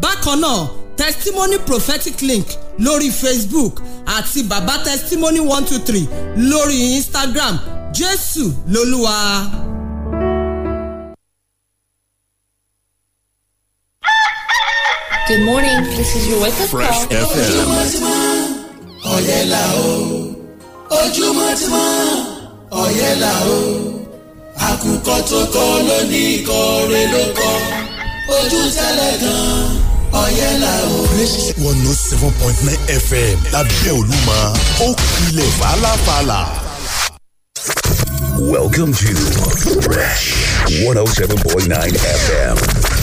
bákan 0.00 0.38
náà 0.40 0.68
testimony 0.96 1.58
prophetic 1.66 2.20
link 2.22 2.46
lórí 2.78 3.10
facebook 3.22 3.74
àti 4.16 4.42
baba 4.50 4.78
testimony 4.84 5.40
one 5.40 5.64
two 5.66 5.78
three 5.86 6.06
lórí 6.36 6.78
instagram 6.96 7.58
jésù 7.92 8.44
lolúwa. 8.72 9.14
Good 15.28 15.42
morning. 15.46 15.82
This 15.96 16.14
is 16.16 16.28
your 16.28 16.40
wake 16.42 16.52
up 16.60 16.68
Fresh 16.68 17.06
call. 17.08 17.24
FM. 17.32 17.68
ọ̀yẹ́là 19.14 19.62
o 19.88 19.92
ojúmọ́ 21.00 21.50
ti 21.58 21.66
mọ́ 21.72 21.88
ọ̀yẹ́là 22.82 23.32
o 23.56 23.60
àkùkọ 24.68 25.16
tó 25.28 25.40
kọ 25.54 25.64
lónìí 25.88 26.22
ikọ̀ 26.36 26.60
rẹ̀ 26.92 27.06
ló 27.12 27.22
kọ 27.38 27.50
ojú 28.28 28.60
tẹ́lẹ̀ 28.76 29.12
gan 29.22 29.68
ọ̀yẹ́là 30.22 30.72
o. 30.94 30.98
one 31.68 31.80
oh 31.90 31.94
seven 32.08 32.32
point 32.40 32.58
nine 32.66 32.80
fm 33.06 33.36
lábẹ́ 33.52 33.92
olúmọ 33.98 34.38
ó 34.86 34.88
kilẹ̀ 35.14 35.50
fàlàfàlà. 35.58 36.40
Welcome 38.54 38.92
to 38.92 39.14
Fresh 39.86 40.24
107.9 40.84 41.94
FM. 42.24 42.56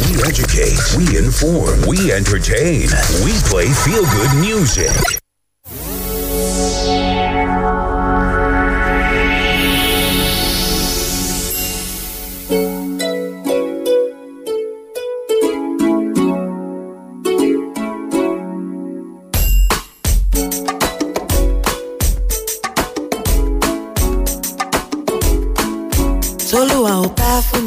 We 0.04 0.12
educate, 0.30 0.80
we 0.98 1.06
inform, 1.18 1.82
we 1.88 2.12
entertain, 2.12 2.88
we 3.24 3.32
play 3.50 3.68
feel 3.84 4.04
good 4.18 4.32
music. 4.46 5.21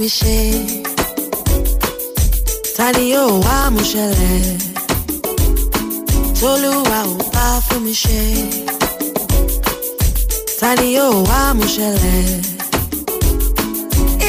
Mi 0.05 0.11
ṣe. 0.21 0.39
Ta 2.77 2.87
ni 2.97 3.05
yóò 3.15 3.33
wá 3.45 3.57
mú 3.75 3.83
ṣẹlẹ̀? 3.93 4.45
Tolúwa 6.39 6.99
ò 7.13 7.15
bá 7.35 7.47
fún 7.67 7.81
mi 7.87 7.95
ṣe. 8.03 8.23
Ta 10.61 10.69
ni 10.79 10.87
yóò 10.97 11.17
wá 11.29 11.41
mú 11.59 11.65
ṣẹlẹ̀? 11.77 12.27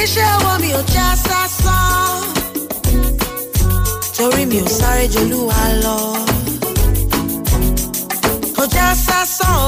Iṣẹ́ 0.02 0.28
ọwọ́ 0.38 0.56
mi 0.62 0.70
ò 0.80 0.82
já 0.94 1.08
sásán. 1.26 2.24
Torí 4.16 4.44
mi 4.52 4.58
ò 4.66 4.68
sáré 4.78 5.06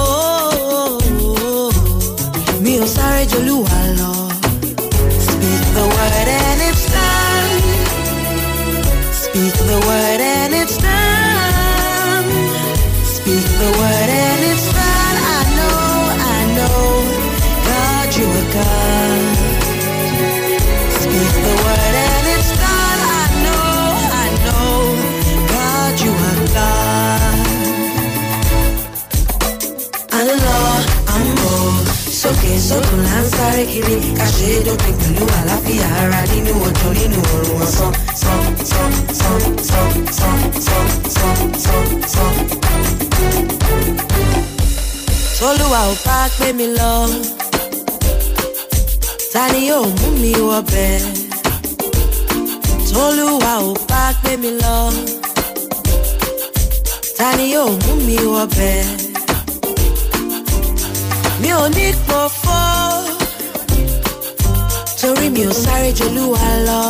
ooo 0.07 1.71
mi 2.63 2.73
ò 2.83 2.85
sáré 2.95 3.21
jolúwa 3.31 3.79
lọ. 3.99 4.26
Speak 9.37 9.53
the 9.69 9.79
word 9.85 10.19
and 10.19 10.53
it's 10.55 10.77
done. 10.77 12.25
Speak 13.05 13.45
the 13.61 13.69
word 13.79 14.09
and 14.25 14.41
it's 14.49 14.65
done. 14.73 15.17
I 15.37 15.41
know, 15.57 15.77
I 16.35 16.39
know, 16.57 16.81
God, 17.69 18.09
you 18.17 18.25
are 18.39 18.49
God. 18.57 19.21
Speak 21.01 21.31
the 21.45 21.55
word 21.65 21.95
and 22.09 22.25
it's 22.33 22.51
done. 22.65 23.01
I 23.21 23.25
know, 23.45 23.69
I 24.25 24.27
know, 24.45 24.73
God, 25.53 25.93
you 26.05 26.13
are 26.29 26.43
God. 26.57 27.45
àlọ́ 30.17 30.37
àmọ́ 31.15 31.55
sókè 32.21 32.53
sódò 32.67 32.95
là 33.05 33.15
ń 33.21 33.25
sáré 33.35 33.63
kiri 33.71 33.95
káṣe 34.17 34.49
dópin 34.65 34.95
pẹ̀lú 35.01 35.25
àlàáfíà 35.39 35.87
ara 36.01 36.21
nínú 36.31 36.53
òjò 36.67 36.89
nínú 36.99 37.19
òrùn 37.35 37.61
ọ̀sán 37.65 37.91
sán 38.21 38.41
sán 38.71 38.91
tolúwa 45.39 45.79
ò 45.91 45.93
bá 46.05 46.19
gbé 46.37 46.47
mi 46.57 46.67
lọ 46.77 46.93
ta 49.33 49.43
ni 49.53 49.59
yóò 49.69 49.85
mú 49.99 50.07
mi 50.21 50.31
wọbẹ̀ 50.49 50.99
tolúwa 52.91 53.53
ò 53.69 53.73
bá 53.89 54.03
gbé 54.21 54.31
mi 54.43 54.51
lọ 54.63 54.77
ta 57.17 57.27
ni 57.37 57.45
yóò 57.53 57.69
mú 57.83 57.91
mi 58.07 58.17
wọbẹ̀ 58.33 58.83
mi 61.41 61.49
ò 61.61 61.63
ní 61.75 61.85
pòfo 62.07 62.59
torí 65.01 65.27
mi 65.35 65.41
ò 65.49 65.53
sáré 65.63 65.89
jolúwa 65.99 66.43
lọ 66.67 66.81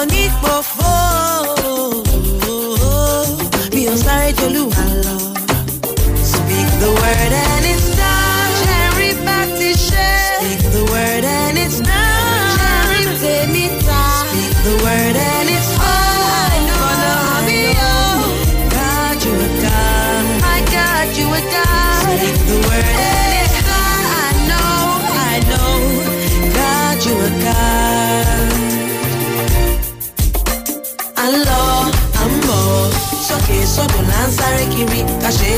no 0.00 0.06
need 0.06 0.32
both 0.40 0.79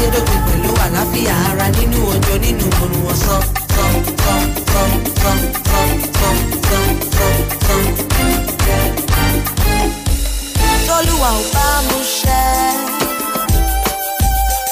amáyédògbé 0.02 0.36
pẹ̀lú 0.46 0.70
àlàáfíà 0.84 1.34
ara 1.48 1.66
nínú 1.76 1.98
òjò 2.12 2.34
nínú 2.44 2.66
oòrùn 2.80 3.04
ọ̀sán. 3.12 3.42
tọ́lúwa 10.86 11.30
ò 11.40 11.42
bá 11.54 11.66
mú 11.88 11.98
ṣẹ́ 12.18 12.50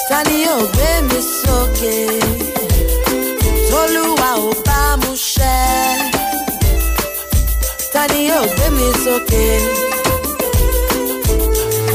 ta 0.09 0.17
ni 0.27 0.35
yóò 0.45 0.61
gbé 0.73 0.89
mi 1.09 1.19
sókè 1.39 1.95
tọ́lúwa 3.69 4.29
ò 4.47 4.51
bá 4.67 4.79
mú 5.01 5.11
ṣẹ́ 5.31 5.59
ta 7.93 8.01
ni 8.11 8.19
yóò 8.29 8.43
gbé 8.53 8.65
mi 8.77 8.87
sókè 9.03 9.45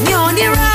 mi 0.05 0.13
ò 0.25 0.27
ní 0.37 0.45
rẹ́. 0.57 0.66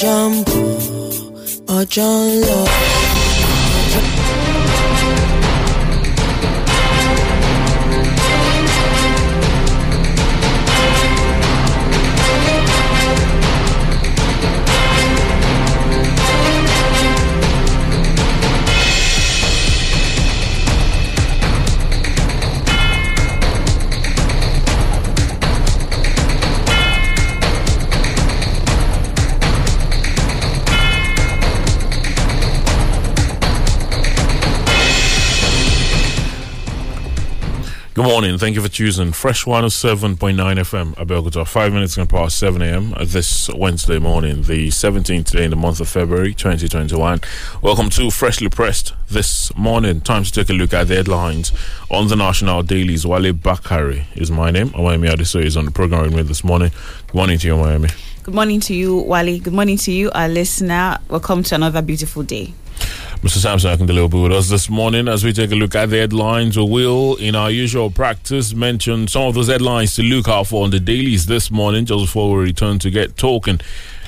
Jumbo 0.00 0.54
or 1.68 1.84
John 1.84 2.40
Love. 2.40 2.89
Good 38.00 38.06
morning. 38.08 38.38
Thank 38.38 38.56
you 38.56 38.62
for 38.62 38.70
choosing 38.70 39.12
Fresh 39.12 39.44
107.9 39.44 40.34
FM, 40.34 40.94
Abeokuta. 40.94 41.46
Five 41.46 41.74
minutes 41.74 41.96
can 41.96 42.06
pass 42.06 42.32
7 42.32 42.62
a.m. 42.62 42.94
Uh, 42.96 43.04
this 43.04 43.50
Wednesday 43.50 43.98
morning, 43.98 44.40
the 44.44 44.68
17th 44.68 45.26
today 45.26 45.44
in 45.44 45.50
the 45.50 45.56
month 45.56 45.80
of 45.80 45.88
February 45.90 46.32
2021. 46.32 47.20
Welcome 47.60 47.90
to 47.90 48.10
Freshly 48.10 48.48
Pressed 48.48 48.94
this 49.10 49.54
morning. 49.54 50.00
Time 50.00 50.24
to 50.24 50.32
take 50.32 50.48
a 50.48 50.54
look 50.54 50.72
at 50.72 50.88
the 50.88 50.94
headlines 50.94 51.52
on 51.90 52.08
the 52.08 52.16
national 52.16 52.62
dailies. 52.62 53.06
Wale 53.06 53.34
Bakari 53.34 54.06
is 54.14 54.30
my 54.30 54.50
name. 54.50 54.72
Miami 54.74 55.06
Adeso 55.08 55.44
is 55.44 55.58
on 55.58 55.66
the 55.66 55.70
program 55.70 56.04
with 56.04 56.14
me 56.14 56.22
this 56.22 56.42
morning. 56.42 56.70
Good 57.08 57.16
morning 57.16 57.38
to 57.40 57.48
you, 57.48 57.56
Miami. 57.58 57.90
Good 58.22 58.34
morning 58.34 58.60
to 58.60 58.74
you, 58.74 58.96
Wally. 58.96 59.40
Good 59.40 59.52
morning 59.52 59.76
to 59.76 59.92
you, 59.92 60.10
our 60.12 60.26
listener. 60.30 60.96
Welcome 61.10 61.42
to 61.42 61.54
another 61.54 61.82
beautiful 61.82 62.22
day. 62.22 62.54
Mr. 63.22 63.36
Samson 63.36 63.76
Akindele 63.76 63.96
will 63.96 64.08
be 64.08 64.18
with 64.18 64.32
us 64.32 64.48
this 64.48 64.70
morning 64.70 65.06
as 65.06 65.22
we 65.22 65.34
take 65.34 65.50
a 65.50 65.54
look 65.54 65.74
at 65.74 65.90
the 65.90 65.98
headlines. 65.98 66.56
We 66.56 66.64
will, 66.64 67.16
in 67.16 67.34
our 67.34 67.50
usual 67.50 67.90
practice, 67.90 68.54
mention 68.54 69.08
some 69.08 69.24
of 69.24 69.34
those 69.34 69.48
headlines 69.48 69.94
to 69.96 70.02
look 70.02 70.26
out 70.26 70.46
for 70.46 70.64
on 70.64 70.70
the 70.70 70.80
dailies 70.80 71.26
this 71.26 71.50
morning, 71.50 71.84
just 71.84 72.02
before 72.06 72.34
we 72.34 72.44
return 72.44 72.78
to 72.78 72.88
get 72.88 73.18
talking 73.18 73.60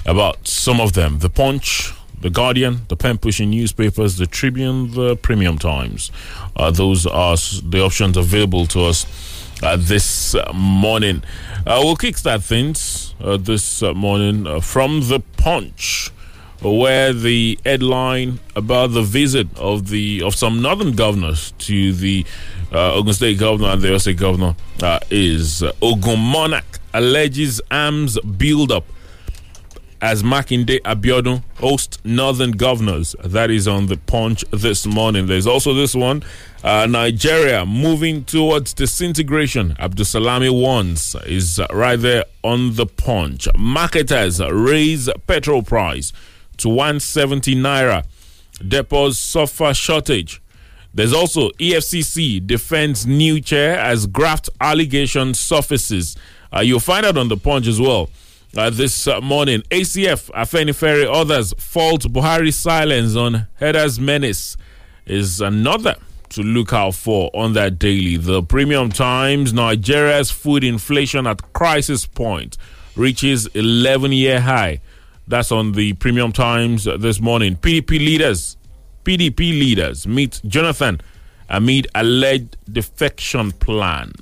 about 0.07 0.49
some 0.49 0.81
of 0.81 0.95
them. 0.95 1.19
The 1.19 1.29
Punch, 1.29 1.93
the 2.23 2.31
Guardian, 2.31 2.87
the 2.89 2.97
pen 2.97 3.19
pushing 3.19 3.51
newspapers, 3.51 4.17
the 4.17 4.27
Tribune, 4.27 4.93
the 4.93 5.15
Premium 5.17 5.59
Times. 5.59 6.11
Uh, 6.57 6.71
those 6.71 7.05
are 7.05 7.37
the 7.37 7.83
options 7.83 8.17
available 8.17 8.65
to 8.69 8.85
us 8.85 9.05
uh, 9.63 9.77
this 9.77 10.35
morning. 10.55 11.23
Uh, 11.67 11.83
we'll 11.85 11.97
kickstart 11.97 12.43
things 12.43 13.15
uh, 13.21 13.37
this 13.37 13.83
morning 13.83 14.47
uh, 14.47 14.61
from 14.61 15.01
the 15.09 15.21
Punch 15.37 16.12
where 16.63 17.13
the 17.13 17.59
headline 17.65 18.39
about 18.55 18.89
the 18.89 19.03
visit 19.03 19.49
of 19.59 19.89
the 19.89 20.23
of 20.23 20.35
some 20.35 20.63
northern 20.63 20.93
governors 20.93 21.53
to 21.59 21.93
the 21.93 22.25
uh, 22.73 22.95
Ogun 22.95 23.13
State 23.15 23.39
governor 23.39 23.71
and 23.71 23.83
the 23.83 23.99
State 23.99 24.17
governor 24.19 24.55
uh, 24.83 24.99
is 25.11 25.63
uh, 25.63 25.73
Ogun 25.83 26.19
Monarch 26.21 26.79
alleges 26.95 27.61
arms 27.71 28.19
build-up 28.21 28.85
as 30.03 30.23
Makinde 30.25 30.81
Abiodun 30.83 31.43
hosts 31.61 31.99
northern 32.05 32.51
governors. 32.51 33.15
That 33.25 33.51
is 33.53 33.69
on 33.69 33.87
the 33.87 33.97
punch 33.97 34.45
this 34.51 34.85
morning. 34.85 35.27
There's 35.27 35.47
also 35.47 35.75
this 35.75 35.95
one. 35.95 36.25
Uh, 36.65 36.87
Nigeria 36.87 37.65
moving 37.65 38.25
towards 38.25 38.75
disintegration. 38.75 39.75
Abdulsalami 39.79 40.51
warns 40.51 41.15
is 41.27 41.61
right 41.73 41.97
there 41.97 42.25
on 42.43 42.75
the 42.75 42.87
punch. 42.87 43.47
Marketers 43.57 44.41
raise 44.41 45.09
petrol 45.29 45.63
price 45.63 46.13
to 46.63 46.69
170 46.69 47.55
naira. 47.57 48.05
Depots 48.67 49.19
suffer 49.19 49.75
shortage. 49.75 50.43
There's 50.95 51.13
also 51.13 51.51
EFCC 51.53 52.47
defends 52.47 53.07
new 53.07 53.41
chair 53.41 53.79
as 53.79 54.07
graft 54.07 54.51
allegation 54.61 55.35
surfaces. 55.35 56.17
Uh, 56.55 56.61
you'll 56.61 56.81
find 56.81 57.07
out 57.07 57.17
on 57.17 57.29
the 57.29 57.37
punch 57.37 57.67
as 57.67 57.81
well. 57.81 58.11
Uh, 58.55 58.69
this 58.69 59.07
uh, 59.07 59.19
morning, 59.23 59.63
ACF, 59.71 60.31
Afenifere, 60.33 61.11
others 61.11 61.55
fault 61.57 62.03
Buhari's 62.03 62.57
silence 62.57 63.17
on 63.17 63.47
Heada's 63.55 63.99
menace 63.99 64.59
is 65.07 65.41
another 65.41 65.97
to 66.29 66.43
look 66.43 66.73
out 66.75 66.95
for 66.95 67.31
on 67.33 67.55
that 67.55 67.79
daily. 67.79 68.19
The 68.19 68.43
Premium 68.43 68.91
Times, 68.91 69.55
Nigeria's 69.55 70.31
food 70.31 70.65
inflation 70.65 71.27
at 71.27 71.55
crisis 71.55 72.05
point 72.05 72.59
reaches 72.95 73.47
11 73.49 74.13
year 74.13 74.41
high. 74.41 74.81
That's 75.33 75.51
on 75.51 75.73
the 75.73 75.95
Premium 75.95 76.31
Times 76.31 76.85
this 76.85 77.19
morning. 77.19 77.57
PDP 77.57 77.89
leaders, 77.93 78.59
PDP 79.03 79.39
leaders 79.39 80.07
meet 80.07 80.43
Jonathan 80.47 81.01
amid 81.49 81.87
alleged 81.95 82.59
defection 82.71 83.51
plan. 83.53 84.13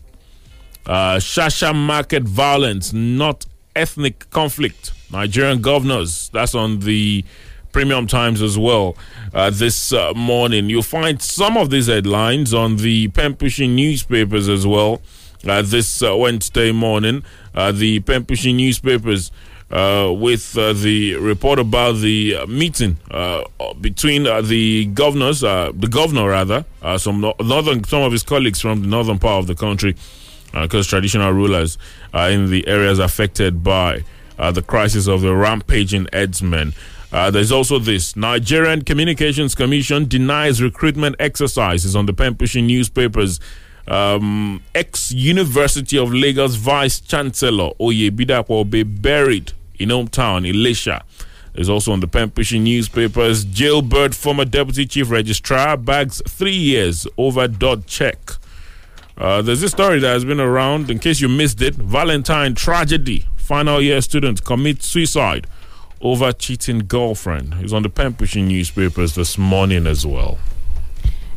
Uh, 0.86 1.16
Shasha 1.16 1.74
market 1.74 2.22
violence, 2.22 2.92
not 2.92 3.44
ethnic 3.74 4.30
conflict. 4.30 4.92
Nigerian 5.10 5.60
governors. 5.60 6.30
That's 6.32 6.54
on 6.54 6.78
the 6.78 7.24
Premium 7.72 8.06
Times 8.06 8.40
as 8.40 8.56
well 8.56 8.96
uh, 9.34 9.50
this 9.50 9.92
uh, 9.92 10.12
morning. 10.14 10.70
You'll 10.70 10.84
find 10.84 11.20
some 11.20 11.56
of 11.56 11.70
these 11.70 11.88
headlines 11.88 12.54
on 12.54 12.76
the 12.76 13.08
pen 13.08 13.34
pushing 13.34 13.74
newspapers 13.74 14.48
as 14.48 14.64
well 14.64 15.02
uh, 15.44 15.62
this 15.62 16.04
uh, 16.04 16.16
Wednesday 16.16 16.70
morning. 16.70 17.24
Uh, 17.52 17.72
the 17.72 17.98
pen 17.98 18.24
pushing 18.24 18.56
newspapers 18.58 19.32
uh, 19.70 20.12
with 20.12 20.58
uh, 20.58 20.72
the 20.72 21.14
report 21.16 21.58
about 21.58 21.92
the 21.98 22.36
uh, 22.36 22.46
meeting 22.46 22.96
uh, 23.10 23.44
between 23.80 24.26
uh, 24.26 24.40
the 24.40 24.86
governors, 24.86 25.44
uh, 25.44 25.70
the 25.74 25.86
governor 25.88 26.28
rather, 26.28 26.64
some 26.98 27.20
northern, 27.20 27.84
some 27.84 28.02
of 28.02 28.12
his 28.12 28.22
colleagues 28.22 28.60
from 28.60 28.82
the 28.82 28.88
northern 28.88 29.18
part 29.18 29.40
of 29.40 29.46
the 29.46 29.54
country, 29.54 29.94
because 30.52 30.86
traditional 30.86 31.32
rulers 31.32 31.78
in 32.14 32.50
the 32.50 32.66
areas 32.66 32.98
affected 32.98 33.62
by 33.62 34.02
the 34.52 34.62
crisis 34.62 35.06
of 35.06 35.20
the 35.20 35.34
rampaging 35.34 36.08
headsmen. 36.12 36.72
there's 37.12 37.52
also 37.52 37.78
this 37.78 38.16
Nigerian 38.16 38.82
Communications 38.82 39.54
Commission 39.54 40.06
denies 40.08 40.60
recruitment 40.60 41.14
exercises 41.20 41.94
on 41.94 42.06
the 42.06 42.12
pen 42.12 42.34
pushing 42.34 42.66
newspapers. 42.66 43.38
Um, 43.86 44.62
ex 44.74 45.10
University 45.10 45.98
of 45.98 46.12
Lagos 46.12 46.54
Vice 46.54 47.00
Chancellor 47.00 47.70
Oye 47.80 48.10
Bidapo 48.10 48.48
will 48.50 48.64
be 48.64 48.84
buried 48.84 49.52
in 49.80 49.88
hometown, 49.88 50.48
Ilesa. 50.48 51.02
There's 51.54 51.68
also 51.68 51.92
on 51.92 52.00
the 52.00 52.06
pushing 52.06 52.62
newspapers. 52.62 53.44
Jailbird, 53.44 54.14
former 54.14 54.44
deputy 54.44 54.86
chief 54.86 55.10
registrar, 55.10 55.76
bags 55.76 56.22
three 56.28 56.54
years 56.56 57.06
over 57.18 57.48
dot 57.48 57.86
check. 57.86 58.18
Uh, 59.18 59.42
there's 59.42 59.60
this 59.60 59.72
story 59.72 59.98
that 59.98 60.12
has 60.12 60.24
been 60.24 60.40
around. 60.40 60.90
In 60.90 60.98
case 60.98 61.20
you 61.20 61.28
missed 61.28 61.60
it, 61.60 61.74
Valentine 61.74 62.54
tragedy. 62.54 63.26
Final 63.36 63.82
year 63.82 64.00
student 64.00 64.44
commits 64.44 64.86
suicide 64.86 65.46
over 66.00 66.32
cheating 66.32 66.78
girlfriend. 66.86 67.54
It's 67.58 67.72
on 67.72 67.82
the 67.82 67.90
pushing 67.90 68.46
newspapers 68.46 69.16
this 69.16 69.36
morning 69.36 69.86
as 69.86 70.06
well. 70.06 70.38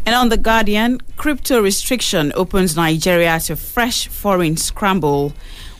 And 0.05 0.15
on 0.15 0.29
The 0.29 0.37
Guardian, 0.37 0.99
crypto 1.15 1.61
restriction 1.61 2.33
opens 2.35 2.75
Nigeria 2.75 3.39
to 3.41 3.55
fresh 3.55 4.07
foreign 4.07 4.57
scramble. 4.57 5.33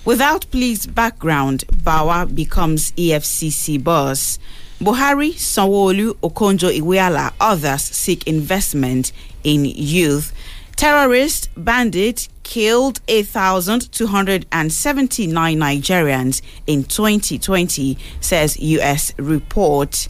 Without 0.05 0.45
police 0.51 0.85
background, 0.85 1.63
Bawa 1.71 2.25
becomes 2.35 2.91
EFCC 2.91 3.81
boss. 3.81 4.37
Buhari, 4.81 5.31
Sanwo-Olu, 5.33 6.15
Okonjo 6.15 6.69
Iweala, 6.77 7.31
others 7.39 7.83
seek 7.83 8.27
investment 8.27 9.13
in 9.45 9.63
youth. 9.63 10.33
Terrorist 10.75 11.47
bandit 11.55 12.27
killed 12.43 12.99
8,279 13.07 15.57
Nigerians 15.57 16.41
in 16.67 16.83
2020, 16.83 17.97
says 18.19 18.59
U.S. 18.59 19.13
report. 19.17 20.09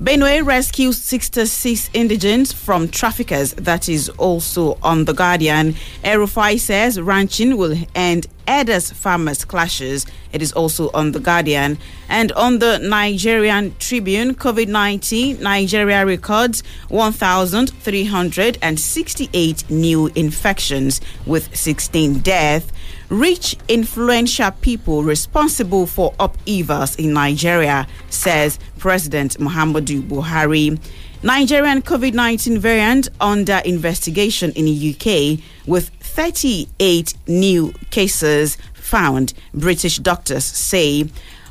Benue 0.00 0.46
rescues 0.46 0.96
66 0.96 1.90
indigents 1.92 2.52
from 2.52 2.86
traffickers. 2.88 3.52
That 3.54 3.88
is 3.88 4.08
also 4.10 4.78
on 4.80 5.06
The 5.06 5.12
Guardian. 5.12 5.74
El-Rufai 6.04 6.60
says 6.60 7.00
ranching 7.00 7.56
will 7.56 7.76
end 7.96 8.28
Edas 8.48 8.92
farmers 8.94 9.44
clashes. 9.44 10.06
It 10.32 10.40
is 10.40 10.52
also 10.52 10.90
on 10.94 11.12
The 11.12 11.20
Guardian. 11.20 11.76
And 12.08 12.32
on 12.32 12.60
the 12.60 12.78
Nigerian 12.78 13.74
Tribune, 13.78 14.34
COVID 14.34 14.68
19, 14.68 15.42
Nigeria 15.42 16.06
records 16.06 16.62
1,368 16.88 19.70
new 19.70 20.06
infections 20.14 21.02
with 21.26 21.54
16 21.54 22.20
deaths. 22.20 22.72
Rich, 23.10 23.56
influential 23.68 24.50
people 24.50 25.02
responsible 25.02 25.86
for 25.86 26.14
upheavals 26.18 26.96
in 26.96 27.12
Nigeria, 27.12 27.86
says 28.10 28.58
President 28.78 29.38
Muhammadu 29.38 30.00
Buhari. 30.02 30.78
Nigerian 31.22 31.82
COVID 31.82 32.14
19 32.14 32.58
variant 32.60 33.08
under 33.20 33.60
investigation 33.64 34.52
in 34.52 34.66
the 34.66 34.94
UK 34.94 35.40
with 35.66 35.90
38 36.18 37.14
new 37.28 37.72
cases 37.90 38.58
found, 38.74 39.32
British 39.54 39.98
doctors 39.98 40.42
say. 40.42 41.08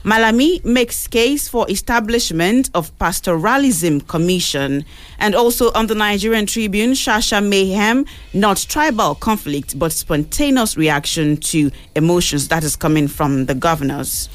Malami 0.08 0.64
makes 0.64 1.06
case 1.06 1.50
for 1.50 1.70
establishment 1.70 2.70
of 2.74 2.98
pastoralism 2.98 4.08
commission 4.08 4.86
and 5.20 5.36
also 5.36 5.70
on 5.74 5.88
the 5.88 5.96
Nigerian 5.96 6.46
Tribune 6.46 6.92
Shasha 6.92 7.46
mayhem 7.46 8.06
not 8.34 8.56
tribal 8.70 9.16
conflict 9.16 9.78
but 9.78 9.92
spontaneous 9.92 10.78
reaction 10.78 11.36
to 11.52 11.72
emotions 11.94 12.48
that 12.48 12.64
is 12.64 12.78
coming 12.78 13.10
from 13.10 13.48
the 13.48 13.54
governors. 13.54 14.30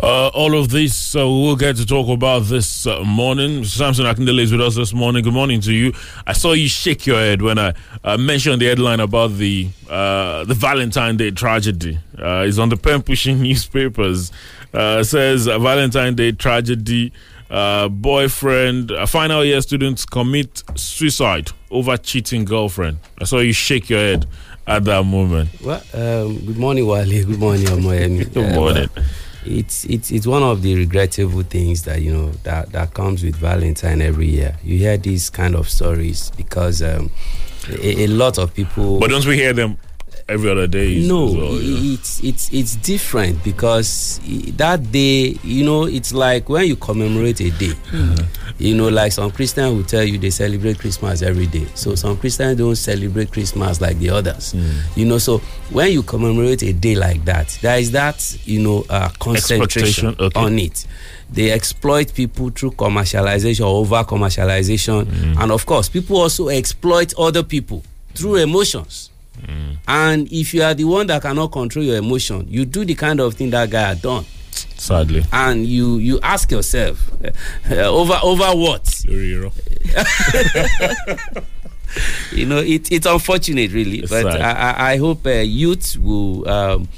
Uh, 0.00 0.28
all 0.28 0.56
of 0.56 0.68
this 0.68 1.16
uh, 1.16 1.26
we'll 1.26 1.56
get 1.56 1.74
to 1.78 1.84
talk 1.84 2.08
about 2.08 2.44
this 2.44 2.86
uh, 2.86 3.02
morning. 3.02 3.64
Samson 3.64 4.06
Akindele 4.06 4.42
is 4.42 4.52
with 4.52 4.60
us 4.60 4.76
this 4.76 4.94
morning. 4.94 5.24
Good 5.24 5.32
morning 5.34 5.60
to 5.62 5.72
you. 5.72 5.94
I 6.28 6.32
saw 6.32 6.52
you 6.52 6.68
shake 6.68 7.08
your 7.08 7.18
head 7.18 7.42
when 7.42 7.58
I 7.58 7.74
uh, 8.04 8.16
mentioned 8.16 8.62
the 8.62 8.66
headline 8.66 9.00
about 9.00 9.32
the 9.32 9.68
uh, 9.90 10.44
the 10.44 10.54
Valentine 10.54 11.16
Day 11.16 11.32
tragedy. 11.32 11.98
Uh, 12.16 12.44
it's 12.46 12.58
on 12.58 12.68
the 12.68 12.76
pen 12.76 13.02
pushing 13.02 13.42
newspapers 13.42 14.30
Uh, 14.72 15.02
says 15.02 15.48
uh, 15.48 15.58
Valentine 15.58 16.14
Day 16.14 16.32
tragedy. 16.32 17.12
Uh, 17.50 17.88
boyfriend, 17.88 18.92
uh, 18.92 19.06
final 19.06 19.42
year 19.42 19.62
students 19.62 20.04
commit 20.04 20.62
suicide 20.74 21.50
over 21.70 21.96
cheating 21.96 22.44
girlfriend. 22.44 22.98
I 23.18 23.24
saw 23.24 23.38
you 23.38 23.54
shake 23.54 23.88
your 23.88 24.00
head 24.00 24.26
at 24.66 24.84
that 24.84 25.04
moment. 25.04 25.48
Well, 25.62 25.82
um, 25.94 26.38
good 26.44 26.58
morning, 26.58 26.86
Wale. 26.86 27.06
Good 27.24 27.38
morning, 27.38 27.64
Omoyemi. 27.66 28.30
Good 28.34 28.54
morning. 28.54 28.88
Uh, 28.94 29.02
it's 29.46 29.86
it's 29.86 30.10
it's 30.10 30.26
one 30.26 30.42
of 30.42 30.60
the 30.60 30.74
regrettable 30.74 31.42
things 31.42 31.84
that 31.84 32.02
you 32.02 32.12
know 32.12 32.30
that 32.42 32.70
that 32.72 32.92
comes 32.92 33.24
with 33.24 33.36
Valentine 33.36 34.02
every 34.02 34.26
year. 34.26 34.54
You 34.62 34.76
hear 34.76 34.98
these 34.98 35.30
kind 35.30 35.54
of 35.54 35.70
stories 35.70 36.30
because 36.36 36.82
um, 36.82 37.10
a, 37.70 38.04
a 38.04 38.06
lot 38.08 38.36
of 38.36 38.52
people. 38.52 39.00
But 39.00 39.08
don't 39.08 39.24
we 39.24 39.36
hear 39.36 39.54
them 39.54 39.78
every 40.28 40.50
other 40.50 40.66
day? 40.66 41.06
no 41.06 41.24
well, 41.24 41.52
know? 41.52 41.58
it's 41.60 42.22
it's 42.22 42.52
it's 42.52 42.76
different 42.76 43.42
because 43.42 44.20
that 44.56 44.92
day 44.92 45.38
you 45.42 45.64
know 45.64 45.84
it's 45.84 46.12
like 46.12 46.48
when 46.48 46.66
you 46.66 46.76
commemorate 46.76 47.40
a 47.40 47.50
day. 47.50 47.72
Mm-hmm. 47.90 48.24
You 48.58 48.74
know 48.74 48.88
like 48.88 49.12
some 49.12 49.30
christians 49.30 49.76
will 49.76 49.84
tell 49.84 50.02
you 50.02 50.18
they 50.18 50.30
celebrate 50.30 50.78
christmas 50.78 51.22
every 51.22 51.46
day. 51.46 51.66
So 51.74 51.94
some 51.94 52.16
christians 52.16 52.58
don't 52.58 52.76
celebrate 52.76 53.30
christmas 53.32 53.80
like 53.80 53.98
the 53.98 54.10
others. 54.10 54.52
Mm. 54.52 54.96
You 54.96 55.06
know 55.06 55.18
so 55.18 55.38
when 55.70 55.92
you 55.92 56.02
commemorate 56.02 56.62
a 56.62 56.72
day 56.72 56.94
like 56.94 57.24
that 57.24 57.56
there 57.62 57.78
is 57.78 57.92
that 57.92 58.38
you 58.44 58.60
know 58.60 58.84
uh, 58.90 59.08
concentration 59.18 60.16
okay. 60.18 60.40
on 60.40 60.58
it. 60.58 60.86
They 61.30 61.50
exploit 61.50 62.14
people 62.14 62.48
through 62.50 62.70
commercialization 62.72 63.60
or 63.60 63.80
over 63.80 64.02
commercialization. 64.02 65.04
Mm. 65.04 65.42
And 65.42 65.52
of 65.52 65.66
course 65.66 65.88
people 65.88 66.16
also 66.16 66.48
exploit 66.48 67.14
other 67.18 67.42
people 67.42 67.82
through 68.14 68.36
emotions 68.36 69.10
and 69.86 70.30
if 70.32 70.54
you 70.54 70.62
are 70.62 70.74
the 70.74 70.84
one 70.84 71.06
that 71.06 71.22
cannot 71.22 71.52
control 71.52 71.84
your 71.84 71.96
emotion 71.96 72.46
you 72.48 72.64
do 72.64 72.84
the 72.84 72.94
kind 72.94 73.20
of 73.20 73.34
thing 73.34 73.50
that 73.50 73.70
guy 73.70 73.88
had 73.88 74.02
done. 74.02 74.24
Sadly. 74.76 75.22
and 75.32 75.66
you 75.66 75.98
you 75.98 76.18
ask 76.22 76.50
yourself 76.50 77.10
uh, 77.70 77.74
over 77.74 78.18
over 78.22 78.44
what? 78.56 79.04
You 82.32 82.46
know 82.46 82.58
it, 82.58 82.92
it's 82.92 83.06
unfortunate 83.06 83.72
really. 83.72 84.00
It's 84.00 84.10
but. 84.10 84.26
I, 84.26 84.92
I, 84.92 84.96
hope 84.98 85.26
uh, 85.26 85.30
youth 85.30 85.96
will 85.98 86.46
um, 86.48 86.88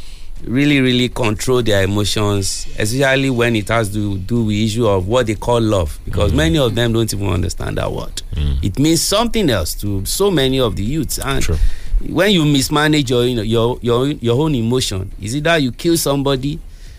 really 0.44 0.80
really 0.80 1.08
control 1.08 1.62
their 1.62 1.82
emotions 1.84 2.66
especially 2.78 3.30
when 3.30 3.54
it 3.56 3.68
has 3.68 3.92
to 3.92 4.18
do 4.18 4.44
with 4.44 4.56
issue 4.56 4.86
of 4.88 5.06
what 5.06 5.26
they 5.26 5.34
call 5.36 5.60
love. 5.60 5.98
Because 6.04 6.32
many 6.32 6.58
of 6.58 6.74
them 6.74 6.92
don't 6.92 7.12
even 7.12 7.28
understand 7.28 7.78
that 7.78 7.90
word. 7.92 8.22
It 8.62 8.78
means 8.78 9.00
something 9.00 9.48
else 9.48 9.74
to 9.76 10.04
so 10.06 10.30
many 10.30 10.58
of 10.60 10.76
the 10.76 10.82
youths. 10.82 11.18
And 11.18 11.42
True. 11.42 11.56
When 12.08 12.30
you 12.32 12.44
mismanage 12.44 13.10
your 13.10 13.24
you 13.26 13.36
know, 13.36 13.42
your 13.42 13.78
your 13.82 14.06
your 14.08 14.40
own 14.42 14.54
emotion 14.54 15.10
is 15.20 15.34
it 15.34 15.44
that 15.44 15.56
you 15.62 15.70
kill 15.72 15.96
somebody 15.96 16.58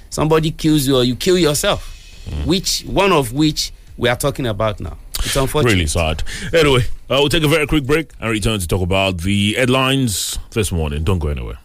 somebody 0.09 0.51
kills 0.51 0.87
you 0.87 0.95
or 0.97 1.03
you 1.03 1.15
kill 1.15 1.37
yourself 1.37 1.97
which 2.45 2.81
one 2.83 3.11
of 3.11 3.33
which 3.33 3.71
we 3.97 4.07
are 4.07 4.15
talking 4.15 4.45
about 4.47 4.79
now 4.79 4.95
it's 5.23 5.35
unfortunate 5.35 5.73
Really 5.73 5.85
sad. 5.87 6.23
Anyway, 6.51 6.81
uh, 6.81 7.17
we'll 7.19 7.29
take 7.29 7.43
a 7.43 7.47
very 7.47 7.67
quick 7.67 7.83
break 7.83 8.09
and 8.19 8.31
return 8.31 8.59
to 8.59 8.67
talk 8.67 8.81
about 8.81 9.19
the 9.19 9.53
headlines 9.53 10.39
this 10.51 10.71
morning. 10.71 11.03
Don't 11.03 11.19
go 11.19 11.27
anywhere. 11.27 11.59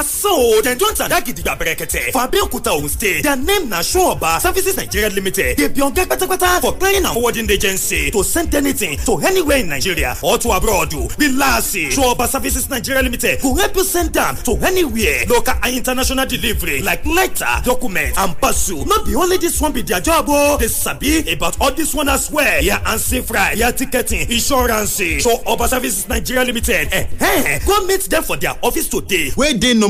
Na 0.00 0.04
so 0.04 0.62
dem 0.62 0.78
don 0.78 0.94
tada 0.94 1.20
gidigba 1.20 1.56
berekete 1.56 2.10
for 2.12 2.20
abeokuta 2.22 2.72
ogun 2.72 2.88
state 2.88 3.22
their 3.22 3.36
name 3.36 3.68
na 3.68 3.80
sunoba 3.82 4.40
services 4.40 4.74
nigeria 4.76 5.10
limited. 5.10 5.56
Dey 5.58 5.68
be 5.68 5.80
oga 5.82 6.06
kpatakpata 6.06 6.60
for 6.62 6.72
clearing 6.78 7.04
and 7.04 7.12
forwarding 7.14 7.50
agency 7.50 8.10
to 8.10 8.24
send 8.24 8.54
anything 8.54 8.96
to 9.04 9.18
anywhere 9.18 9.58
in 9.58 9.68
nigeria 9.68 10.16
or 10.22 10.38
to 10.38 10.50
abroad. 10.52 10.92
Relax 11.18 11.74
sunoba 11.76 12.26
services 12.26 12.70
nigeria 12.70 13.02
limited 13.02 13.42
go 13.42 13.54
help 13.54 13.76
you 13.76 13.84
send 13.84 14.16
am 14.16 14.36
to 14.36 14.52
anywhere. 14.64 15.24
Local 15.28 15.54
and 15.62 15.76
international 15.76 16.24
delivery 16.26 16.80
like 16.80 17.04
letter 17.04 17.60
document 17.62 18.16
and 18.18 18.34
parcel. 18.40 18.86
No 18.86 19.04
be 19.04 19.14
only 19.14 19.36
this 19.36 19.60
one 19.60 19.72
be 19.72 19.82
their 19.82 20.00
job 20.00 20.24
o 20.28 20.56
dey 20.58 20.68
sabi 20.68 21.30
about 21.32 21.60
all 21.60 21.72
this 21.72 21.94
one 21.94 22.08
as 22.08 22.30
well. 22.30 22.62
Ya 22.64 22.78
ansi 22.86 23.22
fry 23.22 23.52
ya 23.52 23.70
ticketing 23.70 24.30
insurance. 24.30 24.98
Sunoba 25.20 25.68
services 25.68 26.08
nigeria 26.08 26.44
limited 26.44 26.88
eh, 26.90 27.06
eh, 27.20 27.58
go 27.66 27.84
meet 27.86 28.00
them 28.08 28.22
for 28.22 28.38
their 28.38 28.54
office 28.62 28.88
today. 28.88 29.30
Wey 29.36 29.52
dey 29.58 29.74
number 29.74 29.89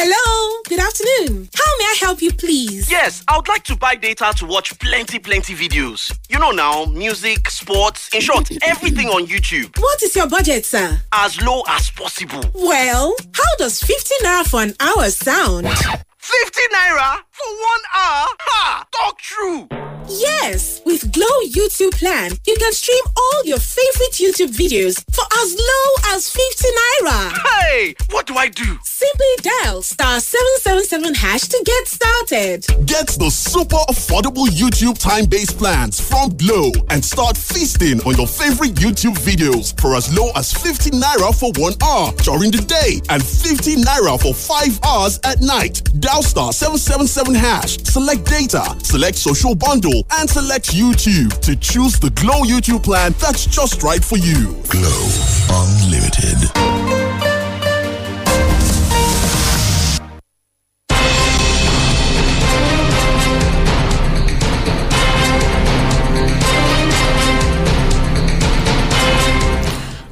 Hello, 0.00 0.62
good 0.68 0.78
afternoon. 0.78 1.48
How 1.56 1.72
may 1.80 1.84
I 1.86 1.96
help 1.98 2.22
you, 2.22 2.30
please? 2.32 2.88
Yes, 2.88 3.24
I 3.26 3.36
would 3.36 3.48
like 3.48 3.64
to 3.64 3.74
buy 3.74 3.96
data 3.96 4.32
to 4.36 4.46
watch 4.46 4.78
plenty, 4.78 5.18
plenty 5.18 5.56
videos. 5.56 6.16
You 6.28 6.38
know 6.38 6.52
now, 6.52 6.84
music, 6.84 7.50
sports, 7.50 8.08
in 8.14 8.20
short, 8.20 8.48
everything 8.62 9.08
on 9.08 9.26
YouTube. 9.26 9.76
What 9.76 10.00
is 10.04 10.14
your 10.14 10.28
budget, 10.28 10.64
sir? 10.64 11.00
As 11.12 11.42
low 11.42 11.64
as 11.66 11.90
possible. 11.90 12.44
Well, 12.54 13.16
how 13.32 13.56
does 13.58 13.82
50 13.82 14.14
naira 14.22 14.46
for 14.46 14.62
an 14.62 14.74
hour 14.78 15.10
sound? 15.10 15.66
50 15.66 16.60
naira 16.72 17.16
for 17.32 17.48
one 17.48 17.84
hour? 17.92 18.26
Ha! 18.38 18.86
Talk 18.92 19.18
true! 19.18 19.68
Yes, 20.10 20.80
with 20.86 21.12
Glo 21.12 21.26
YouTube 21.44 21.92
plan, 21.92 22.30
you 22.46 22.56
can 22.56 22.72
stream 22.72 23.04
all 23.14 23.44
your 23.44 23.58
favorite 23.58 24.12
YouTube 24.12 24.56
videos 24.56 25.04
for 25.12 25.24
as 25.42 25.54
low 25.54 26.14
as 26.14 26.30
50 26.30 26.64
naira. 26.64 27.32
Hey! 27.36 27.94
What 28.10 28.26
do 28.26 28.34
I 28.36 28.48
do? 28.48 28.78
Simply 28.82 29.26
dial 29.42 29.82
star 29.82 30.18
777 30.18 31.14
hash 31.14 31.42
to 31.42 31.62
get 31.62 31.86
started. 31.88 32.66
Get 32.86 33.08
the 33.20 33.28
super 33.28 33.76
affordable 33.90 34.46
YouTube 34.46 34.98
time-based 34.98 35.58
plans 35.58 36.00
from 36.00 36.34
Glo 36.38 36.72
and 36.88 37.04
start 37.04 37.36
feasting 37.36 38.00
on 38.06 38.16
your 38.16 38.26
favorite 38.26 38.74
YouTube 38.76 39.18
videos 39.18 39.78
for 39.78 39.94
as 39.94 40.08
low 40.16 40.30
as 40.36 40.54
50 40.54 40.90
naira 40.92 41.38
for 41.38 41.52
one 41.60 41.74
hour 41.84 42.12
during 42.24 42.50
the 42.50 42.64
day 42.64 43.02
and 43.10 43.22
50 43.22 43.76
naira 43.76 44.18
for 44.20 44.32
five 44.32 44.78
hours 44.82 45.20
at 45.24 45.42
night. 45.42 45.82
Dial 46.00 46.22
star 46.22 46.52
777 46.54 47.34
hash, 47.34 47.76
select 47.84 48.24
data, 48.24 48.64
select 48.82 49.16
social 49.16 49.54
bundle, 49.54 49.97
and 50.18 50.28
select 50.28 50.66
YouTube 50.72 51.38
to 51.40 51.56
choose 51.56 51.98
the 51.98 52.10
Glo 52.10 52.42
YouTube 52.42 52.82
plan 52.82 53.14
that's 53.20 53.46
just 53.46 53.82
right 53.82 54.04
for 54.04 54.18
you. 54.18 54.56
Glo 54.68 55.08
Unlimited. 55.50 57.07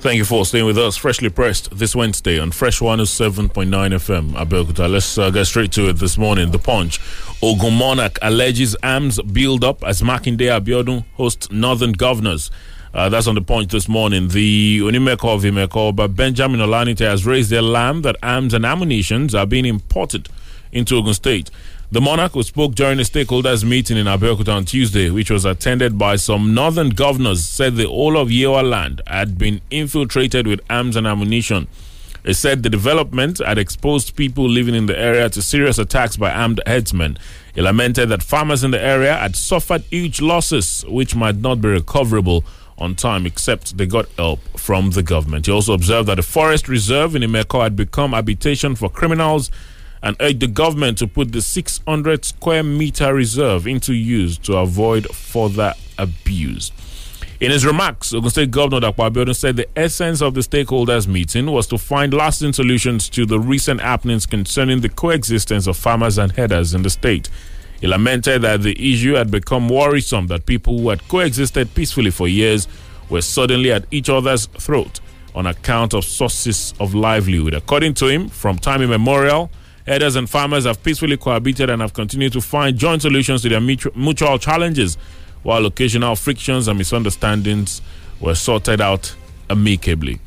Thank 0.06 0.18
you 0.18 0.24
for 0.24 0.46
staying 0.46 0.66
with 0.66 0.78
us. 0.78 0.96
Freshly 0.96 1.30
pressed 1.30 1.76
this 1.76 1.96
Wednesday 1.96 2.38
on 2.38 2.52
Fresh 2.52 2.78
107.9 2.78 3.50
FM, 3.66 4.34
Abeokuta. 4.34 4.88
Let's 4.88 5.18
uh, 5.18 5.30
get 5.30 5.46
straight 5.46 5.72
to 5.72 5.88
it 5.88 5.94
this 5.94 6.16
morning. 6.16 6.52
The 6.52 6.60
Punch. 6.60 7.00
Ogun 7.42 7.74
Monarch 7.74 8.16
alleges 8.22 8.76
arms 8.84 9.20
build 9.20 9.64
up 9.64 9.82
as 9.82 10.02
Makinde 10.02 10.42
Abiodun 10.42 11.04
hosts 11.14 11.50
Northern 11.50 11.90
governors. 11.90 12.52
Uh, 12.94 13.08
that's 13.08 13.26
on 13.26 13.34
the 13.34 13.42
point 13.42 13.72
this 13.72 13.88
morning. 13.88 14.28
The 14.28 14.78
Unimeko 14.78 15.34
of 15.34 15.42
Imeko, 15.42 15.96
but 15.96 16.14
Benjamin 16.14 16.60
Olanite 16.60 17.00
has 17.00 17.26
raised 17.26 17.50
the 17.50 17.58
alarm 17.58 18.02
that 18.02 18.14
arms 18.22 18.54
and 18.54 18.64
ammunitions 18.64 19.34
are 19.34 19.44
being 19.44 19.64
imported 19.64 20.28
into 20.70 20.94
Ogun 20.94 21.14
State. 21.14 21.50
The 21.92 22.00
monarch 22.00 22.32
who 22.32 22.42
spoke 22.42 22.74
during 22.74 22.98
a 22.98 23.02
stakeholders 23.02 23.62
meeting 23.62 23.96
in 23.96 24.06
Abeokuta 24.06 24.52
on 24.52 24.64
Tuesday, 24.64 25.08
which 25.08 25.30
was 25.30 25.44
attended 25.44 25.96
by 25.96 26.16
some 26.16 26.52
northern 26.52 26.90
governors, 26.90 27.46
said 27.46 27.76
the 27.76 27.86
whole 27.86 28.16
of 28.16 28.28
Yewa 28.28 28.68
land 28.68 29.02
had 29.06 29.38
been 29.38 29.60
infiltrated 29.70 30.48
with 30.48 30.60
arms 30.68 30.96
and 30.96 31.06
ammunition. 31.06 31.68
It 32.24 32.34
said 32.34 32.64
the 32.64 32.70
development 32.70 33.38
had 33.38 33.56
exposed 33.56 34.16
people 34.16 34.48
living 34.48 34.74
in 34.74 34.86
the 34.86 34.98
area 34.98 35.30
to 35.30 35.40
serious 35.40 35.78
attacks 35.78 36.16
by 36.16 36.32
armed 36.32 36.60
headsmen. 36.66 37.18
He 37.54 37.62
lamented 37.62 38.08
that 38.08 38.24
farmers 38.24 38.64
in 38.64 38.72
the 38.72 38.82
area 38.82 39.14
had 39.14 39.36
suffered 39.36 39.82
huge 39.82 40.20
losses, 40.20 40.84
which 40.88 41.14
might 41.14 41.36
not 41.36 41.60
be 41.60 41.68
recoverable 41.68 42.44
on 42.78 42.96
time 42.96 43.26
except 43.26 43.78
they 43.78 43.86
got 43.86 44.08
help 44.18 44.40
from 44.58 44.90
the 44.90 45.04
government. 45.04 45.46
He 45.46 45.52
also 45.52 45.72
observed 45.72 46.08
that 46.08 46.16
the 46.16 46.22
forest 46.24 46.68
reserve 46.68 47.14
in 47.14 47.22
Imeko 47.22 47.62
had 47.62 47.76
become 47.76 48.10
habitation 48.12 48.74
for 48.74 48.90
criminals 48.90 49.52
and 50.06 50.16
urged 50.20 50.38
the 50.38 50.46
government 50.46 50.96
to 50.98 51.08
put 51.08 51.32
the 51.32 51.42
600 51.42 52.24
square 52.24 52.62
meter 52.62 53.12
reserve 53.12 53.66
into 53.66 53.92
use 53.92 54.38
to 54.38 54.56
avoid 54.56 55.04
further 55.12 55.74
abuse. 55.98 56.70
In 57.40 57.50
his 57.50 57.66
remarks, 57.66 58.14
Ogun 58.14 58.30
State 58.30 58.52
Governor 58.52 58.80
Dr. 58.80 59.02
Abiodun 59.02 59.34
said 59.34 59.56
the 59.56 59.68
essence 59.76 60.22
of 60.22 60.34
the 60.34 60.42
stakeholders 60.42 61.08
meeting 61.08 61.46
was 61.46 61.66
to 61.66 61.76
find 61.76 62.14
lasting 62.14 62.52
solutions 62.52 63.08
to 63.10 63.26
the 63.26 63.40
recent 63.40 63.80
happenings 63.80 64.26
concerning 64.26 64.80
the 64.80 64.88
coexistence 64.88 65.66
of 65.66 65.76
farmers 65.76 66.18
and 66.18 66.30
herders 66.30 66.72
in 66.72 66.82
the 66.82 66.90
state. 66.90 67.28
He 67.80 67.88
lamented 67.88 68.42
that 68.42 68.62
the 68.62 68.92
issue 68.92 69.14
had 69.14 69.32
become 69.32 69.68
worrisome 69.68 70.28
that 70.28 70.46
people 70.46 70.78
who 70.78 70.90
had 70.90 71.06
coexisted 71.08 71.74
peacefully 71.74 72.12
for 72.12 72.28
years 72.28 72.68
were 73.10 73.22
suddenly 73.22 73.72
at 73.72 73.86
each 73.90 74.08
other's 74.08 74.46
throat 74.46 75.00
on 75.34 75.46
account 75.46 75.94
of 75.94 76.04
sources 76.04 76.74
of 76.78 76.94
livelihood. 76.94 77.54
According 77.54 77.94
to 77.94 78.06
him, 78.06 78.28
from 78.28 78.56
time 78.56 78.82
immemorial, 78.82 79.50
herders 79.86 80.16
and 80.16 80.28
farmers 80.28 80.64
have 80.64 80.82
peacefully 80.82 81.16
cohabited 81.16 81.70
and 81.70 81.80
have 81.80 81.92
continued 81.94 82.32
to 82.32 82.40
find 82.40 82.76
joint 82.76 83.02
solutions 83.02 83.42
to 83.42 83.48
their 83.48 83.60
mutual 83.60 84.38
challenges, 84.38 84.96
while 85.42 85.64
occasional 85.66 86.16
frictions 86.16 86.68
and 86.68 86.76
misunderstandings 86.78 87.80
were 88.20 88.34
sorted 88.34 88.80
out 88.80 89.14
amicably. 89.48 90.20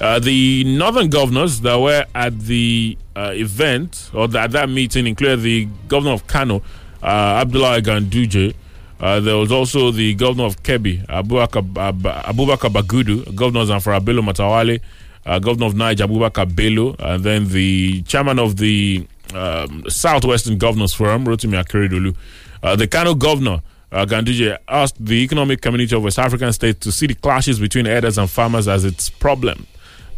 Uh, 0.00 0.18
the 0.20 0.62
northern 0.64 1.08
governors 1.08 1.60
that 1.62 1.76
were 1.76 2.04
at 2.14 2.38
the 2.40 2.96
uh, 3.16 3.32
event 3.34 4.10
or 4.14 4.24
at 4.36 4.52
that 4.52 4.68
meeting 4.68 5.06
included 5.06 5.40
the 5.40 5.66
governor 5.88 6.12
of 6.12 6.26
Kano, 6.26 6.62
uh, 7.02 7.40
Abdullah 7.42 7.80
Ganduje. 7.80 8.54
Uh, 9.00 9.20
there 9.20 9.36
was 9.36 9.50
also 9.50 9.90
the 9.90 10.14
governor 10.14 10.44
of 10.44 10.62
Kebbi, 10.62 11.04
Abubakar, 11.06 11.64
Ab- 11.78 12.02
Abubakar 12.34 12.70
Bagudu, 12.70 13.24
Zamfara 13.24 14.04
Bello 14.04 14.22
Matawale, 14.22 14.80
uh, 15.28 15.38
governor 15.38 15.66
of 15.66 15.76
Niger, 15.76 16.06
Abubakar 16.06 16.54
Bello, 16.54 16.96
and 16.98 17.22
then 17.22 17.48
the 17.48 18.02
chairman 18.02 18.38
of 18.38 18.56
the 18.56 19.06
um, 19.34 19.84
Southwestern 19.88 20.56
Governors 20.56 20.94
Forum, 20.94 21.26
Rotimi 21.26 21.62
Akeredolu. 21.62 22.16
Uh, 22.62 22.74
the 22.76 22.86
Kano 22.86 23.14
governor, 23.14 23.60
uh, 23.92 24.06
Ganduje, 24.06 24.56
asked 24.66 25.04
the 25.04 25.16
economic 25.22 25.60
community 25.60 25.94
of 25.94 26.02
West 26.02 26.18
African 26.18 26.50
states 26.54 26.78
to 26.80 26.90
see 26.90 27.06
the 27.06 27.14
clashes 27.14 27.60
between 27.60 27.84
herders 27.84 28.16
and 28.16 28.28
farmers 28.28 28.66
as 28.68 28.86
its 28.86 29.10
problem. 29.10 29.66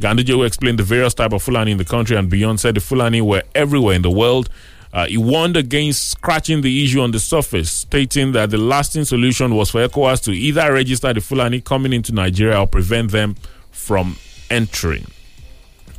Ganduje, 0.01 0.29
who 0.29 0.45
explained 0.45 0.79
the 0.79 0.85
various 0.85 1.13
type 1.13 1.33
of 1.33 1.43
Fulani 1.43 1.73
in 1.73 1.79
the 1.79 1.85
country 1.85 2.17
and 2.17 2.31
beyond, 2.31 2.61
said 2.61 2.77
the 2.77 2.81
Fulani 2.81 3.21
were 3.21 3.43
everywhere 3.55 3.97
in 3.97 4.03
the 4.03 4.11
world. 4.11 4.49
Uh, 4.93 5.07
he 5.07 5.17
warned 5.17 5.57
against 5.57 6.09
scratching 6.11 6.63
the 6.63 6.85
issue 6.85 7.01
on 7.01 7.11
the 7.11 7.19
surface, 7.21 7.71
stating 7.71 8.31
that 8.33 8.51
the 8.51 8.59
lasting 8.59 9.05
solution 9.05 9.55
was 9.57 9.71
for 9.71 9.87
ECOWAS 9.87 10.23
to 10.23 10.33
either 10.33 10.73
register 10.73 11.13
the 11.13 11.21
Fulani 11.21 11.61
coming 11.61 11.93
into 11.93 12.13
Nigeria 12.13 12.61
or 12.61 12.67
prevent 12.67 13.11
them 13.11 13.35
from 13.73 14.17
entering. 14.51 15.07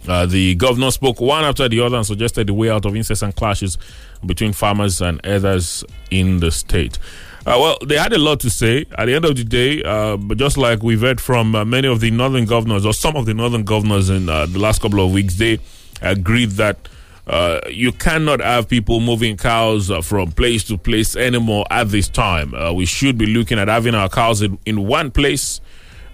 Uh, 0.07 0.25
the 0.25 0.55
governor 0.55 0.91
spoke 0.91 1.21
one 1.21 1.43
after 1.43 1.69
the 1.69 1.79
other 1.79 1.97
and 1.97 2.05
suggested 2.05 2.47
the 2.47 2.53
way 2.53 2.69
out 2.69 2.85
of 2.85 2.95
incessant 2.95 3.35
clashes 3.35 3.77
between 4.25 4.51
farmers 4.53 5.01
and 5.01 5.23
others 5.25 5.83
in 6.09 6.39
the 6.39 6.51
state. 6.51 6.97
Uh, 7.45 7.57
well, 7.59 7.77
they 7.85 7.97
had 7.97 8.13
a 8.13 8.19
lot 8.19 8.39
to 8.39 8.49
say. 8.49 8.85
At 8.97 9.05
the 9.05 9.15
end 9.15 9.25
of 9.25 9.35
the 9.35 9.43
day, 9.43 9.81
uh, 9.83 10.17
but 10.17 10.37
just 10.37 10.57
like 10.57 10.83
we've 10.83 11.01
heard 11.01 11.19
from 11.19 11.55
uh, 11.55 11.65
many 11.65 11.87
of 11.87 11.99
the 11.99 12.11
northern 12.11 12.45
governors 12.45 12.85
or 12.85 12.93
some 12.93 13.15
of 13.15 13.25
the 13.25 13.33
northern 13.33 13.63
governors 13.63 14.09
in 14.09 14.29
uh, 14.29 14.45
the 14.45 14.59
last 14.59 14.81
couple 14.81 15.03
of 15.03 15.11
weeks, 15.11 15.35
they 15.35 15.59
agreed 16.01 16.51
that 16.51 16.87
uh, 17.27 17.59
you 17.69 17.91
cannot 17.91 18.41
have 18.41 18.67
people 18.67 18.99
moving 18.99 19.37
cows 19.37 19.91
from 20.05 20.31
place 20.31 20.63
to 20.65 20.77
place 20.77 21.15
anymore 21.15 21.65
at 21.69 21.89
this 21.89 22.09
time. 22.09 22.53
We 22.75 22.85
should 22.85 23.17
be 23.17 23.27
looking 23.27 23.59
at 23.59 23.67
having 23.67 23.95
our 23.95 24.09
cows 24.09 24.41
in, 24.41 24.57
in 24.65 24.87
one 24.87 25.11
place. 25.11 25.61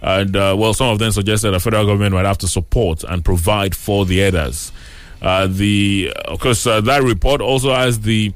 And 0.01 0.35
uh, 0.35 0.55
well, 0.57 0.73
some 0.73 0.89
of 0.89 0.99
them 0.99 1.11
suggested 1.11 1.51
the 1.51 1.59
federal 1.59 1.85
government 1.85 2.13
might 2.13 2.25
have 2.25 2.37
to 2.39 2.47
support 2.47 3.03
and 3.03 3.23
provide 3.23 3.75
for 3.75 4.05
the 4.05 4.19
headers. 4.19 4.71
Uh, 5.21 5.47
the 5.47 6.13
of 6.25 6.39
course 6.39 6.67
uh, 6.67 6.79
that 6.81 7.01
report 7.01 7.41
also 7.41 7.73
has 7.73 8.01
the 8.01 8.33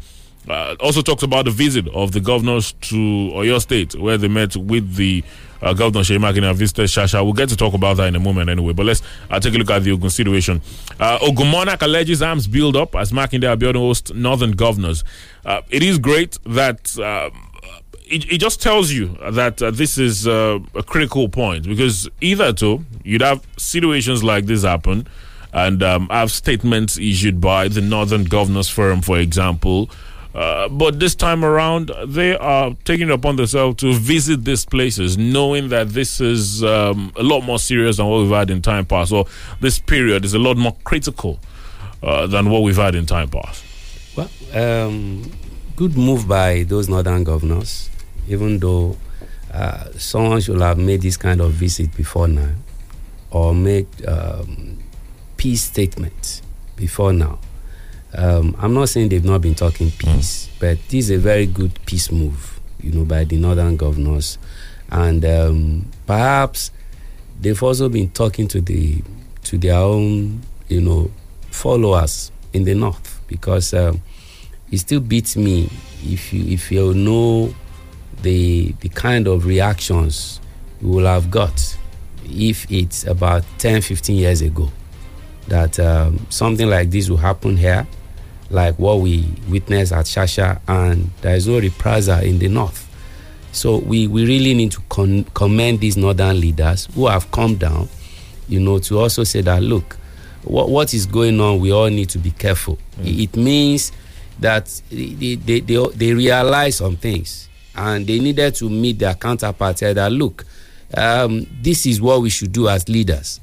uh, 0.49 0.75
also 0.79 1.01
talks 1.01 1.21
about 1.23 1.45
the 1.45 1.51
visit 1.51 1.87
of 1.89 2.11
the 2.11 2.19
governors 2.19 2.73
to 2.81 2.95
Oyo 2.95 3.61
State, 3.61 3.93
where 3.95 4.17
they 4.17 4.27
met 4.27 4.55
with 4.55 4.95
the 4.95 5.23
uh, 5.61 5.73
Governor 5.73 6.03
Seyi 6.03 6.17
Makinde 6.17 6.49
and 6.49 6.57
visited 6.57 6.87
Shasha. 6.87 7.23
We'll 7.23 7.33
get 7.33 7.49
to 7.49 7.55
talk 7.55 7.75
about 7.75 7.97
that 7.97 8.07
in 8.07 8.15
a 8.15 8.19
moment 8.19 8.49
anyway. 8.49 8.73
But 8.73 8.87
let's 8.87 9.03
uh, 9.29 9.39
take 9.39 9.53
a 9.53 9.57
look 9.57 9.69
at 9.69 9.83
the 9.83 9.91
Ogun 9.91 10.09
situation. 10.09 10.61
Uh, 10.99 11.19
Ogun 11.21 11.47
Monarch 11.47 11.83
alleges 11.83 12.23
arms 12.23 12.47
build 12.47 12.75
up 12.75 12.95
as 12.95 13.11
Makinde 13.11 13.43
Abiodun 13.43 13.75
hosts 13.75 14.11
northern 14.13 14.51
governors. 14.51 15.03
Uh, 15.45 15.61
it 15.69 15.83
is 15.83 15.99
great 15.99 16.37
that. 16.45 16.97
Um, 16.99 17.47
it, 18.11 18.31
it 18.31 18.37
just 18.39 18.61
tells 18.61 18.91
you 18.91 19.17
that 19.31 19.61
uh, 19.61 19.71
this 19.71 19.97
is 19.97 20.27
uh, 20.27 20.59
a 20.75 20.83
critical 20.83 21.29
point 21.29 21.65
because 21.65 22.09
either 22.19 22.51
two, 22.53 22.85
you'd 23.03 23.21
have 23.21 23.45
situations 23.57 24.23
like 24.23 24.45
this 24.45 24.63
happen 24.63 25.07
and 25.53 25.81
um, 25.83 26.07
have 26.09 26.31
statements 26.31 26.97
issued 26.97 27.41
by 27.41 27.67
the 27.67 27.81
Northern 27.81 28.23
Governors 28.23 28.69
Forum, 28.69 29.01
for 29.01 29.17
example. 29.17 29.89
Uh, 30.33 30.69
but 30.69 30.99
this 30.99 31.13
time 31.13 31.43
around, 31.43 31.91
they 32.05 32.37
are 32.37 32.73
taking 32.85 33.09
it 33.09 33.13
upon 33.13 33.35
themselves 33.35 33.75
to 33.77 33.93
visit 33.93 34.45
these 34.45 34.63
places, 34.65 35.17
knowing 35.17 35.69
that 35.69 35.89
this 35.89 36.21
is 36.21 36.63
um, 36.63 37.11
a 37.17 37.23
lot 37.23 37.41
more 37.41 37.59
serious 37.59 37.97
than 37.97 38.07
what 38.07 38.21
we've 38.21 38.31
had 38.31 38.49
in 38.49 38.61
time 38.61 38.85
past. 38.85 39.09
So 39.09 39.27
this 39.59 39.79
period 39.79 40.23
is 40.23 40.33
a 40.33 40.39
lot 40.39 40.55
more 40.55 40.75
critical 40.85 41.39
uh, 42.01 42.27
than 42.27 42.49
what 42.49 42.63
we've 42.63 42.77
had 42.77 42.95
in 42.95 43.05
time 43.05 43.29
past. 43.29 43.65
Well, 44.15 44.29
um, 44.53 45.29
good 45.75 45.97
move 45.97 46.27
by 46.27 46.63
those 46.63 46.87
northern 46.87 47.25
governors, 47.25 47.89
even 48.31 48.59
though 48.59 48.97
uh, 49.53 49.85
someone 49.97 50.39
should 50.41 50.59
have 50.61 50.77
made 50.77 51.01
this 51.01 51.17
kind 51.17 51.41
of 51.41 51.51
visit 51.51 51.95
before 51.95 52.27
now 52.27 52.49
or 53.31 53.53
made 53.53 53.87
um, 54.07 54.77
peace 55.37 55.63
statements 55.63 56.41
before 56.75 57.13
now. 57.13 57.39
Um, 58.13 58.55
I'm 58.59 58.73
not 58.73 58.89
saying 58.89 59.09
they've 59.09 59.23
not 59.23 59.41
been 59.41 59.55
talking 59.55 59.89
peace, 59.91 60.49
but 60.59 60.77
this 60.89 61.05
is 61.05 61.11
a 61.11 61.17
very 61.17 61.45
good 61.45 61.79
peace 61.85 62.11
move, 62.11 62.59
you 62.81 62.91
know, 62.91 63.05
by 63.05 63.23
the 63.23 63.37
northern 63.37 63.77
governors, 63.77 64.37
and 64.89 65.23
um, 65.23 65.89
perhaps 66.05 66.71
they've 67.39 67.61
also 67.63 67.87
been 67.87 68.09
talking 68.09 68.47
to 68.49 68.59
the 68.59 69.01
to 69.43 69.57
their 69.57 69.75
own, 69.77 70.41
you 70.67 70.81
know, 70.81 71.09
followers 71.51 72.31
in 72.53 72.65
the 72.65 72.75
north 72.75 73.21
because 73.27 73.73
um, 73.73 74.01
it 74.71 74.77
still 74.79 74.99
beats 74.99 75.37
me 75.37 75.69
if 76.03 76.33
you 76.33 76.43
if 76.53 76.69
you 76.71 76.93
know 76.93 77.53
the 78.21 78.73
the 78.81 78.89
kind 78.89 79.27
of 79.27 79.45
reactions 79.45 80.39
you 80.81 80.89
will 80.89 81.05
have 81.05 81.29
got 81.31 81.77
if 82.25 82.69
it's 82.71 83.05
about 83.05 83.43
10 83.57 83.81
15 83.81 84.15
years 84.15 84.41
ago 84.41 84.71
that 85.47 85.79
um, 85.79 86.25
something 86.29 86.69
like 86.69 86.91
this 86.91 87.09
will 87.09 87.17
happen 87.17 87.57
here 87.57 87.85
like 88.51 88.77
what 88.77 88.99
we 88.99 89.25
witnessed 89.49 89.93
at 89.93 90.05
Shasha, 90.05 90.59
and 90.67 91.09
there 91.21 91.35
is 91.35 91.47
no 91.47 91.59
reprisal 91.59 92.19
in 92.19 92.37
the 92.37 92.49
north. 92.49 92.87
So 93.53 93.77
we, 93.77 94.07
we 94.07 94.25
really 94.25 94.53
need 94.53 94.71
to 94.73 94.81
con- 94.89 95.23
commend 95.33 95.79
these 95.79 95.97
northern 95.97 96.39
leaders 96.39 96.87
who 96.93 97.07
have 97.07 97.31
come 97.31 97.55
down, 97.55 97.89
you 98.47 98.59
know, 98.59 98.79
to 98.79 98.99
also 98.99 99.23
say 99.23 99.41
that 99.41 99.63
look, 99.63 99.97
what, 100.43 100.69
what 100.69 100.93
is 100.93 101.05
going 101.05 101.39
on, 101.39 101.59
we 101.59 101.71
all 101.71 101.89
need 101.89 102.09
to 102.09 102.17
be 102.17 102.31
careful. 102.31 102.77
It, 103.03 103.35
it 103.35 103.35
means 103.37 103.91
that 104.39 104.65
they, 104.89 105.35
they, 105.35 105.59
they, 105.61 105.87
they 105.95 106.13
realize 106.13 106.77
some 106.77 106.97
things 106.97 107.47
and 107.75 108.05
they 108.05 108.19
needed 108.19 108.55
to 108.55 108.69
meet 108.69 108.99
their 108.99 109.13
counterparts 109.13 109.79
say 109.79 109.93
that 109.93 110.11
look, 110.11 110.45
um, 110.95 111.45
this 111.61 111.85
is 111.85 112.01
what 112.01 112.21
we 112.21 112.29
should 112.29 112.51
do 112.51 112.67
as 112.67 112.87
leaders. 112.89 113.39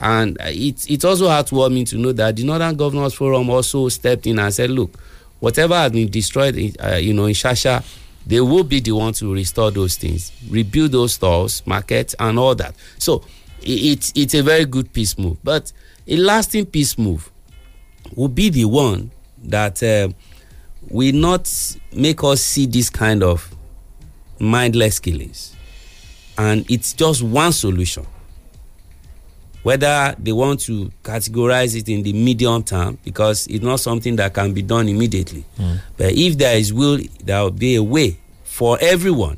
And 0.00 0.36
it's 0.40 0.86
it's 0.86 1.04
also 1.04 1.26
heartwarming 1.28 1.88
to 1.90 1.98
know 1.98 2.12
that 2.12 2.36
the 2.36 2.44
Northern 2.44 2.76
Governors 2.76 3.14
Forum 3.14 3.50
also 3.50 3.88
stepped 3.88 4.26
in 4.26 4.38
and 4.38 4.52
said, 4.54 4.70
look, 4.70 4.96
whatever 5.40 5.74
has 5.74 5.92
been 5.92 6.08
destroyed, 6.08 6.56
in, 6.56 6.72
uh, 6.82 6.96
you 6.96 7.12
know, 7.12 7.26
in 7.26 7.34
Shasha, 7.34 7.84
they 8.26 8.40
will 8.40 8.64
be 8.64 8.80
the 8.80 8.92
ones 8.92 9.18
to 9.20 9.32
restore 9.32 9.70
those 9.70 9.96
things, 9.96 10.32
rebuild 10.48 10.92
those 10.92 11.14
stores, 11.14 11.62
markets, 11.66 12.14
and 12.18 12.38
all 12.38 12.54
that. 12.54 12.74
So 12.98 13.24
it's 13.60 14.12
it's 14.14 14.34
a 14.34 14.42
very 14.42 14.64
good 14.66 14.92
peace 14.92 15.18
move. 15.18 15.38
But 15.42 15.72
a 16.06 16.16
lasting 16.16 16.66
peace 16.66 16.96
move 16.96 17.30
will 18.14 18.28
be 18.28 18.50
the 18.50 18.66
one 18.66 19.10
that 19.44 19.82
uh, 19.82 20.08
will 20.90 21.14
not 21.14 21.50
make 21.92 22.22
us 22.22 22.40
see 22.40 22.66
this 22.66 22.90
kind 22.90 23.22
of 23.22 23.54
mindless 24.40 24.98
killings. 24.98 25.54
And 26.36 26.64
it's 26.70 26.92
just 26.92 27.22
one 27.22 27.52
solution 27.52 28.06
whether 29.64 30.14
they 30.18 30.32
want 30.32 30.60
to 30.60 30.90
categorize 31.02 31.76
it 31.76 31.88
in 31.88 32.02
the 32.04 32.12
medium 32.12 32.62
term 32.62 32.96
because 33.04 33.46
it's 33.48 33.62
not 33.62 33.80
something 33.80 34.14
that 34.16 34.32
can 34.32 34.52
be 34.54 34.62
done 34.62 34.88
immediately 34.88 35.44
Mm. 35.58 35.80
but 35.96 36.12
if 36.12 36.38
there 36.38 36.56
is 36.56 36.72
will 36.72 37.00
there 37.24 37.42
will 37.42 37.50
be 37.50 37.74
a 37.74 37.82
way 37.82 38.16
for 38.44 38.78
everyone 38.80 39.36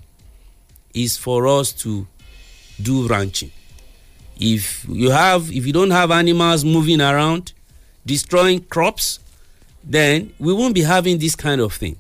is 0.93 1.17
for 1.17 1.47
us 1.49 1.73
to 1.73 2.07
do 2.81 3.09
ranching 3.09 3.51
if 4.39 4.87
you 4.91 5.11
have 5.11 5.51
if 5.51 5.67
you 5.67 5.73
don't 5.73 5.91
have 5.91 6.11
animals 6.11 6.65
moving 6.67 7.01
around 7.01 7.53
destroying 8.05 8.61
crops 8.65 9.19
then 9.83 10.33
we 10.39 10.53
won't 10.53 10.75
be 10.75 10.83
having 10.83 11.19
this 11.19 11.35
kind 11.35 11.61
of 11.63 11.73
thing 11.73 11.97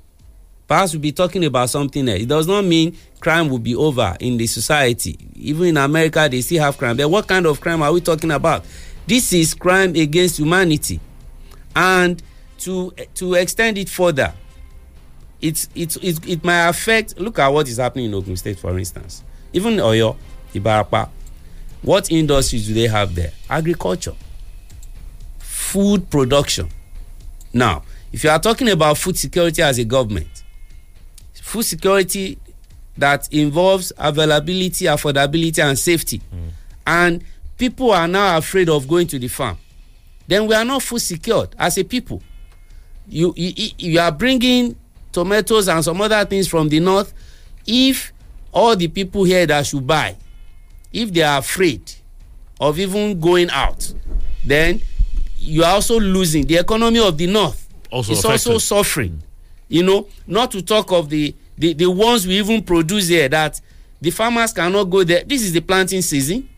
perhaps 0.71 0.93
we'll 0.93 1.03
be 1.03 1.11
talking 1.11 1.45
about 1.45 1.69
something 1.69 2.09
else 2.09 2.21
it 2.21 2.29
does 2.29 2.47
not 2.47 2.65
mean 2.65 2.97
crime 3.19 3.49
will 3.49 3.59
be 3.59 3.75
over 3.75 4.17
in 4.21 4.37
the 4.37 4.47
society 4.47 5.19
even 5.35 5.67
in 5.67 5.77
america 5.77 6.29
they 6.31 6.41
still 6.41 6.63
have 6.63 6.79
crime 6.79 6.97
but 6.97 7.11
what 7.11 7.27
kind 7.27 7.45
of 7.45 7.61
crime 7.61 7.83
are 7.83 7.93
we 7.93 8.01
talking 8.01 8.31
about 8.31 8.65
this 9.07 9.33
is 9.33 9.53
crime 9.53 9.95
against 9.97 10.39
humanity 10.39 11.01
and 11.75 12.23
to 12.59 12.93
to 13.15 13.35
extend 13.35 13.77
it 13.79 13.89
further 13.89 14.33
it's 15.41 15.69
it, 15.75 15.97
it, 16.05 16.29
it 16.29 16.45
might 16.45 16.69
affect 16.69 17.19
look 17.19 17.39
at 17.41 17.49
what 17.49 17.67
is 17.69 17.79
happening 17.79 18.05
in 18.07 18.15
ogun 18.15 18.37
state 18.37 18.59
for 18.59 18.79
instance 18.79 19.25
even 19.53 19.75
oyo 19.79 20.17
Ibarapa. 20.55 21.09
What 21.83 22.11
industries 22.11 22.67
do 22.67 22.75
they 22.75 22.89
have 22.89 23.15
there? 23.15 23.33
Agriculture, 23.49 24.15
food 25.39 26.11
production. 26.11 26.69
Now, 27.53 27.83
if 28.13 28.23
you 28.25 28.31
are 28.31 28.39
talking 28.39 28.69
about 28.69 28.99
food 28.99 29.17
security 29.17 29.63
as 29.63 29.79
a 29.79 29.85
government, 29.85 30.39
food 31.51 31.65
security 31.65 32.39
that 32.97 33.33
involves 33.33 33.93
availability, 33.99 34.85
affordability, 34.85 35.63
and 35.63 35.79
safety, 35.79 36.19
mm. 36.19 36.51
and 36.87 37.25
people 37.59 37.91
are 37.91 38.07
now 38.07 38.39
afraid 38.39 38.69
of 38.69 38.87
going 38.87 39.07
to 39.09 39.19
the 39.19 39.29
farm, 39.29 39.59
then 40.29 40.47
we 40.47 40.55
are 40.55 40.65
not 40.65 40.83
food 40.83 41.01
secured 41.01 41.49
as 41.59 41.77
a 41.77 41.85
people. 41.85 42.23
You, 43.09 43.35
you, 43.37 43.71
you 43.79 43.99
are 44.01 44.13
bringing 44.13 44.77
tomatoes 45.11 45.69
and 45.69 45.83
some 45.85 46.01
other 46.01 46.25
things 46.25 46.47
from 46.47 46.69
the 46.69 46.79
north. 46.79 47.13
If 47.67 48.13
all 48.53 48.77
the 48.77 48.87
people 48.87 49.25
here 49.25 49.45
that 49.47 49.67
should 49.67 49.87
buy, 49.87 50.17
if 50.93 51.13
they 51.13 51.23
are 51.23 51.39
afraid 51.41 51.93
of 52.61 52.79
even 52.79 53.19
going 53.19 53.51
out, 53.51 53.93
then 54.45 54.81
you 55.37 55.65
are 55.65 55.75
also 55.75 55.99
losing 55.99 56.47
the 56.47 56.59
economy 56.59 57.01
of 57.01 57.19
the 57.19 57.27
north. 57.27 57.69
Also 57.91 58.13
is 58.13 58.25
also 58.25 58.51
affected. 58.51 58.61
suffering. 58.61 59.23
You 59.71 59.85
know, 59.85 60.09
not 60.27 60.51
to 60.51 60.63
talk 60.63 60.91
of 60.91 61.09
the, 61.09 61.33
the 61.57 61.73
the 61.75 61.87
ones 61.89 62.27
we 62.27 62.39
even 62.39 62.63
produce 62.63 63.07
here 63.07 63.29
that 63.29 63.61
the 64.01 64.11
farmers 64.11 64.53
cannot 64.53 64.85
go 64.85 65.05
there. 65.05 65.23
This 65.25 65.43
is 65.43 65.53
the 65.53 65.61
planting 65.61 66.03
season. 66.03 66.49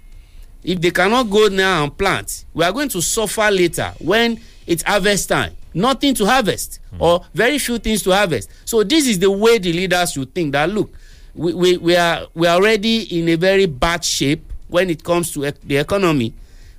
If 0.64 0.81
they 0.81 0.90
cannot 0.90 1.25
go 1.25 1.48
now 1.48 1.85
and 1.85 1.96
plant, 1.96 2.46
we 2.55 2.64
are 2.64 2.72
going 2.72 2.88
to 2.88 3.03
suffer 3.03 3.51
later 3.51 3.92
when 4.01 4.40
it's 4.66 4.83
harvest 4.83 5.29
time. 5.29 5.55
Nothing 5.75 6.14
to 6.14 6.27
harvest 6.27 6.81
hmm. 6.90 7.03
or 7.03 7.25
very 7.35 7.59
few 7.59 7.79
things 7.79 8.03
to 8.05 8.12
harvest. 8.14 8.48
So 8.64 8.83
this 8.83 9.07
is 9.07 9.18
the 9.18 9.31
way 9.31 9.59
the 9.59 9.72
leaders 9.75 10.12
should 10.12 10.35
think 10.35 10.53
that 10.53 10.70
look, 10.70 10.90
we, 11.35 11.53
we, 11.53 11.77
we 11.77 11.96
are 11.96 12.27
we 12.35 12.46
are 12.46 12.57
already 12.57 13.18
in 13.18 13.29
a 13.29 13.35
very 13.37 13.66
bad 13.66 14.05
shape 14.05 14.42
when 14.68 14.88
it 14.88 15.05
comes 15.05 15.33
to 15.33 15.51
the 15.51 15.77
economy. 15.77 16.33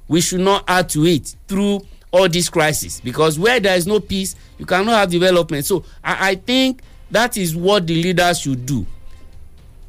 We 0.08 0.20
should 0.22 0.42
not 0.42 0.64
add 0.68 0.90
to 0.90 1.06
it 1.06 1.36
through 1.48 1.82
all 2.14 2.30
these 2.30 2.48
crises 2.48 3.02
because 3.04 3.40
where 3.40 3.60
there 3.60 3.76
is 3.76 3.88
no 3.88 4.00
peace, 4.00 4.36
you 4.60 4.66
cannot 4.66 4.94
have 4.94 5.10
development. 5.10 5.66
So 5.66 5.84
I, 6.04 6.30
I 6.30 6.36
think 6.36 6.82
that 7.10 7.36
is 7.38 7.56
what 7.56 7.88
the 7.88 8.02
leaders 8.02 8.40
should 8.40 8.66
do. 8.66 8.86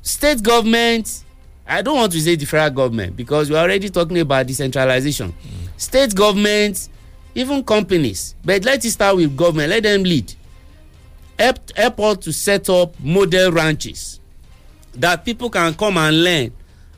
State 0.01 0.43
government, 0.43 1.23
I 1.67 1.83
don't 1.83 1.97
want 1.97 2.13
to 2.13 2.21
say 2.21 2.35
the 2.35 2.47
federal 2.47 2.71
government 2.71 3.15
because 3.15 3.51
we're 3.51 3.59
already 3.59 3.91
talking 3.91 4.19
about 4.19 4.47
decentralization. 4.47 5.35
State 5.77 6.15
government, 6.15 6.89
even 7.35 7.63
companies, 7.63 8.35
but 8.43 8.65
let 8.65 8.83
it 8.85 8.91
start 8.91 9.17
with 9.17 9.37
government, 9.37 9.69
let 9.69 9.83
them 9.83 10.03
lead. 10.03 10.33
Help, 11.39 11.59
help 11.77 12.01
us 12.01 12.17
to 12.19 12.33
set 12.33 12.71
up 12.71 12.99
model 13.01 13.53
ranches 13.53 14.21
that 14.95 15.25
people 15.25 15.51
can 15.51 15.75
come 15.75 15.99
and 15.99 16.25
learn 16.25 16.53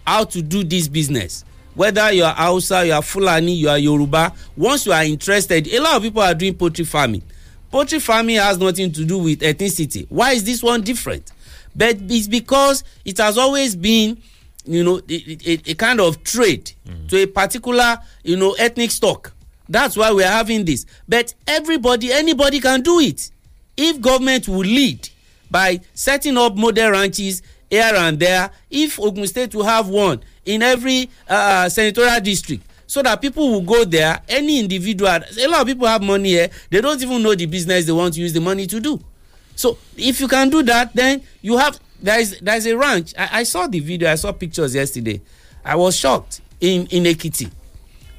how 0.07 0.23
to 0.23 0.41
do 0.43 0.62
this 0.62 0.87
business 0.87 1.45
whether 1.77 2.11
you 2.12 2.25
are 2.25 2.35
hausa 2.35 2.85
you 2.87 2.93
are 2.93 3.03
fulani 3.03 3.53
you 3.53 3.69
are 3.69 3.79
yoruba 3.79 4.33
once 4.57 4.87
you 4.87 4.93
are 4.93 5.05
interested 5.05 5.69
a 5.69 5.79
lot 5.79 5.97
of 5.97 6.03
people 6.03 6.23
are 6.23 6.35
doing 6.35 6.55
poultry 6.55 6.85
farming. 6.85 7.23
Poultry 7.71 7.99
farming 8.01 8.37
has 8.37 8.59
nothing 8.59 8.91
to 8.93 9.05
do 9.05 9.19
with 9.19 9.41
ethnicity. 9.41 10.07
Why 10.09 10.33
is 10.33 10.45
this 10.45 10.62
one 10.62 10.83
different? 10.83 11.31
But 11.75 11.97
it's 12.09 12.29
because 12.29 12.85
it 13.05 13.19
has 13.19 13.37
always 13.37 13.77
been 13.77 14.17
you 14.65 14.83
know 14.83 15.01
a, 15.09 15.39
a, 15.47 15.53
a 15.73 15.75
kind 15.75 16.01
of 16.01 16.23
trade 16.25 16.73
to 17.09 17.23
a 17.23 17.27
particular 17.27 17.99
you 18.25 18.37
know 18.37 18.53
ethnic 18.53 18.91
stock. 18.91 19.33
That's 19.69 19.97
why 19.97 20.12
we 20.12 20.23
are 20.23 20.31
having 20.33 20.65
this. 20.65 20.87
But 21.09 21.35
everybody 21.47 22.12
anybody 22.12 22.61
can 22.61 22.81
do 22.83 23.01
it. 23.01 23.31
If 23.77 24.01
government 24.01 24.49
will 24.49 24.59
lead 24.61 25.09
by 25.51 25.81
setting 25.93 26.39
up 26.39 26.57
model 26.57 26.93
ranches 26.93 27.43
here 27.69 27.93
and 27.95 28.19
there 28.19 28.49
if 28.71 28.99
ogun 29.01 29.27
state 29.27 29.55
will 29.55 29.65
have 29.65 29.89
one 29.89 30.23
in 30.47 30.63
every 30.63 31.11
uh, 31.29 31.69
senatorial 31.69 32.21
district 32.21 32.63
so 32.87 33.03
that 33.03 33.21
people 33.21 33.51
will 33.51 33.61
go 33.63 33.85
there 33.85 34.21
any 34.29 34.61
individual 34.61 35.11
a 35.11 35.47
lot 35.49 35.61
of 35.63 35.67
people 35.67 35.87
have 35.87 36.03
money 36.03 36.31
here 36.31 36.49
they 36.71 36.81
don't 36.81 37.03
even 37.03 37.23
know 37.23 37.35
the 37.35 37.47
business 37.47 37.85
they 37.85 37.93
want 37.93 38.15
to 38.15 38.21
use 38.21 38.33
the 38.33 38.41
money 38.41 38.67
to 38.67 38.81
do. 38.81 39.01
So 39.57 39.77
if 39.97 40.21
you 40.21 40.29
can 40.29 40.51
do 40.51 40.63
that 40.65 40.95
then 40.95 41.23
you 41.43 41.57
have 41.59 41.79
there 42.01 42.21
is 42.21 42.39
there 42.41 42.57
is 42.57 42.67
a 42.67 42.77
ranch. 42.77 43.13
I 43.19 43.41
i 43.41 43.43
saw 43.43 43.67
the 43.67 43.81
video 43.81 44.11
i 44.11 44.15
saw 44.17 44.33
pictures 44.33 44.75
yesterday. 44.75 45.21
I 45.65 45.75
was 45.77 45.97
shocked 45.97 46.41
in 46.61 46.87
in 46.87 47.05
ekiti. 47.05 47.51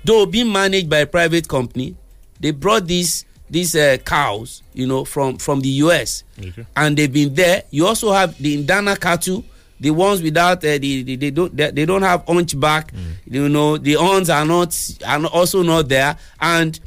Though 0.04 0.26
being 0.26 0.52
managed 0.52 0.90
by 0.90 1.00
a 1.00 1.06
private 1.06 1.48
company 1.48 1.96
they 2.40 2.52
brought 2.52 2.88
these 2.88 3.24
these 3.50 3.76
uh, 3.76 3.98
cows 4.04 4.62
you 4.74 4.86
know 4.86 5.06
from 5.06 5.38
from 5.38 5.62
the 5.62 5.70
us 5.70 6.24
Okay. 6.40 6.66
and 6.76 6.98
they've 6.98 7.12
been 7.13 7.34
there. 7.34 7.63
You 7.72 7.88
also 7.88 8.12
have 8.12 8.38
the 8.38 8.54
indana 8.56 8.98
cattle 8.98 9.46
the 9.80 9.92
ones 9.92 10.22
without 10.22 10.58
uh, 10.63 10.78
the, 10.78 11.04
the 11.04 11.16
they 11.16 11.32
don't 11.32 11.56
they, 11.56 11.72
they 11.72 11.86
don't 11.86 12.02
have 12.02 12.24
hunchback 12.28 12.94
you 13.26 13.48
know 13.50 13.78
the 13.78 13.94
horns 13.94 14.30
are 14.30 14.46
not 14.46 14.76
are 15.06 15.26
also 15.28 15.63
not 15.63 15.88
there. 15.90 16.18
And 16.40 16.80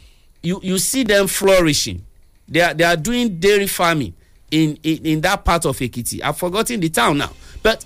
you 0.43 0.61
you 0.63 0.79
see 0.79 1.05
them 1.05 1.27
flourishing. 1.27 2.05
They 2.49 2.61
are 2.61 2.75
they 2.75 2.85
are 2.85 2.97
doing 2.97 3.39
dairy 3.39 3.67
farming 3.67 4.15
in 4.51 4.79
in, 4.83 5.07
in 5.07 5.21
that 5.23 5.45
part 5.45 5.67
of 5.67 5.79
ekiti. 5.79 6.21
I've 6.23 6.37
forgotten 6.39 6.81
the 6.81 6.89
town 6.89 7.19
now. 7.19 7.31
But 7.63 7.85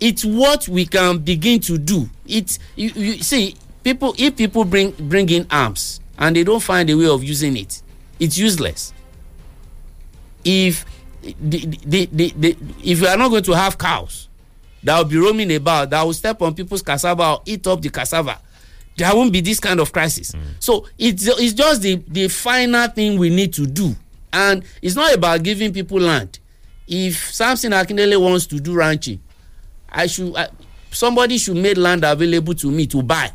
it's 0.00 0.24
what 0.24 0.68
we 0.68 0.86
can 0.86 1.18
begin 1.18 1.60
to 1.60 1.78
do. 1.78 2.08
It's 2.26 2.58
you, 2.76 2.90
you 2.94 3.12
see 3.22 3.56
people 3.82 4.14
if 4.18 4.36
people 4.36 4.64
bring 4.64 4.90
bring 4.92 5.28
in 5.30 5.46
arms 5.50 6.00
and 6.18 6.36
they 6.36 6.44
don't 6.44 6.62
find 6.62 6.88
a 6.90 6.94
way 6.96 7.06
of 7.06 7.24
using 7.24 7.56
it 7.56 7.82
it's 8.20 8.38
useless. 8.38 8.92
If 10.44 10.84
the, 11.22 11.66
the, 11.84 12.06
the, 12.12 12.34
the, 12.36 12.56
if 12.82 13.00
we 13.00 13.06
are 13.08 13.16
not 13.16 13.30
going 13.30 13.42
to 13.44 13.52
have 13.52 13.78
cows 13.78 14.28
that 14.84 14.98
will 14.98 15.04
be 15.04 15.16
roaming 15.18 15.54
about 15.54 15.90
that 15.90 16.02
will 16.02 16.12
step 16.12 16.40
on 16.42 16.54
people's 16.54 16.82
cassava 16.82 17.32
or 17.32 17.42
eat 17.46 17.66
up 17.66 17.80
the 17.80 17.88
cassava. 17.90 18.38
There 18.96 19.12
won't 19.14 19.32
be 19.32 19.40
this 19.40 19.58
kind 19.58 19.80
of 19.80 19.92
crisis. 19.92 20.32
Mm. 20.32 20.40
So 20.60 20.86
it's 20.98 21.26
it's 21.26 21.52
just 21.52 21.82
the 21.82 21.96
the 22.06 22.28
final 22.28 22.86
thing 22.88 23.18
we 23.18 23.30
need 23.30 23.52
to 23.54 23.66
do. 23.66 23.94
And 24.32 24.64
it's 24.82 24.94
not 24.96 25.12
about 25.14 25.42
giving 25.42 25.72
people 25.72 25.98
land. 26.00 26.38
If 26.86 27.32
samson 27.34 27.72
akindele 27.72 28.20
wants 28.20 28.46
to 28.46 28.60
do 28.60 28.74
ranching 28.74 29.20
i 29.94 30.06
should 30.06 30.34
I, 30.36 30.48
somebody 30.90 31.38
should 31.38 31.56
make 31.56 31.76
land 31.76 32.04
available 32.04 32.54
to 32.54 32.70
me 32.70 32.86
to 32.88 33.02
buy 33.02 33.30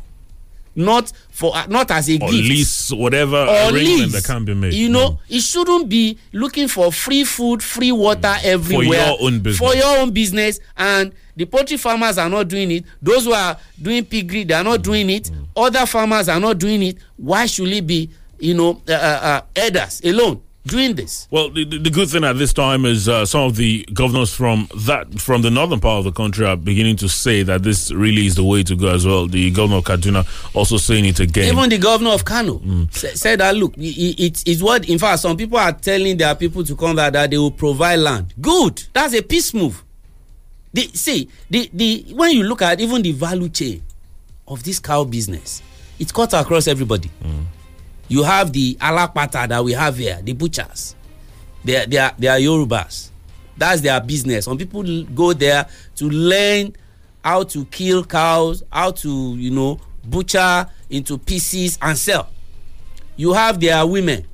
not 0.74 1.12
for 1.30 1.54
uh, 1.56 1.66
not 1.66 1.90
as 1.90 2.08
a 2.08 2.14
Or 2.14 2.30
gift 2.30 2.32
lease, 2.32 2.92
whatever 2.92 3.36
or 3.36 3.48
arrangement 3.72 3.84
lease. 3.84 4.12
that 4.12 4.24
can 4.24 4.44
be 4.44 4.54
made. 4.54 4.72
You 4.74 4.88
know, 4.88 5.18
it 5.28 5.40
shouldn't 5.40 5.88
be 5.88 6.18
looking 6.32 6.68
for 6.68 6.92
free 6.92 7.24
food, 7.24 7.62
free 7.62 7.92
water 7.92 8.34
everywhere 8.42 8.86
for 8.86 8.94
your 8.94 9.16
own 9.20 9.40
business. 9.40 9.58
For 9.58 9.74
your 9.76 9.98
own 9.98 10.10
business, 10.12 10.60
and 10.76 11.12
the 11.36 11.44
poultry 11.46 11.76
farmers 11.76 12.18
are 12.18 12.28
not 12.28 12.48
doing 12.48 12.70
it. 12.70 12.84
Those 13.02 13.24
who 13.24 13.32
are 13.32 13.56
doing 13.80 14.04
piggery, 14.04 14.44
they 14.44 14.54
are 14.54 14.64
not 14.64 14.82
doing 14.82 15.10
it. 15.10 15.30
Other 15.56 15.86
farmers 15.86 16.28
are 16.28 16.40
not 16.40 16.58
doing 16.58 16.82
it. 16.82 16.98
Why 17.16 17.46
should 17.46 17.68
it 17.68 17.86
be, 17.86 18.10
you 18.38 18.54
know, 18.54 18.80
uh, 18.88 18.92
uh, 18.92 18.94
uh, 19.22 19.40
elders 19.56 20.00
alone 20.04 20.42
doing 20.66 20.94
this? 20.94 21.26
Well, 21.30 21.50
the, 21.50 21.64
the 21.64 21.90
good 21.90 22.08
thing 22.08 22.22
at 22.24 22.36
this 22.38 22.52
time 22.52 22.84
is 22.84 23.08
uh, 23.08 23.24
some 23.26 23.42
of 23.42 23.56
the 23.56 23.84
governors 23.92 24.32
from 24.34 24.68
that 24.86 25.18
from 25.20 25.42
the 25.42 25.50
northern 25.50 25.80
part 25.80 25.98
of 25.98 26.04
the 26.04 26.12
country 26.12 26.44
are 26.46 26.56
beginning 26.56 26.96
to 26.96 27.08
say 27.08 27.42
that 27.42 27.62
this 27.62 27.90
really 27.90 28.26
is 28.26 28.34
the 28.34 28.44
way 28.44 28.62
to 28.64 28.76
go 28.76 28.88
as 28.88 29.06
well. 29.06 29.26
The 29.26 29.50
governor 29.50 29.78
of 29.78 29.84
Kaduna 29.84 30.26
also 30.54 30.76
saying 30.76 31.04
it 31.06 31.20
again. 31.20 31.52
Even 31.52 31.68
the 31.70 31.78
governor 31.78 32.10
of 32.10 32.24
Kano 32.24 32.60
sa- 32.90 33.08
said 33.14 33.40
that 33.40 33.56
look, 33.56 33.74
it 33.76 34.46
is 34.46 34.62
what 34.62 34.88
in 34.88 34.98
fact 34.98 35.20
some 35.20 35.36
people 35.36 35.58
are 35.58 35.72
telling 35.72 36.16
their 36.16 36.34
people 36.34 36.62
to 36.64 36.76
come 36.76 36.96
back 36.96 37.12
that 37.14 37.30
they 37.30 37.38
will 37.38 37.50
provide 37.50 37.96
land. 37.96 38.34
Good, 38.40 38.84
that's 38.92 39.14
a 39.14 39.22
peace 39.22 39.54
move. 39.54 39.82
The, 40.72 40.82
see, 40.94 41.28
the 41.50 41.68
the 41.72 42.04
when 42.14 42.32
you 42.32 42.44
look 42.44 42.62
at 42.62 42.80
even 42.80 43.02
the 43.02 43.12
value 43.12 43.48
chain 43.48 43.82
of 44.46 44.62
this 44.62 44.78
cow 44.78 45.04
business, 45.04 45.62
it 45.98 46.12
cuts 46.12 46.34
across 46.34 46.68
everybody. 46.68 47.10
You 48.10 48.24
have 48.24 48.52
the 48.52 48.74
alapata 48.80 49.46
that 49.48 49.64
we 49.64 49.72
have 49.72 49.96
here, 49.96 50.18
the 50.20 50.32
butchers. 50.32 50.96
They 51.64 51.76
are, 51.76 51.86
they 51.86 51.96
are 51.96 52.12
they 52.18 52.26
are 52.26 52.38
Yorubas. 52.38 53.10
That's 53.56 53.80
their 53.82 54.00
business. 54.00 54.46
Some 54.46 54.58
people 54.58 55.04
go 55.04 55.32
there 55.32 55.68
to 55.94 56.10
learn 56.10 56.74
how 57.22 57.44
to 57.44 57.64
kill 57.66 58.02
cows, 58.04 58.64
how 58.72 58.90
to 58.90 59.36
you 59.36 59.52
know 59.52 59.78
butcher 60.04 60.66
into 60.90 61.18
pieces 61.18 61.78
and 61.80 61.96
sell. 61.96 62.28
You 63.16 63.32
have 63.32 63.60
their 63.60 63.86
women 63.86 64.26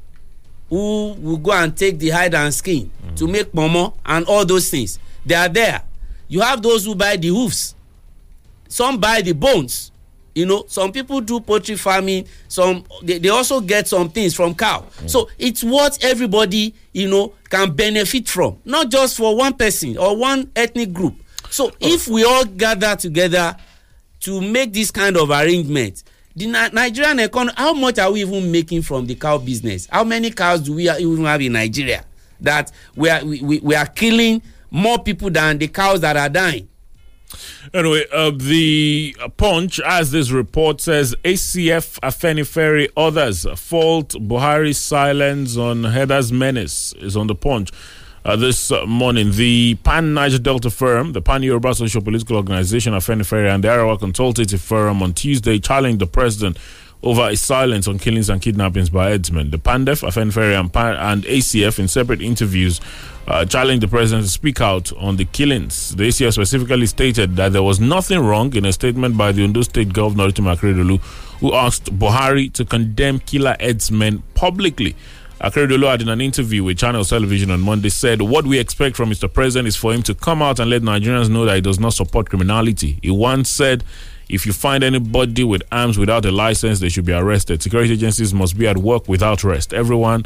who 0.70 1.12
will 1.20 1.36
go 1.36 1.52
and 1.52 1.76
take 1.76 1.98
the 1.98 2.08
hide 2.08 2.34
and 2.34 2.54
skin 2.54 2.90
to 3.16 3.26
mm. 3.26 3.30
make 3.30 3.52
momo 3.52 3.92
and 4.06 4.24
all 4.26 4.46
those 4.46 4.70
things. 4.70 4.98
They 5.26 5.34
are 5.34 5.50
there. 5.50 5.82
You 6.28 6.40
have 6.40 6.62
those 6.62 6.86
who 6.86 6.94
buy 6.94 7.16
the 7.16 7.28
hoofs. 7.28 7.74
Some 8.68 8.98
buy 8.98 9.20
the 9.20 9.32
bones. 9.32 9.92
You 10.36 10.44
know, 10.44 10.66
some 10.68 10.92
people 10.92 11.22
do 11.22 11.40
poultry 11.40 11.76
farming. 11.76 12.26
Some 12.46 12.84
they, 13.02 13.16
they 13.18 13.30
also 13.30 13.58
get 13.62 13.88
some 13.88 14.10
things 14.10 14.34
from 14.34 14.54
cow. 14.54 14.84
So 15.06 15.30
it's 15.38 15.64
what 15.64 16.04
everybody 16.04 16.74
you 16.92 17.08
know 17.08 17.32
can 17.48 17.72
benefit 17.72 18.28
from, 18.28 18.58
not 18.66 18.90
just 18.90 19.16
for 19.16 19.34
one 19.34 19.54
person 19.54 19.96
or 19.96 20.14
one 20.14 20.50
ethnic 20.54 20.92
group. 20.92 21.14
So 21.48 21.72
if 21.80 22.06
we 22.06 22.22
all 22.24 22.44
gather 22.44 22.94
together 22.96 23.56
to 24.20 24.40
make 24.42 24.74
this 24.74 24.90
kind 24.90 25.16
of 25.16 25.30
arrangement, 25.30 26.04
the 26.36 26.44
Ni- 26.48 26.68
Nigerian 26.70 27.18
economy, 27.20 27.54
how 27.56 27.72
much 27.72 27.98
are 27.98 28.12
we 28.12 28.20
even 28.20 28.52
making 28.52 28.82
from 28.82 29.06
the 29.06 29.14
cow 29.14 29.38
business? 29.38 29.88
How 29.90 30.04
many 30.04 30.30
cows 30.30 30.60
do 30.60 30.74
we 30.74 30.90
even 30.90 31.24
have 31.24 31.40
in 31.40 31.52
Nigeria 31.54 32.04
that 32.42 32.70
we 32.94 33.08
are 33.08 33.24
we, 33.24 33.40
we, 33.40 33.58
we 33.60 33.74
are 33.74 33.86
killing 33.86 34.42
more 34.70 34.98
people 34.98 35.30
than 35.30 35.56
the 35.56 35.68
cows 35.68 36.02
that 36.02 36.18
are 36.18 36.28
dying? 36.28 36.68
Anyway, 37.74 38.04
uh, 38.12 38.30
the 38.34 39.16
Punch, 39.36 39.80
as 39.80 40.10
this 40.12 40.30
report 40.30 40.80
says, 40.80 41.14
ACF, 41.24 41.98
Afenifere, 42.00 42.88
others 42.96 43.46
fault 43.58 44.10
Buhari's 44.10 44.78
silence 44.78 45.56
on 45.56 45.84
Heather's 45.84 46.32
menace 46.32 46.92
is 47.00 47.16
on 47.16 47.26
the 47.26 47.34
Punch. 47.34 47.70
Uh, 48.24 48.34
this 48.34 48.72
morning, 48.88 49.30
the 49.32 49.76
Pan 49.84 50.12
Niger 50.12 50.38
Delta 50.38 50.68
firm, 50.68 51.12
the 51.12 51.22
Pan 51.22 51.44
Yoruba 51.44 51.72
Social 51.74 52.02
Political 52.02 52.36
Organization, 52.36 52.92
Afenifere, 52.92 53.54
and 53.54 53.62
the 53.62 53.68
Arewa 53.68 53.96
Consultative 54.00 54.60
Forum 54.60 55.00
on 55.00 55.12
Tuesday 55.14 55.60
challenged 55.60 56.00
the 56.00 56.08
president 56.08 56.58
over 57.02 57.28
his 57.28 57.40
silence 57.40 57.86
on 57.86 57.98
killings 57.98 58.28
and 58.28 58.40
kidnappings 58.42 58.90
by 58.90 59.10
headsmen. 59.10 59.50
The 59.50 59.58
PANDEF, 59.58 60.02
Afenifere, 60.02 60.58
and, 60.58 60.72
Pan- 60.72 60.96
and 60.96 61.24
ACF, 61.24 61.78
in 61.78 61.88
separate 61.88 62.20
interviews, 62.22 62.80
uh, 63.28 63.44
challenged 63.44 63.82
the 63.82 63.88
president 63.88 64.24
to 64.26 64.30
speak 64.30 64.60
out 64.60 64.92
on 64.96 65.16
the 65.16 65.24
killings. 65.24 65.94
The 65.96 66.04
ACF 66.04 66.32
specifically 66.32 66.86
stated 66.86 67.36
that 67.36 67.52
there 67.52 67.62
was 67.62 67.80
nothing 67.80 68.20
wrong 68.20 68.54
in 68.54 68.64
a 68.64 68.72
statement 68.72 69.16
by 69.16 69.32
the 69.32 69.44
Ondo 69.44 69.62
State 69.62 69.92
Governor, 69.92 70.28
Rotimi 70.28 70.56
Akeredolu, 70.56 71.00
who 71.40 71.54
asked 71.54 71.96
Buhari 71.98 72.52
to 72.54 72.64
condemn 72.64 73.18
killer 73.20 73.56
headsmen 73.60 74.22
publicly. 74.34 74.96
Akeredolu 75.40 75.90
had 75.90 76.00
in 76.00 76.08
an 76.08 76.20
interview 76.22 76.64
with 76.64 76.78
Channel 76.78 77.04
Television 77.04 77.50
on 77.50 77.60
Monday 77.60 77.90
said, 77.90 78.22
What 78.22 78.46
we 78.46 78.58
expect 78.58 78.96
from 78.96 79.10
Mr. 79.10 79.30
President 79.30 79.68
is 79.68 79.76
for 79.76 79.92
him 79.92 80.02
to 80.04 80.14
come 80.14 80.40
out 80.40 80.58
and 80.58 80.70
let 80.70 80.80
Nigerians 80.82 81.28
know 81.28 81.44
that 81.44 81.56
he 81.56 81.60
does 81.60 81.78
not 81.78 81.92
support 81.92 82.30
criminality. 82.30 82.98
He 83.02 83.10
once 83.10 83.50
said, 83.50 83.84
if 84.28 84.44
you 84.46 84.52
find 84.52 84.82
anybody 84.82 85.44
with 85.44 85.62
arms 85.70 85.98
without 85.98 86.24
a 86.24 86.32
license, 86.32 86.80
they 86.80 86.88
should 86.88 87.04
be 87.04 87.12
arrested. 87.12 87.62
Security 87.62 87.92
agencies 87.92 88.34
must 88.34 88.58
be 88.58 88.66
at 88.66 88.78
work 88.78 89.08
without 89.08 89.44
rest. 89.44 89.72
Everyone 89.72 90.24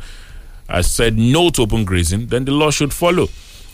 has 0.68 0.90
said 0.90 1.18
no 1.18 1.50
to 1.50 1.62
open 1.62 1.84
grazing, 1.84 2.26
then 2.26 2.44
the 2.44 2.52
law 2.52 2.70
should 2.70 2.92
follow. 2.92 3.28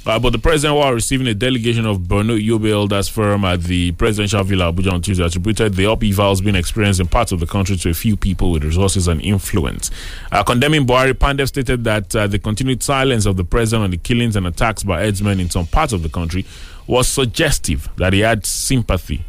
Uh, 0.07 0.21
but 0.21 0.31
the 0.31 0.39
president, 0.39 0.79
while 0.79 0.93
receiving 0.93 1.27
a 1.27 1.35
delegation 1.35 1.85
of 1.85 1.99
Borno 1.99 2.41
Yobe 2.41 2.71
Elders 2.71 3.09
Firm 3.09 3.45
at 3.45 3.65
the 3.65 3.91
presidential 3.93 4.45
villa 4.45 4.73
Abuja 4.73 4.93
on 4.93 5.03
Tuesday, 5.03 5.25
attributed 5.25 5.75
the 5.75 5.91
upheavals 5.91 6.41
being 6.41 6.55
experienced 6.55 7.01
in 7.01 7.09
parts 7.09 7.33
of 7.33 7.41
the 7.41 7.47
country 7.47 7.77
to 7.77 7.91
a 7.91 7.95
few 7.95 8.17
people 8.17 8.53
with 8.53 8.63
resources 8.63 9.09
and 9.09 9.21
influence. 9.23 9.91
Uh, 10.31 10.45
condemning 10.45 10.87
Buhari, 10.87 11.13
PANDEF 11.13 11.49
stated 11.49 11.83
that 11.83 12.15
uh, 12.15 12.29
the 12.29 12.39
continued 12.39 12.85
silence 12.85 13.27
of 13.27 13.37
the 13.37 13.43
president 13.43 13.83
on 13.83 13.91
the 13.91 13.97
killings 13.97 14.37
and 14.37 14.47
attacks 14.47 14.85
by 14.85 15.01
headsmen 15.03 15.41
in 15.41 15.51
some 15.51 15.67
parts 15.67 15.93
of 15.93 16.05
the 16.05 16.09
country 16.09 16.47
was 16.87 17.09
suggestive 17.09 17.89
that 17.97 18.13
he 18.13 18.21
had 18.21 18.47
sympathy 18.47 19.25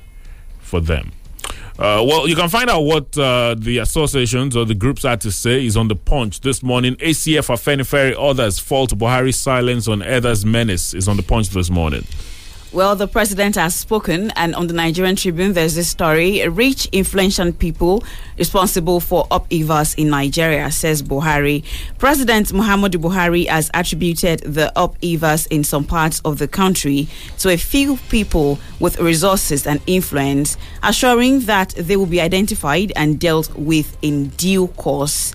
for 0.67 0.80
them. 0.80 1.12
Uh, 1.80 2.03
well, 2.08 2.27
you 2.27 2.36
can 2.36 2.49
find 2.49 2.69
out 2.69 2.82
what 2.82 3.15
uh, 3.17 3.56
the 3.56 3.77
associations 3.77 4.56
or 4.56 4.65
the 4.65 4.73
groups 4.73 5.03
had 5.03 5.21
to 5.21 5.32
say 5.32 5.63
is 5.63 5.77
on 5.77 5.88
the 5.88 5.95
punch 5.95 6.41
this 6.41 6.63
morning. 6.63 6.95
ACF, 6.95 7.49
Afenifere, 7.49 8.15
others 8.17 8.58
fault 8.58 8.97
Buhari's 8.97 9.36
silence 9.36 9.88
on 9.88 10.01
others' 10.01 10.43
menace 10.43 10.95
is 10.95 11.08
on 11.08 11.17
the 11.17 11.23
punch 11.23 11.49
this 11.49 11.69
morning. 11.69 12.03
Well, 12.73 12.97
the 12.97 13.08
president 13.08 13.56
has 13.56 13.73
spoken, 13.75 14.30
and 14.32 14.53
on 14.53 14.67
the 14.67 14.73
Nigerian 14.73 15.15
Tribune, 15.15 15.53
there's 15.53 15.75
this 15.75 15.88
story. 15.88 16.45
Rich, 16.45 16.88
influential 16.91 17.53
people 17.53 18.03
responsible 18.38 18.99
for 18.99 19.25
upheavals 19.32 19.95
in 19.95 20.10
Nigeria, 20.10 20.69
says 20.69 21.01
Buhari. 21.01 21.63
President 21.97 22.47
Muhammadu 22.49 22.95
Buhari 23.01 23.47
has 23.47 23.71
attributed 23.73 24.41
the 24.41 24.73
upheavals 24.75 25.45
in 25.47 25.63
some 25.63 25.86
parts 25.86 26.19
of 26.25 26.39
the 26.39 26.47
country 26.47 27.08
to 27.39 27.49
a 27.49 27.58
few 27.58 27.95
people 28.10 28.60
with 28.82 28.99
resources 28.99 29.65
and 29.65 29.80
influence, 29.88 30.58
assuring 30.84 31.39
that 31.41 31.69
they 31.77 31.95
will 31.95 32.06
be 32.06 32.19
identified 32.19 32.91
and 32.97 33.17
dealt 33.17 33.49
with 33.56 33.97
in 34.01 34.27
due 34.36 34.67
course. 34.67 35.34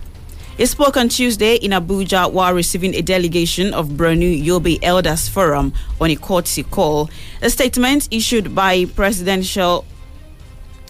He 0.59 0.67
spoke 0.67 0.99
on 0.99 1.09
Tuesday 1.09 1.57
in 1.57 1.71
Abuja 1.71 2.31
while 2.31 2.53
receiving 2.53 2.95
a 2.95 3.01
delegation 3.01 3.73
of 3.73 3.89
Borno 3.89 4.31
Yobe 4.45 4.79
Elders 4.83 5.27
Forum 5.27 5.73
on 5.99 6.11
a 6.11 6.17
courtesy 6.17 6.63
call. 6.63 7.09
A 7.41 7.49
statement 7.49 8.07
issued 8.11 8.55
by 8.55 8.85
presidential 8.85 9.87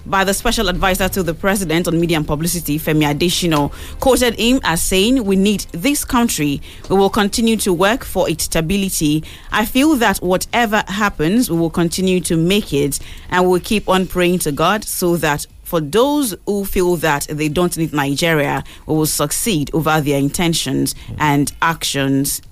by 0.05 0.25
the 0.25 0.35
special 0.35 0.69
advisor 0.69 1.09
to 1.09 1.23
the 1.23 1.33
president 1.33 1.87
on 1.87 2.01
media 2.01 2.17
and 2.17 2.27
publicity, 2.27 2.77
Femi 2.77 3.05
Adesina, 3.05 3.71
quoted 4.01 4.35
him 4.35 4.61
as 4.65 4.83
saying, 4.83 5.25
We 5.25 5.37
need 5.37 5.61
this 5.71 6.05
country. 6.05 6.61
We 6.91 6.97
will 6.97 7.09
continue 7.09 7.57
to 7.59 7.73
work 7.73 8.05
for 8.05 8.29
its 8.29 8.45
stability. 8.45 9.23
I 9.53 9.65
feel 9.65 9.95
that 9.97 10.19
whatever 10.19 10.83
happens, 10.89 11.49
we 11.49 11.57
will 11.57 11.71
continue 11.71 12.21
to 12.23 12.37
make 12.37 12.73
it 12.73 12.99
and 13.31 13.49
we'll 13.49 13.61
keep 13.61 13.89
on 13.89 14.09
praying 14.09 14.41
to 14.41 14.51
God 14.51 14.83
so 14.83 15.17
that 15.19 15.47
for 15.73 15.81
those 15.81 16.37
who 16.45 16.67
feel 16.67 16.97
that 16.97 17.27
they 17.31 17.49
don't 17.49 17.79
need 17.79 17.95
Nigeria, 17.95 18.63
will 18.85 19.07
succeed 19.07 19.71
over 19.73 20.03
their 20.03 20.19
intentions 20.19 20.95
and 21.17 21.51
actions. 21.63 22.43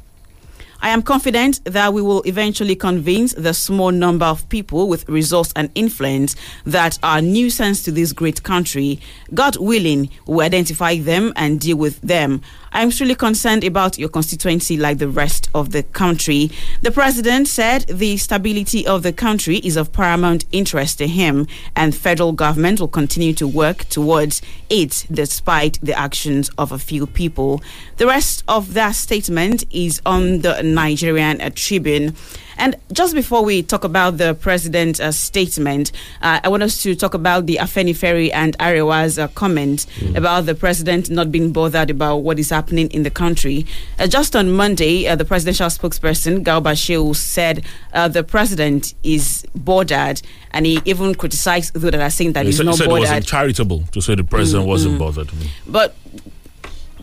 I 0.81 0.89
am 0.89 1.03
confident 1.03 1.63
that 1.67 1.93
we 1.93 2.01
will 2.01 2.23
eventually 2.23 2.75
convince 2.75 3.35
the 3.35 3.53
small 3.53 3.91
number 3.93 4.25
of 4.25 4.49
people 4.49 4.89
with 4.89 5.07
resource 5.07 5.53
and 5.55 5.71
influence 5.75 6.35
that 6.65 6.99
are 7.03 7.21
nuisance 7.21 7.83
to 7.83 7.93
this 7.93 8.15
great 8.15 8.43
country. 8.43 9.01
God 9.35 9.59
willing, 9.59 10.09
we 10.27 10.43
identify 10.43 10.97
them 10.97 11.35
and 11.37 11.61
deal 11.61 11.77
with 11.77 12.01
them. 12.01 12.41
I 12.73 12.83
am 12.83 12.91
truly 12.91 13.17
concerned 13.17 13.65
about 13.65 13.99
your 13.99 14.09
constituency 14.09 14.77
like 14.77 14.99
the 14.99 15.09
rest 15.09 15.51
of 15.57 15.73
the 15.73 15.83
country. 15.83 16.53
The 16.83 16.93
president 16.93 17.49
said 17.49 17.83
the 17.89 18.17
stability 18.17 18.87
of 18.87 19.03
the 19.03 19.13
country 19.13 19.57
is 19.59 19.77
of 19.77 19.93
paramount 19.93 20.45
interest 20.53 20.99
to 20.99 21.09
him, 21.09 21.49
and 21.75 21.95
federal 21.95 22.33
government 22.33 22.79
will 22.79 22.87
continue 22.89 23.33
to 23.35 23.49
work 23.49 23.89
towards 23.89 24.41
it 24.69 25.05
despite 25.11 25.81
the 25.83 25.99
actions 25.99 26.49
of 26.59 26.71
a 26.71 26.79
few 26.79 27.09
people. 27.09 27.61
The 27.97 28.07
rest 28.07 28.45
of 28.47 28.75
that 28.75 28.95
statement 28.95 29.65
is 29.73 30.01
on 30.07 30.41
the 30.43 30.63
Nigerian 30.63 31.39
Tribune. 31.53 32.15
And 32.61 32.77
just 32.93 33.15
before 33.15 33.43
we 33.43 33.63
talk 33.63 33.85
about 33.85 34.19
the 34.19 34.35
president's 34.35 35.01
uh, 35.01 35.13
statement, 35.13 35.93
uh, 36.21 36.41
I 36.45 36.49
want 36.51 36.63
us 36.63 36.83
to 36.83 36.95
talk 36.95 37.15
about 37.15 37.47
the 37.47 37.57
Afenifere 37.57 38.31
and 38.35 38.57
Arewa's 38.59 39.19
uh, 39.19 39.29
comment 39.29 39.87
mm. 39.97 40.15
about 40.15 40.45
the 40.45 40.55
president 40.55 41.09
not 41.09 41.33
being 41.33 41.53
bothered 41.53 41.89
about 41.89 42.19
what 42.19 42.39
is 42.39 42.51
happening 42.51 42.91
in 42.91 43.03
the 43.03 43.11
country. 43.11 43.65
Uh, 43.99 44.07
just 44.07 44.37
on 44.37 44.53
Monday, 44.53 45.09
uh, 45.09 45.17
the 45.17 45.25
presidential 45.25 45.69
spokesperson, 45.69 46.45
Garba 46.45 46.75
Shehu, 46.75 47.17
said 47.17 47.65
uh, 47.95 48.09
the 48.09 48.23
president 48.23 48.93
is 49.03 49.47
bothered, 49.55 50.21
and 50.51 50.67
he 50.67 50.83
even 50.85 51.15
criticized 51.15 51.73
those 51.73 51.91
that 51.93 51.95
are 51.95 52.11
saying 52.11 52.35
that 52.35 52.43
he 52.45 52.49
he's 52.49 52.59
said, 52.59 52.67
not 52.67 52.73
he 52.73 52.79
said 52.79 52.89
bothered. 52.91 52.99
It 53.05 53.09
wasn't 53.09 53.27
charitable 53.27 53.85
to 53.93 54.01
say 54.03 54.15
the 54.17 54.25
president 54.25 54.51
Mm, 54.51 54.69
wasn't 54.69 54.95
mm. 54.97 54.99
bothered. 54.99 55.31
But 55.67 55.97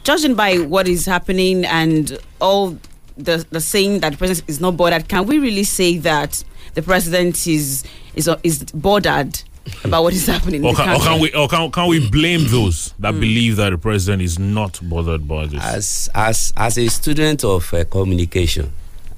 judging 0.04 0.36
by 0.36 0.58
what 0.60 0.88
is 0.88 1.06
happening 1.08 1.66
and 1.66 2.20
all 2.40 2.78
the 3.18 3.46
the 3.50 3.62
saying 3.62 4.00
that 4.02 4.12
the 4.14 4.18
president 4.18 4.50
is 4.50 4.60
not 4.60 4.78
bothered, 4.78 5.08
can 5.08 5.26
we 5.26 5.40
really 5.40 5.64
say 5.64 5.98
that 6.00 6.44
the 6.76 6.82
president 6.82 7.48
is 7.48 7.84
is 8.16 8.30
is 8.44 8.64
bothered 8.74 9.42
about 9.84 10.04
what 10.04 10.14
is 10.14 10.26
happening 10.28 10.64
Or 10.64 10.70
in 10.70 10.76
the 10.76 10.82
can, 10.84 10.90
or 10.90 11.00
country? 11.00 11.08
can 11.10 11.22
we 11.22 11.34
or 11.34 11.48
can, 11.48 11.72
can 11.72 11.88
we 11.90 12.10
blame 12.10 12.46
those 12.48 12.94
that 13.00 13.12
believe 13.20 13.58
that 13.58 13.72
the 13.72 13.78
president 13.78 14.22
is 14.22 14.40
not 14.40 14.80
bothered 14.84 15.28
by 15.28 15.46
this? 15.48 15.62
as 15.64 16.10
as 16.16 16.54
as 16.56 16.78
a 16.78 16.88
student 16.88 17.44
of 17.44 17.74
uh, 17.74 17.84
communication 17.86 18.72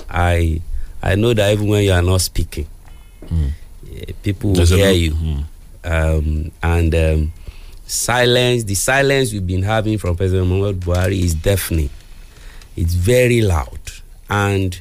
i 0.10 0.60
i 1.04 1.14
know 1.16 1.34
that 1.34 1.52
even 1.54 1.68
when 1.68 1.84
you 1.84 1.92
are 1.92 2.02
not 2.02 2.22
speaking 2.22 2.66
eh, 3.32 4.12
people 4.24 4.50
will 4.52 4.56
There's 4.58 4.72
a 4.72 4.78
hear 4.78 4.86
lo- 4.88 4.92
you. 4.92 5.44
Um, 5.84 6.52
and 6.62 6.94
um, 6.96 7.32
silence 7.86 8.64
the 8.66 8.76
silence 8.76 9.32
we've 9.32 9.46
been 9.46 9.64
having 9.64 9.98
from 9.98 10.16
president 10.16 10.48
muhammadu 10.48 10.80
buhari 10.80 11.20
is 11.24 11.34
deafening 11.36 11.90
it's 12.80 12.94
very 12.94 13.42
loud. 13.42 13.80
And 14.30 14.80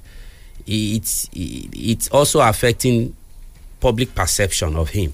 it's 0.66 1.28
it's 1.32 2.08
also 2.08 2.40
affecting 2.40 3.16
public 3.80 4.14
perception 4.14 4.76
of 4.76 4.90
him. 4.90 5.12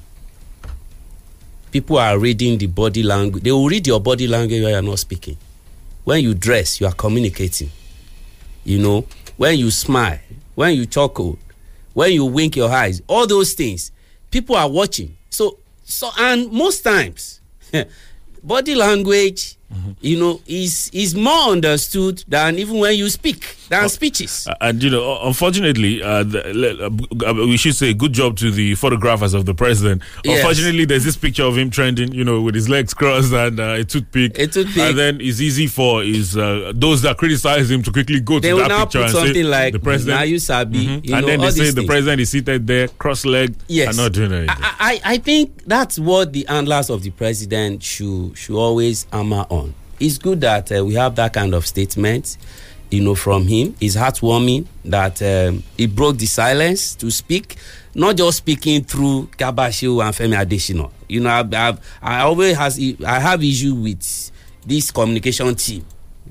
People 1.71 1.99
are 1.99 2.19
reading 2.19 2.59
the 2.59 2.67
body 2.67 3.03
language. 3.03 3.43
They 3.43 3.53
will 3.53 3.67
read 3.67 3.87
your 3.87 4.01
body 4.01 4.27
language 4.27 4.63
when 4.63 4.71
you 4.71 4.77
are 4.79 4.83
not 4.83 4.99
speaking. 4.99 5.39
When 6.05 6.23
you 6.23 6.35
dress 6.35 6.79
you 6.79 6.87
are 6.87 6.93
communicating. 6.93 7.71
You 8.65 8.79
know 8.81 9.07
when 9.39 9.59
you 9.59 9.71
smile 9.71 10.21
when 10.55 10.75
you 10.77 10.85
chuckle 10.87 11.39
when 11.95 12.13
you 12.13 12.25
wink 12.25 12.55
your 12.55 12.71
eyes 12.71 13.03
all 13.09 13.27
those 13.27 13.55
things 13.55 13.93
people 14.31 14.57
are 14.57 14.69
watching. 14.69 15.17
So 15.31 15.59
so 15.85 16.11
and 16.19 16.53
most 16.53 16.83
times 16.83 17.41
body 18.43 18.75
language 18.75 19.57
you 20.01 20.19
know 20.19 20.41
is 20.47 20.91
is 20.93 21.15
more 21.15 21.51
understood 21.53 22.23
than 22.29 22.59
even 22.59 22.79
when 22.79 22.95
you 22.97 23.09
speak 23.09 23.57
than 23.69 23.89
speeches 23.89 24.47
Uh, 24.47 24.55
and 24.61 24.83
you 24.83 24.91
know, 24.91 25.19
unfortunately, 25.25 26.03
uh, 26.03 26.23
the, 26.23 26.91
uh, 27.27 27.33
we 27.35 27.57
should 27.57 27.75
say 27.75 27.95
good 27.95 28.13
job 28.13 28.37
to 28.37 28.51
the 28.51 28.75
photographers 28.75 29.33
of 29.35 29.47
the 29.47 29.55
president. 29.55 30.03
Yes. 30.25 30.39
Unfortunately, 30.39 30.85
there's 30.85 31.05
this 31.05 31.17
picture 31.17 31.45
of 31.45 31.57
him 31.57 31.71
trending, 31.71 32.13
you 32.15 32.25
know, 32.25 32.41
with 32.43 32.55
his 32.55 32.69
legs 32.69 32.93
crossed 32.95 33.33
and 33.33 33.59
uh, 33.59 33.77
a 33.81 33.85
toothpick. 33.85 34.39
A 34.39 34.47
toothpick. 34.47 34.77
And 34.83 34.99
then 34.99 35.21
it's 35.21 35.41
easy 35.41 35.67
for 35.67 36.03
his 36.03 36.37
uh, 36.37 36.73
those 36.75 37.03
that 37.03 37.17
criticize 37.17 37.71
him 37.71 37.83
to 37.85 37.91
quickly 37.93 38.21
go 38.21 38.39
They 38.41 38.51
to 38.51 38.57
that 38.57 38.81
picture 38.81 39.01
and 39.03 39.11
say 39.11 39.19
something 39.25 39.45
like, 39.45 39.73
the 39.73 39.79
president. 39.79 40.19
"Now 40.19 40.25
you 40.25 40.39
sabi," 40.39 40.87
Mhm. 40.87 41.05
you 41.09 41.15
and 41.15 41.23
know, 41.23 41.27
then 41.29 41.41
they 41.41 41.51
say 41.51 41.67
the 41.71 41.73
things. 41.81 41.87
president 41.87 42.21
is 42.21 42.29
seated 42.31 42.67
there, 42.67 42.89
cross-legged, 42.89 43.57
Yes. 43.69 43.89
and 43.89 43.97
not 43.97 44.13
doing 44.13 44.33
anything. 44.33 44.57
I, 44.91 45.01
I 45.05 45.17
think 45.19 45.65
that's 45.67 45.99
what 45.99 46.33
the 46.33 46.45
handlers 46.49 46.91
of 46.91 47.03
the 47.03 47.11
president 47.11 47.83
should 47.83 48.37
should 48.37 48.57
always 48.59 49.07
hammer 49.13 49.47
on. 49.49 49.64
It's 50.01 50.19
good 50.19 50.41
that 50.43 50.71
uh, 50.73 50.85
we 50.85 50.95
have 50.95 51.15
that 51.17 51.33
kind 51.33 51.55
of 51.55 51.67
statement. 51.67 52.37
you 52.91 53.01
know, 53.03 53.15
from 53.17 53.47
him. 53.49 53.75
It's 53.81 53.97
heartwarming 53.97 54.67
that 54.85 55.21
um, 55.23 55.65
he 55.77 55.87
broke 55.87 56.19
the 56.19 56.27
silence 56.27 56.95
to 56.97 57.11
speak, 57.11 57.57
not 57.95 58.17
just 58.17 58.39
speaking 58.39 58.85
through 58.85 59.31
Garba 59.37 59.69
Shehu 59.71 60.05
and 60.05 60.15
Femi 60.15 60.37
Adesina. 60.37 60.91
You 61.09 61.21
know, 61.21 61.31
I've, 61.31 61.53
I've, 61.53 61.99
I 62.01 62.21
always 62.21 62.57
has 62.57 62.79
I 63.05 63.19
have 63.19 63.43
issue 63.43 63.75
with 63.75 64.31
this 64.65 64.91
communication 64.93 65.55
team 65.57 65.85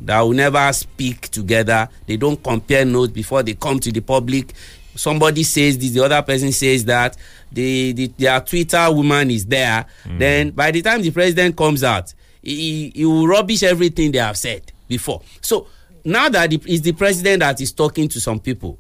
that 0.06 0.22
will 0.22 0.32
never 0.34 0.72
speak 0.72 1.28
together. 1.30 1.90
They 2.08 2.16
don't 2.18 2.42
compare 2.42 2.86
notes 2.86 3.12
before 3.12 3.44
they 3.44 3.56
come 3.56 3.80
to 3.80 3.92
the 3.92 4.02
public. 4.02 4.54
Somebody 4.96 5.44
says 5.44 5.78
this, 5.78 5.92
the 5.92 6.06
other 6.06 6.22
person 6.22 6.52
says 6.54 6.86
that. 6.86 7.18
The, 7.52 7.92
the 7.92 8.08
their 8.18 8.40
Twitter 8.42 8.92
woman 8.92 9.30
is 9.32 9.46
there. 9.46 9.86
Then 10.18 10.52
by 10.52 10.72
the 10.72 10.82
time 10.82 11.02
the 11.02 11.12
president 11.12 11.56
comes 11.58 11.84
out, 11.84 12.14
he, 12.44 12.92
he 12.94 13.06
will 13.06 13.28
rubbish 13.28 13.64
everything 13.64 14.12
they 14.12 14.20
have 14.20 14.38
said 14.38 14.72
before. 14.88 15.22
So 15.42 15.68
now 16.04 16.30
that 16.30 16.52
it 16.54 16.66
is 16.68 16.82
the 16.82 16.92
president 16.92 17.40
that 17.40 17.62
is 17.62 17.72
talking 17.72 18.08
to 18.10 18.20
some 18.20 18.40
people, 18.40 18.78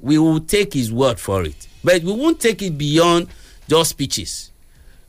we 0.00 0.16
will 0.18 0.40
take 0.40 0.72
his 0.72 0.92
word 0.92 1.18
for 1.18 1.42
it. 1.44 1.68
But 1.82 2.02
we 2.02 2.12
won't 2.12 2.40
take 2.40 2.62
it 2.62 2.78
beyond 2.78 3.28
just 3.68 3.90
speeches. 3.90 4.52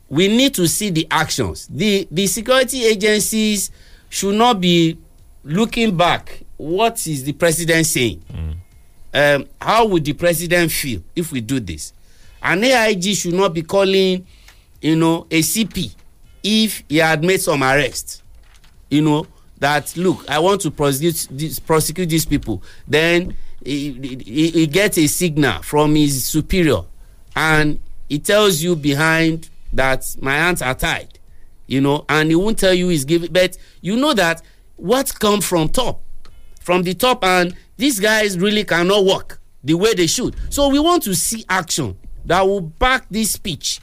We 0.08 0.28
need 0.28 0.54
to 0.54 0.66
see 0.68 0.90
the 0.90 1.06
actions. 1.10 1.66
The 1.68 2.06
the 2.10 2.26
security 2.26 2.84
agencies 2.84 3.70
should 4.10 4.34
not 4.34 4.60
be 4.60 4.98
looking 5.44 5.96
back. 5.96 6.42
What 6.58 7.06
is 7.06 7.24
the 7.24 7.32
president 7.32 7.86
saying? 7.86 8.22
Um, 9.14 9.46
how 9.60 9.86
would 9.86 10.04
the 10.04 10.12
president 10.14 10.70
feel 10.72 11.02
if 11.16 11.32
we 11.32 11.40
do 11.40 11.60
this? 11.60 11.92
An 12.42 12.64
AIG 12.64 13.14
should 13.14 13.34
not 13.34 13.54
be 13.54 13.62
calling, 13.62 14.26
you 14.80 14.96
know, 14.96 15.26
a 15.30 15.40
CP 15.40 15.94
if 16.42 16.82
he 16.88 16.98
had 16.98 17.24
made 17.24 17.40
some 17.40 17.62
arrest. 17.62 18.22
You 18.90 19.02
know 19.02 19.26
that 19.58 19.96
look, 19.96 20.28
I 20.28 20.38
want 20.38 20.60
to 20.62 20.70
prosecute 20.70 21.28
this, 21.30 21.58
prosecute 21.58 22.08
these 22.08 22.26
people. 22.26 22.62
Then 22.86 23.36
he, 23.64 23.92
he, 24.24 24.50
he 24.50 24.66
gets 24.66 24.98
a 24.98 25.06
signal 25.06 25.62
from 25.62 25.94
his 25.94 26.24
superior, 26.24 26.82
and 27.36 27.78
he 28.08 28.18
tells 28.18 28.60
you 28.60 28.76
behind 28.76 29.48
that 29.72 30.16
my 30.20 30.34
hands 30.34 30.62
are 30.62 30.74
tied. 30.74 31.18
You 31.66 31.80
know, 31.80 32.04
and 32.08 32.28
he 32.28 32.34
won't 32.34 32.58
tell 32.58 32.74
you 32.74 32.88
he's 32.88 33.04
giving, 33.04 33.32
but 33.32 33.56
you 33.80 33.96
know 33.96 34.12
that 34.14 34.42
what 34.76 35.18
come 35.18 35.40
from 35.40 35.68
top, 35.68 36.02
from 36.60 36.82
the 36.82 36.92
top, 36.92 37.24
and 37.24 37.56
these 37.76 37.98
guys 37.98 38.38
really 38.38 38.64
cannot 38.64 39.04
work 39.04 39.40
the 39.64 39.74
way 39.74 39.94
they 39.94 40.08
should. 40.08 40.34
So 40.50 40.68
we 40.68 40.80
want 40.80 41.04
to 41.04 41.14
see 41.14 41.44
action 41.48 41.96
that 42.26 42.42
will 42.42 42.60
back 42.60 43.06
this 43.10 43.30
speech 43.30 43.80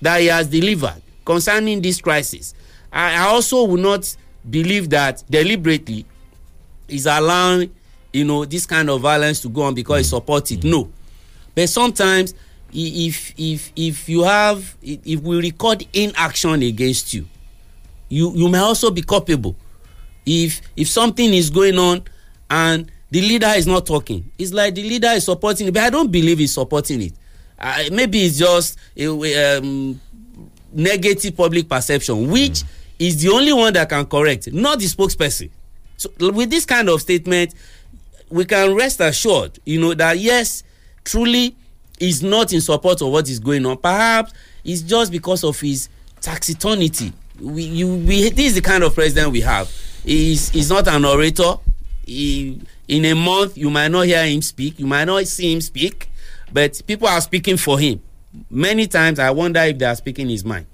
that 0.00 0.20
he 0.20 0.28
has 0.28 0.46
delivered 0.46 1.02
concerning 1.28 1.82
this 1.82 2.00
crisis. 2.00 2.54
I, 2.90 3.12
I 3.16 3.28
also 3.28 3.64
will 3.64 3.76
not 3.76 4.16
believe 4.48 4.88
that 4.88 5.22
deliberately 5.28 6.06
is 6.88 7.04
allowing 7.04 7.70
you 8.14 8.24
know 8.24 8.46
this 8.46 8.64
kind 8.64 8.88
of 8.88 9.02
violence 9.02 9.42
to 9.42 9.50
go 9.50 9.62
on 9.62 9.74
because 9.74 9.98
he 9.98 10.04
support 10.04 10.50
it. 10.50 10.64
No, 10.64 10.90
but 11.54 11.68
sometimes 11.68 12.34
if 12.72 13.34
if 13.36 13.70
if 13.76 14.08
you 14.08 14.22
have 14.24 14.74
if 14.82 15.00
if 15.04 15.20
we 15.20 15.38
record 15.38 15.86
inaction 15.92 16.62
against 16.62 17.12
you, 17.12 17.26
you 18.08 18.32
you 18.34 18.48
may 18.48 18.58
also 18.58 18.90
be 18.90 19.02
culpable. 19.02 19.54
If 20.24 20.62
if 20.76 20.88
something 20.88 21.34
is 21.34 21.50
going 21.50 21.78
on 21.78 22.04
and 22.48 22.90
the 23.10 23.20
leader 23.20 23.52
is 23.54 23.66
not 23.66 23.84
talking, 23.84 24.30
it's 24.38 24.54
like 24.54 24.74
the 24.74 24.82
leader 24.82 25.08
is 25.08 25.24
supporting 25.26 25.68
it, 25.68 25.74
but 25.74 25.82
I 25.82 25.90
don't 25.90 26.10
believe 26.10 26.38
he's 26.38 26.54
supporting 26.54 27.02
it. 27.02 27.12
Uh, 27.58 27.84
maybe 27.92 28.24
it's 28.24 28.38
just 28.38 28.78
a, 28.96 29.58
um, 29.58 30.00
negative 30.72 31.36
public 31.36 31.68
perception, 31.68 32.30
which 32.30 32.64
is 32.98 33.22
the 33.22 33.30
only 33.30 33.52
one 33.52 33.72
that 33.72 33.88
can 33.88 34.04
correct, 34.06 34.52
not 34.52 34.78
the 34.78 34.86
spokesperson. 34.86 35.50
So 35.96 36.10
with 36.18 36.50
this 36.50 36.64
kind 36.64 36.88
of 36.88 37.00
statement, 37.00 37.54
we 38.30 38.44
can 38.44 38.74
rest 38.74 39.00
assured, 39.00 39.58
you 39.64 39.80
know, 39.80 39.94
that 39.94 40.18
yes, 40.18 40.62
truly 41.04 41.56
is 41.98 42.22
not 42.22 42.52
in 42.52 42.60
support 42.60 43.00
of 43.02 43.08
what 43.08 43.28
is 43.28 43.38
going 43.38 43.64
on. 43.66 43.76
Perhaps 43.78 44.32
it's 44.64 44.82
just 44.82 45.10
because 45.10 45.44
of 45.44 45.58
his 45.60 45.88
tacitonity. 46.20 47.12
We, 47.40 47.62
you, 47.62 47.94
we, 47.96 48.30
this 48.30 48.46
is 48.46 48.54
the 48.54 48.60
kind 48.60 48.84
of 48.84 48.94
president 48.94 49.32
we 49.32 49.40
have. 49.40 49.70
He's, 50.04 50.50
he's 50.50 50.70
not 50.70 50.88
an 50.88 51.04
orator. 51.04 51.54
He, 52.04 52.60
in 52.86 53.04
a 53.04 53.14
month, 53.14 53.56
you 53.56 53.70
might 53.70 53.88
not 53.88 54.06
hear 54.06 54.24
him 54.24 54.42
speak. 54.42 54.78
You 54.78 54.86
might 54.86 55.04
not 55.04 55.26
see 55.26 55.52
him 55.52 55.60
speak, 55.60 56.08
but 56.52 56.80
people 56.86 57.08
are 57.08 57.20
speaking 57.20 57.56
for 57.56 57.78
him. 57.78 58.00
Many 58.50 58.86
times, 58.86 59.18
I 59.18 59.30
wonder 59.30 59.60
if 59.60 59.78
they 59.78 59.86
are 59.86 59.94
speaking 59.96 60.28
his 60.28 60.44
mind. 60.44 60.66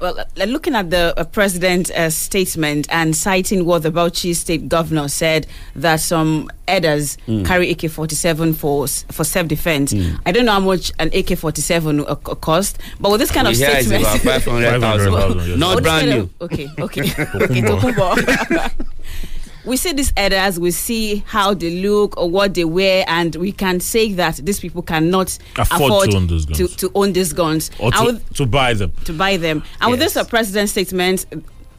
Well, 0.00 0.18
uh, 0.18 0.44
looking 0.46 0.74
at 0.74 0.88
the 0.88 1.12
uh, 1.18 1.24
president's 1.24 1.90
uh, 1.90 2.08
statement 2.08 2.86
and 2.90 3.14
citing 3.14 3.66
what 3.66 3.82
the 3.82 3.90
Bauchi 3.90 4.34
state 4.34 4.66
governor 4.66 5.08
said 5.08 5.46
that 5.76 6.00
some 6.00 6.48
elders 6.66 7.18
Mm. 7.28 7.44
carry 7.44 7.70
AK 7.70 7.90
47 7.90 8.54
for 8.54 8.86
for 8.86 9.24
self 9.24 9.46
defense. 9.48 9.92
I 10.24 10.32
don't 10.32 10.46
know 10.46 10.52
how 10.52 10.60
much 10.60 10.90
an 11.00 11.10
AK 11.12 11.36
47 11.36 12.00
uh, 12.08 12.14
cost, 12.14 12.78
but 12.98 13.10
with 13.10 13.20
this 13.20 13.30
kind 13.30 13.46
We 13.46 13.52
of 13.52 13.58
hear 13.58 13.68
it's 13.76 13.88
statement. 13.88 14.22
about 14.22 14.40
500,000. 14.42 14.80
500,000, 15.12 15.48
yes. 15.50 15.58
Not 15.58 15.74
With 15.74 15.84
brand 15.84 16.08
new. 16.08 16.20
of- 16.20 16.30
okay, 16.50 16.68
okay. 16.78 17.02
okay, 17.02 17.60
Tokumbo. 17.60 18.72
we 19.70 19.76
see 19.76 19.92
these 19.92 20.12
elders, 20.16 20.58
we 20.58 20.72
see 20.72 21.22
how 21.26 21.54
they 21.54 21.70
look 21.80 22.16
or 22.18 22.28
what 22.28 22.54
they 22.54 22.64
wear, 22.64 23.04
and 23.06 23.36
we 23.36 23.52
can 23.52 23.78
say 23.78 24.12
that 24.14 24.34
these 24.36 24.58
people 24.58 24.82
cannot 24.82 25.38
Afford 25.56 26.10
to 26.10 26.16
own 26.16 26.26
these 26.26 26.44
guns. 26.44 26.58
to, 26.58 26.76
to 26.76 26.90
own 26.96 27.12
these 27.12 27.32
guns. 27.32 27.70
or 27.78 27.92
to, 27.92 28.04
with- 28.04 28.34
to 28.34 28.46
buy 28.46 28.74
them. 28.74 28.92
to 29.04 29.12
buy 29.12 29.36
them. 29.36 29.62
And 29.80 29.92
with 29.92 30.00
this 30.00 30.16
uh, 30.16 30.24
president 30.24 30.70
statement, 30.70 31.24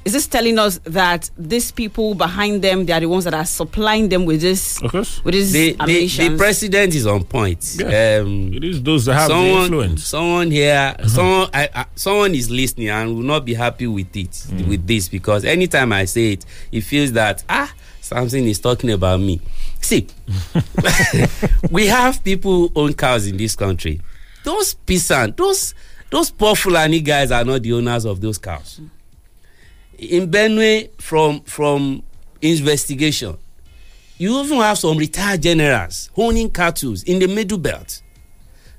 is 0.03 0.13
this 0.13 0.25
telling 0.27 0.57
us 0.57 0.79
that 0.85 1.29
these 1.37 1.71
people 1.71 2.15
behind 2.15 2.61
them, 2.63 2.85
they 2.85 2.93
are 2.93 2.99
the 2.99 3.05
ones 3.07 3.23
that 3.25 3.33
are 3.35 3.45
supplying 3.45 4.09
them 4.09 4.25
with 4.25 4.41
this, 4.41 4.81
with 4.81 5.23
this 5.25 5.51
the, 5.51 5.73
the, 5.85 6.07
the 6.07 6.37
president 6.37 6.95
is 6.95 7.05
on 7.05 7.23
point. 7.23 7.75
Yeah. 7.79 8.21
Um, 8.23 8.51
It 8.53 8.63
is 8.63 8.81
those 8.81 9.05
that 9.05 9.13
have 9.13 9.27
the 9.29 9.35
someone, 9.35 9.61
influence. 9.63 10.05
Someone 10.05 10.49
here, 10.51 10.95
someone, 11.07 11.49
I, 11.53 11.69
I, 11.73 11.85
someone 11.95 12.33
is 12.33 12.49
listening 12.49 12.89
and 12.89 13.15
will 13.15 13.23
not 13.23 13.45
be 13.45 13.53
happy 13.53 13.87
with 13.87 14.15
it, 14.15 14.31
Mm. 14.31 14.67
with 14.67 14.87
this, 14.87 15.07
because 15.07 15.45
anytime 15.45 15.93
I 15.93 16.05
say 16.05 16.33
it, 16.33 16.45
he 16.71 16.81
feels 16.81 17.11
that 17.11 17.43
ah, 17.47 17.71
something 18.01 18.47
is 18.47 18.59
talking 18.59 18.89
about 18.91 19.19
me. 19.19 19.39
See, 19.81 20.07
we 21.71 21.87
have 21.87 22.23
people 22.23 22.67
who 22.69 22.71
own 22.75 22.93
cows 22.93 23.27
in 23.27 23.37
this 23.37 23.55
country. 23.55 24.01
Those 24.43 24.73
peasants, 24.73 25.35
those 25.37 25.75
those 26.09 26.29
poor 26.31 26.55
Fulani 26.55 27.01
guys 27.01 27.31
are 27.31 27.43
not 27.45 27.61
the 27.61 27.73
owners 27.73 28.05
of 28.05 28.19
those 28.19 28.37
cows. 28.37 28.81
In 30.01 30.31
Benue, 30.31 30.89
from 30.99 31.41
from 31.41 32.01
investigation, 32.41 33.37
you 34.17 34.41
even 34.43 34.57
have 34.59 34.79
some 34.79 34.97
retired 34.97 35.43
generals 35.43 36.09
owning 36.17 36.49
cattle 36.49 36.95
in 37.05 37.19
the 37.19 37.27
middle 37.27 37.59
belt. 37.59 38.01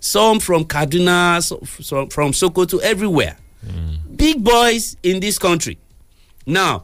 Some 0.01 0.41
from 0.41 0.65
Kaduna, 0.65 1.41
some 1.41 1.61
so- 1.81 2.07
from 2.09 2.33
Sokoto, 2.33 2.81
everywhere. 2.81 3.37
Mm. 3.65 4.17
Big 4.17 4.43
boys 4.43 4.97
in 5.05 5.21
this 5.21 5.39
country. 5.39 5.79
Now, 6.45 6.83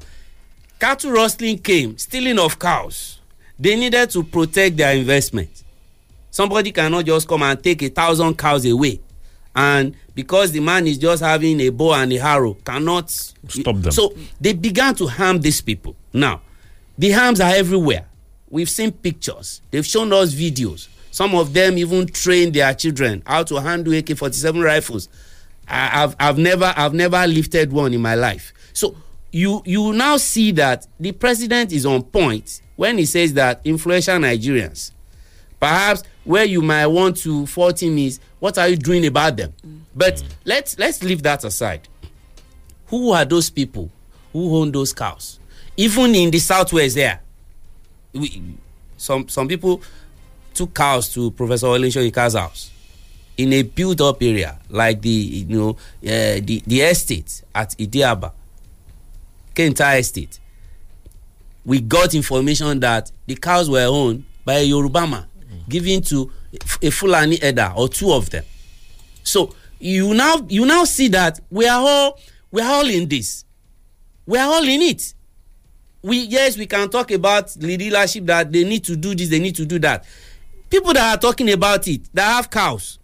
cattle 0.79 1.11
rustling 1.11 1.59
came, 1.59 1.99
stealing 1.99 2.39
of 2.39 2.61
cows. 2.61 3.21
They 3.59 3.75
needed 3.75 4.11
to 4.11 4.23
protect 4.23 4.77
their 4.77 4.95
investment. 4.95 5.65
Somebody 6.31 6.71
cannot 6.71 7.05
just 7.07 7.27
come 7.27 7.43
and 7.43 7.61
take 7.61 7.83
a 7.83 7.89
thousand 7.89 8.39
cows 8.39 8.65
away. 8.67 9.01
And 9.55 9.95
because 10.15 10.53
the 10.53 10.61
man 10.61 10.87
is 10.87 10.99
just 10.99 11.23
having 11.23 11.61
a 11.61 11.71
bow 11.71 11.95
and 11.95 12.13
a 12.13 12.17
harrow, 12.19 12.55
cannot 12.65 13.11
Stop 13.11 13.77
them. 13.77 13.93
So 13.93 14.15
they 14.41 14.53
began 14.53 14.95
to 14.97 15.07
harm 15.07 15.41
these 15.41 15.61
people. 15.61 15.97
Now, 16.13 16.43
the 16.97 17.11
harms 17.13 17.41
are 17.41 17.55
everywhere. 17.55 18.07
We've 18.51 18.69
seen 18.71 18.93
pictures. 18.93 19.61
They've 19.71 19.87
shown 19.87 20.13
us 20.13 20.35
videos. 20.35 20.89
Some 21.11 21.35
of 21.35 21.53
them 21.53 21.79
even 21.79 22.07
train 22.07 22.53
their 22.53 22.73
children 22.75 23.23
how 23.27 23.43
to 23.45 23.61
handle 23.61 23.93
AK-47 23.95 24.63
rifles. 24.63 25.09
I've, 25.67 26.17
I've 26.19 26.39
never 26.39 26.73
I've 26.77 26.95
never 26.95 27.27
lifted 27.27 27.73
one 27.73 27.93
in 27.93 28.01
my 28.01 28.15
life. 28.15 28.53
So 28.73 28.97
you 29.33 29.63
you 29.67 29.93
now 29.93 30.17
see 30.17 30.53
that 30.53 30.87
the 30.99 31.13
president 31.13 31.73
is 31.73 31.85
on 31.85 32.03
point 32.05 32.63
when 32.77 32.97
he 32.97 33.05
says 33.05 33.35
that 33.35 33.61
influential 33.65 34.15
Nigerians, 34.17 34.93
perhaps 35.61 36.05
where 36.29 36.45
you 36.45 36.61
might 36.61 36.87
want 36.87 37.17
to 37.17 37.47
fault 37.47 37.83
him 37.83 37.97
is 37.97 38.21
what 38.39 38.59
are 38.59 38.69
you 38.69 38.77
doing 38.77 39.07
about 39.07 39.35
them? 39.39 39.55
But 39.97 40.23
let's 40.45 40.79
let's 40.79 41.03
leave 41.03 41.23
that 41.23 41.43
aside. 41.43 41.89
Who 42.89 43.13
are 43.13 43.25
those 43.25 43.49
people 43.49 43.91
who 44.35 44.59
own 44.59 44.71
those 44.71 44.93
cows? 44.93 45.41
Even 45.75 46.15
in 46.15 46.31
the 46.31 46.39
southwest 46.39 46.97
there, 46.97 47.21
we, 48.13 48.43
some 48.99 49.27
some 49.27 49.49
people 49.49 49.81
took 50.53 50.75
cows 50.75 51.11
to 51.15 51.31
Professor 51.31 51.67
Olensho 51.69 52.07
Ika's 52.07 52.35
house 52.35 52.73
in 53.39 53.51
a 53.55 53.63
built-up 53.63 54.23
area 54.23 54.59
like 54.69 55.01
the 55.01 55.09
you 55.09 55.57
know 55.59 55.71
uh, 55.71 56.41
the 56.45 56.63
the 56.67 56.83
estate 56.83 57.43
at 57.55 57.71
Idiaba, 57.79 58.33
Kemta 59.55 59.99
Estate. 59.99 60.39
We 61.65 61.81
got 61.81 62.15
information 62.15 62.81
that 62.81 63.11
the 63.27 63.35
cows 63.37 63.71
were 63.71 63.87
owned 63.87 64.25
by 64.45 64.57
a 64.59 64.63
Yoruba 64.65 65.07
man, 65.07 65.25
given 65.69 66.03
to 66.03 66.31
a 66.83 66.91
Fulani 66.91 67.41
elder 67.43 67.73
or 67.77 67.89
two 67.89 68.13
of 68.13 68.31
them. 68.31 68.45
So 69.23 69.55
you 69.79 70.15
now 70.15 70.45
you 70.49 70.65
now 70.67 70.85
see 70.85 71.09
that 71.09 71.41
we 71.51 71.67
are 71.69 71.81
all 71.81 72.19
we 72.51 72.63
are 72.63 72.73
all 72.73 72.89
in 72.89 73.09
this. 73.09 73.45
We 74.27 74.39
are 74.39 74.47
all 74.49 74.65
in 74.65 74.83
it. 74.83 75.15
we 76.03 76.19
yes 76.25 76.57
we 76.57 76.67
can 76.67 76.89
talk 76.89 77.11
about 77.11 77.55
leadership 77.57 78.25
that 78.27 78.53
they 78.53 78.65
need 78.65 78.85
to 78.85 78.97
do 78.97 79.15
this 79.15 79.29
they 79.29 79.39
need 79.41 79.55
to 79.57 79.65
do 79.67 79.79
that 79.81 80.05
people 80.71 80.93
that 80.93 81.17
are 81.17 81.21
talking 81.21 81.51
about 81.51 81.87
it 81.89 82.03
that 82.15 82.25
have 82.37 82.49
cows 82.51 82.99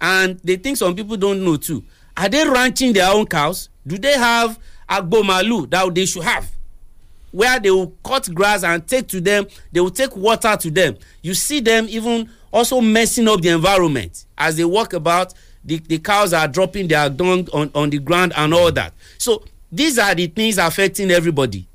and 0.00 0.38
they 0.40 0.56
think 0.56 0.76
some 0.76 0.94
people 0.94 1.16
don't 1.16 1.42
know 1.42 1.56
too 1.56 1.82
are 2.16 2.28
they 2.28 2.46
ranching 2.46 2.92
their 2.92 3.10
own 3.10 3.26
cows 3.26 3.70
do 3.86 3.96
they 3.96 4.12
have 4.18 4.58
agbo 4.88 5.24
malu 5.24 5.66
that 5.66 5.94
they 5.94 6.04
should 6.04 6.22
have 6.24 6.46
where 7.36 7.60
they 7.60 7.70
will 7.70 7.92
cut 8.02 8.32
grass 8.34 8.64
and 8.64 8.86
take 8.88 9.06
to 9.08 9.20
them 9.20 9.46
they 9.70 9.80
will 9.80 9.90
take 9.90 10.16
water 10.16 10.56
to 10.56 10.70
them. 10.70 10.96
You 11.20 11.34
see 11.34 11.60
them 11.60 11.86
even 11.90 12.30
also 12.50 12.80
messing 12.80 13.28
up 13.28 13.42
the 13.42 13.50
environment 13.50 14.24
as 14.38 14.56
they 14.56 14.64
walk 14.64 14.94
about 14.94 15.34
the 15.62 15.76
the 15.86 15.98
cows 15.98 16.32
are 16.32 16.48
dropping 16.48 16.88
their 16.88 17.10
dung 17.10 17.46
on 17.52 17.70
on 17.74 17.90
the 17.90 17.98
ground 17.98 18.32
and 18.36 18.54
all 18.54 18.72
that. 18.72 18.94
So 19.18 19.44
these 19.70 19.98
are 19.98 20.14
the 20.14 20.28
things 20.28 20.56
affecting 20.56 21.10
everybody. 21.10 21.66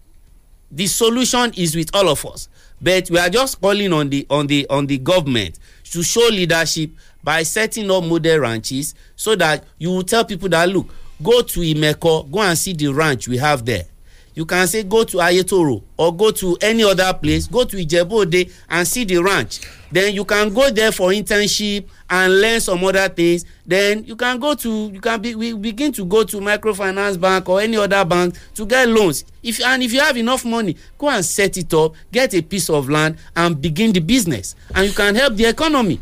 The 0.71 0.87
solution 0.87 1.53
is 1.55 1.75
with 1.75 1.93
all 1.93 2.09
of 2.09 2.25
us. 2.25 2.49
But 2.81 3.11
we 3.11 3.19
are 3.19 3.29
just 3.29 3.61
calling 3.61 3.93
on 3.93 4.09
the 4.09 4.25
on 4.31 4.47
the 4.47 4.65
on 4.67 4.87
the 4.87 4.97
government 4.97 5.59
to 5.91 6.01
show 6.01 6.27
leadership 6.31 6.89
by 7.23 7.43
setting 7.43 7.91
up 7.91 8.03
model 8.03 8.39
ranches 8.39 8.95
so 9.15 9.35
that 9.35 9.63
you 9.77 9.91
will 9.91 10.03
tell 10.03 10.25
people 10.25 10.49
that 10.49 10.67
look 10.69 10.89
go 11.21 11.43
to 11.43 11.59
imeko 11.59 12.31
go 12.31 12.41
and 12.41 12.57
see 12.57 12.73
the 12.73 12.87
ranch 12.87 13.27
we 13.27 13.37
have 13.37 13.63
there 13.63 13.85
you 14.33 14.45
can 14.45 14.67
say 14.67 14.83
go 14.83 15.03
to 15.03 15.17
ayetoro 15.17 15.81
or 15.97 16.15
go 16.15 16.31
to 16.31 16.57
any 16.61 16.83
other 16.83 17.13
place 17.13 17.47
go 17.47 17.63
to 17.63 17.77
ijebuode 17.77 18.51
and 18.69 18.87
see 18.87 19.03
the 19.03 19.17
ranch. 19.17 19.61
Then 19.91 20.13
you 20.13 20.23
can 20.23 20.53
go 20.53 20.69
there 20.71 20.91
for 20.91 21.09
internship 21.09 21.85
and 22.09 22.39
learn 22.39 22.61
some 22.61 22.81
other 22.83 23.09
things. 23.09 23.43
Then 23.65 24.05
you 24.05 24.15
can 24.15 24.39
go 24.39 24.55
to 24.55 24.89
you 24.89 25.01
can 25.01 25.21
be 25.21 25.35
we 25.35 25.53
begin 25.53 25.91
to 25.93 26.05
go 26.05 26.23
to 26.23 26.37
microfinance 26.37 27.19
bank 27.19 27.49
or 27.49 27.59
any 27.61 27.77
other 27.77 28.05
bank 28.05 28.35
to 28.55 28.65
get 28.65 28.87
loans. 28.87 29.25
If 29.43 29.61
and 29.61 29.83
if 29.83 29.91
you 29.93 29.99
have 29.99 30.17
enough 30.17 30.45
money 30.45 30.75
go 30.97 31.09
and 31.09 31.25
set 31.25 31.57
it 31.57 31.73
up 31.73 31.93
get 32.11 32.33
a 32.33 32.41
piece 32.41 32.69
of 32.69 32.89
land 32.89 33.17
and 33.35 33.61
begin 33.61 33.91
the 33.91 33.99
business. 33.99 34.55
And 34.73 34.87
you 34.87 34.93
can 34.93 35.15
help 35.15 35.35
the 35.35 35.45
economy. 35.45 35.99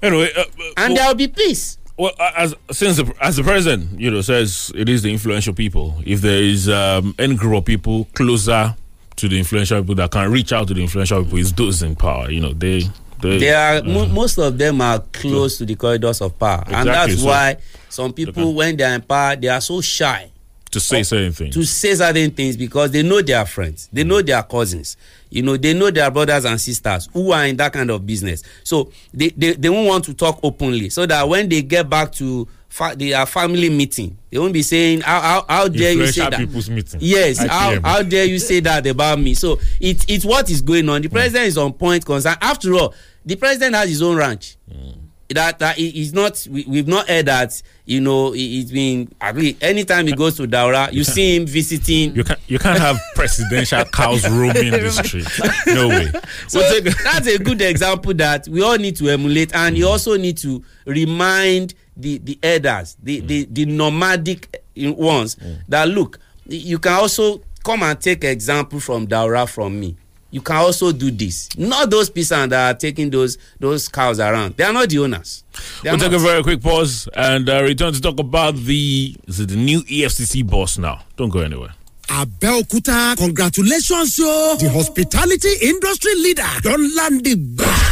Anyway 0.00 0.30
uh, 0.36 0.44
and 0.76 0.96
there 0.96 1.08
will 1.08 1.14
be 1.14 1.28
peace 1.28 1.78
Well, 2.02 2.14
as 2.18 2.52
since 2.72 2.96
the, 2.96 3.14
as 3.20 3.36
the 3.36 3.44
president, 3.44 4.00
you 4.00 4.10
know, 4.10 4.22
says 4.22 4.72
it 4.74 4.88
is 4.88 5.04
the 5.04 5.12
influential 5.12 5.54
people. 5.54 5.94
If 6.04 6.20
there 6.20 6.42
is 6.42 6.68
um, 6.68 7.14
any 7.16 7.36
group 7.36 7.58
of 7.58 7.64
people 7.64 8.08
closer 8.12 8.74
to 9.14 9.28
the 9.28 9.38
influential 9.38 9.80
people 9.82 9.94
that 9.94 10.10
can 10.10 10.28
reach 10.32 10.52
out 10.52 10.66
to 10.66 10.74
the 10.74 10.82
influential 10.82 11.22
people, 11.22 11.38
it's 11.38 11.52
those 11.52 11.80
in 11.80 11.94
power. 11.94 12.28
You 12.28 12.40
know, 12.40 12.54
they 12.54 12.82
they, 13.20 13.38
they 13.38 13.54
are 13.54 13.76
uh, 13.76 13.82
mo 13.84 14.06
most 14.06 14.36
of 14.38 14.58
them 14.58 14.80
are 14.80 14.98
close 15.12 15.58
to 15.58 15.64
the 15.64 15.76
corridors 15.76 16.20
of 16.20 16.36
power 16.40 16.64
and 16.66 16.88
that's 16.88 17.20
so- 17.20 17.28
why 17.28 17.56
some 17.88 18.12
people 18.12 18.52
when 18.52 18.76
they 18.76 18.82
are 18.82 18.94
in 18.96 19.02
power 19.02 19.36
they 19.36 19.46
are 19.46 19.60
so 19.60 19.80
shy 19.80 20.28
to 20.72 20.80
say 20.80 21.04
certain 21.04 21.30
things. 21.30 21.54
to 21.54 21.62
say 21.64 21.94
certain 21.94 22.32
things 22.32 22.56
because 22.56 22.90
they 22.90 23.04
know 23.04 23.22
their 23.22 23.46
friends 23.46 23.88
they 23.92 24.02
know 24.02 24.20
their 24.22 24.42
cousins 24.42 24.96
you 25.32 25.42
know 25.42 25.56
they 25.56 25.72
know 25.72 25.90
their 25.90 26.10
brothers 26.10 26.44
and 26.44 26.60
sisters 26.60 27.08
who 27.12 27.32
are 27.32 27.46
in 27.46 27.56
that 27.56 27.72
kind 27.72 27.90
of 27.90 28.06
business. 28.06 28.42
So 28.64 28.92
they 29.14 29.30
they, 29.30 29.54
they 29.54 29.70
won't 29.70 29.88
want 29.88 30.04
to 30.04 30.14
talk 30.14 30.38
openly. 30.42 30.90
So 30.90 31.06
that 31.06 31.26
when 31.28 31.48
they 31.48 31.62
get 31.62 31.88
back 31.88 32.12
to 32.12 32.46
fa 32.68 32.94
their 32.96 33.24
family 33.26 33.68
meeting 33.68 34.16
they 34.30 34.38
won't 34.38 34.52
be 34.52 34.62
saying 34.62 35.02
how 35.02 35.20
how, 35.20 35.44
how 35.48 35.68
dare 35.68 35.92
you 35.92 36.06
say 36.06 36.28
that? 36.28 36.38
people's 36.38 36.70
meeting. 36.70 37.00
yes 37.02 37.38
how, 37.38 37.78
how 37.82 38.02
dare 38.02 38.24
you 38.24 38.38
say 38.38 38.60
that 38.60 38.86
about 38.86 39.18
me? 39.18 39.34
So 39.34 39.58
it 39.80 40.04
it's 40.08 40.24
what 40.24 40.50
is 40.50 40.60
going 40.60 40.88
on. 40.88 41.02
The 41.02 41.08
president 41.08 41.46
is 41.48 41.58
on 41.58 41.72
point 41.72 42.04
concern. 42.04 42.36
After 42.40 42.74
all 42.74 42.94
the 43.24 43.36
president 43.36 43.74
has 43.74 43.88
his 43.88 44.02
own 44.02 44.16
ranch 44.16 44.56
mm. 44.70 45.01
That 45.32 45.58
that 45.58 45.76
he 45.76 46.10
not 46.12 46.46
we, 46.50 46.64
we've 46.66 46.88
not 46.88 47.08
heard 47.08 47.26
that 47.26 47.60
you 47.84 48.00
know 48.00 48.32
he, 48.32 48.48
he's 48.60 48.72
been 48.72 49.12
at 49.20 49.36
least 49.36 49.62
anytime 49.62 50.06
he 50.06 50.12
goes 50.14 50.36
to 50.36 50.46
daura 50.46 50.88
you 50.92 51.04
see 51.04 51.36
him 51.36 51.46
visiting. 51.46 52.14
You 52.14 52.24
can't 52.24 52.40
you 52.48 52.58
can't 52.58 52.78
have 52.78 52.98
presidential 53.14 53.84
cows 53.86 54.28
roaming 54.28 54.70
the 54.72 54.90
street. 55.04 55.28
No 55.74 55.88
way. 55.88 56.10
so 56.48 56.60
that's 57.04 57.26
a 57.26 57.38
good 57.38 57.60
example 57.62 58.14
that 58.14 58.48
we 58.48 58.62
all 58.62 58.76
need 58.76 58.96
to 58.96 59.08
emulate 59.08 59.54
and 59.54 59.76
you 59.76 59.86
mm. 59.86 59.90
also 59.90 60.16
need 60.16 60.38
to 60.38 60.62
remind 60.86 61.74
the 61.96 62.18
the 62.18 62.38
elders 62.42 62.96
the 63.02 63.20
mm. 63.20 63.26
the 63.28 63.44
the 63.50 63.64
nomadic 63.66 64.62
eh, 64.76 64.88
ones 64.90 65.36
mm. 65.36 65.58
that 65.68 65.88
look 65.88 66.18
you 66.46 66.78
can 66.78 66.92
also 66.92 67.40
come 67.64 67.82
and 67.82 68.00
take 68.00 68.24
example 68.24 68.80
from 68.80 69.06
daura 69.06 69.46
from 69.46 69.78
me 69.78 69.96
you 70.32 70.40
can 70.40 70.56
also 70.56 70.90
do 70.90 71.10
this 71.12 71.48
not 71.56 71.88
those 71.90 72.10
peasants 72.10 72.50
that 72.50 72.74
are 72.74 72.78
taking 72.78 73.08
those 73.10 73.38
those 73.60 73.86
cows 73.88 74.18
around 74.18 74.56
they 74.56 74.64
are 74.64 74.72
not 74.72 74.88
the 74.88 74.98
owners 74.98 75.44
They 75.82 75.90
We'll 75.90 76.00
take 76.00 76.12
a 76.12 76.18
very 76.18 76.42
quick 76.42 76.60
pause 76.62 77.08
and 77.14 77.48
uh, 77.48 77.62
return 77.62 77.92
to 77.92 78.00
talk 78.00 78.18
about 78.18 78.56
the 78.56 79.14
is 79.28 79.38
it 79.40 79.48
the 79.50 79.56
new 79.56 79.82
EFCC 79.82 80.44
boss 80.48 80.78
now. 80.78 81.02
Don't 81.16 81.28
go 81.28 81.40
anywhere. 81.40 81.74
Abeokuta, 82.08 83.16
congratulations, 83.16 84.18
yo! 84.18 84.56
The 84.58 84.70
hospitality 84.70 85.52
industry 85.62 86.14
leader 86.16 86.48
don 86.62 86.94
land 86.96 87.24
the 87.24 87.34
bar. 87.36 87.91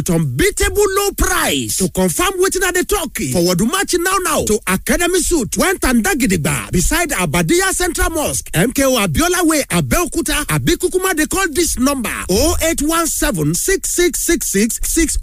unbeatable 0.09 0.83
low 0.97 1.11
price. 1.17 1.77
To 1.77 1.89
confirm 1.89 2.33
wetin 2.41 2.63
I 2.63 2.71
dey 2.71 2.83
talk, 2.83 3.17
forward 3.31 3.61
match 3.71 3.95
now 3.99 4.17
now 4.23 4.43
to 4.45 4.59
Academy 4.67 5.19
Suit 5.19 5.57
when 5.57 5.77
Tandagidigba 5.77 6.71
beside 6.71 7.09
Abadia 7.11 7.71
Central 7.73 8.09
Mosque, 8.11 8.49
MKO 8.51 9.05
Abiola 9.05 9.43
Way, 9.47 9.61
Abeokuta, 9.69 10.45
Abi 10.51 10.75
Kukuma 10.77 11.13
dey 11.15 11.25
call 11.25 11.47
this 11.51 11.77
number 11.77 12.09
0817 12.29 13.53
6666 13.53 15.17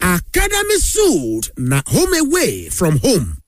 Academy 0.00 0.78
Suit 0.78 1.50
na 1.58 1.82
home 1.86 2.14
away 2.14 2.68
from 2.68 2.98
home. 2.98 3.38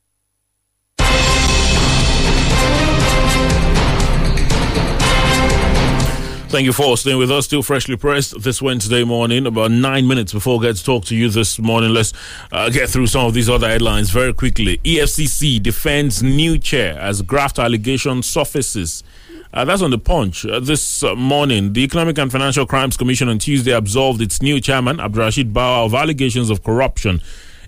Thank 6.49 6.64
you 6.64 6.72
for 6.72 6.96
staying 6.96 7.18
with 7.18 7.30
us. 7.30 7.44
Still 7.44 7.62
freshly 7.62 7.99
pressed 7.99 8.40
this 8.40 8.62
Wednesday 8.62 9.05
morning. 9.05 9.46
About 9.46 9.70
nine 9.70 10.07
minutes 10.07 10.32
before 10.32 10.59
I 10.59 10.68
get 10.68 10.76
to 10.76 10.84
talk 10.84 11.05
to 11.05 11.14
you 11.14 11.28
this 11.28 11.59
morning, 11.59 11.90
let's 11.90 12.14
uh, 12.51 12.70
get 12.70 12.88
through 12.88 13.09
some 13.09 13.26
of 13.26 13.34
these 13.34 13.51
other 13.51 13.68
headlines 13.68 14.09
very 14.09 14.32
quickly. 14.32 14.78
EFCC 14.78 15.62
defends 15.62 16.22
new 16.22 16.57
chair 16.57 16.99
as 16.99 17.20
graft 17.20 17.59
allegation 17.59 18.22
surfaces. 18.22 19.05
Uh, 19.53 19.66
that's 19.66 19.82
on 19.82 19.90
the 19.90 19.99
punch. 19.99 20.46
Uh, 20.46 20.59
this 20.59 21.03
uh, 21.03 21.14
morning, 21.14 21.74
the 21.74 21.82
Economic 21.82 22.16
and 22.16 22.32
Financial 22.32 22.64
Crimes 22.64 22.96
Commission 22.96 23.28
on 23.28 23.38
Tuesday 23.38 23.72
absolved 23.72 24.22
its 24.22 24.40
new 24.40 24.59
chairman, 24.59 24.96
Abdurrashid 24.96 25.53
Bawa, 25.53 25.84
of 25.84 25.92
allegations 25.92 26.49
of 26.49 26.62
corruption. 26.64 27.20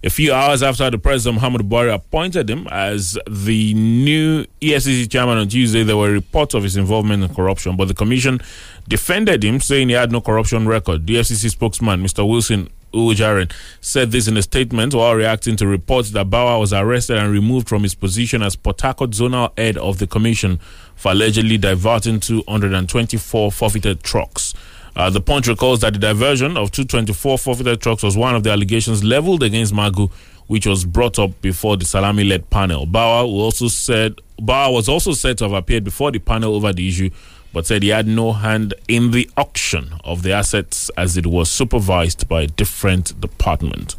A 0.03 0.09
few 0.09 0.33
hours 0.33 0.63
after 0.63 0.89
the 0.91 0.97
President 0.97 1.35
Muhammad 1.43 1.61
Buhari 1.69 1.93
appointed 1.93 2.49
him 2.49 2.67
as 2.71 3.19
the 3.29 3.75
new 3.75 4.47
E 4.63 4.71
EFCC 4.71 5.11
chairman 5.11 5.37
on 5.37 5.47
Tuesday, 5.47 5.83
there 5.83 5.97
were 5.99 6.11
reports 6.11 6.55
of 6.55 6.63
his 6.63 6.79
involvement 6.79 7.23
in 7.23 7.35
corruption, 7.35 7.77
but 7.77 7.87
the 7.89 7.93
commission 7.93 8.41
defended 8.89 9.45
him, 9.45 9.61
saying 9.61 9.91
he 9.91 9.95
had 9.95 10.11
no 10.11 10.23
corruption 10.23 10.67
record. 10.67 11.07
The 11.07 11.17
FCC 11.17 11.51
spokesman, 11.51 12.03
Mr. 12.03 12.27
Wilson 12.27 12.71
Uwujaren, 12.95 13.53
said 13.83 14.11
this 14.11 14.27
in 14.27 14.39
a 14.39 14.43
statement 14.43 14.95
while 14.95 15.15
reacting 15.15 15.57
to 15.57 15.67
reports 15.67 16.13
that 16.13 16.31
Bawa 16.31 16.59
was 16.59 16.73
arrested 16.73 17.19
and 17.19 17.31
removed 17.31 17.69
from 17.69 17.83
his 17.83 17.95
position 17.95 18.43
as 18.43 18.57
Harcourt 18.65 19.11
zonal 19.11 19.53
head 19.59 19.77
of 19.77 19.99
the 19.99 20.07
commission 20.07 20.61
for 20.97 21.13
allegedly 21.13 21.59
diverting 21.59 22.21
224 22.21 23.53
forfeited 23.53 24.03
trucks. 24.03 24.55
Uh, 24.97 25.09
the 25.11 25.21
punch 25.21 25.47
recalls 25.49 25.81
that 25.81 25.93
the 25.93 25.99
diversion 25.99 26.57
of 26.57 26.71
224 26.71 27.39
forfeited 27.39 27.81
trucks 27.81 28.03
was 28.03 28.17
one 28.17 28.35
of 28.35 28.43
the 28.43 28.51
allegations 28.51 29.05
leveled 29.05 29.43
against 29.43 29.73
Magu, 29.73 30.11
which 30.49 30.67
was 30.67 30.85
brought 30.85 31.19
up 31.19 31.41
before 31.41 31.77
the 31.77 31.85
Salami-led 31.85 32.51
panel. 32.51 32.87
Bawa 32.87 33.25
also 33.25 33.69
said 33.69 34.21
Bawa 34.41 34.73
was 34.73 34.89
also 34.89 35.13
said 35.13 35.39
to 35.39 35.45
have 35.45 35.53
appeared 35.53 35.85
before 35.85 36.11
the 36.11 36.19
panel 36.19 36.55
over 36.57 36.73
the 36.73 36.89
issue, 36.89 37.11
but 37.53 37.67
said 37.67 37.83
he 37.83 37.91
had 37.91 38.07
no 38.07 38.33
hand 38.33 38.75
in 38.89 39.11
the 39.13 39.29
auction 39.37 39.95
of 40.05 40.23
the 40.23 40.33
assets 40.33 40.91
as 40.97 41.17
it 41.17 41.27
was 41.27 41.51
supervised 41.51 42.29
by 42.29 42.43
a 42.43 42.47
different 42.47 43.21
department. 43.21 43.95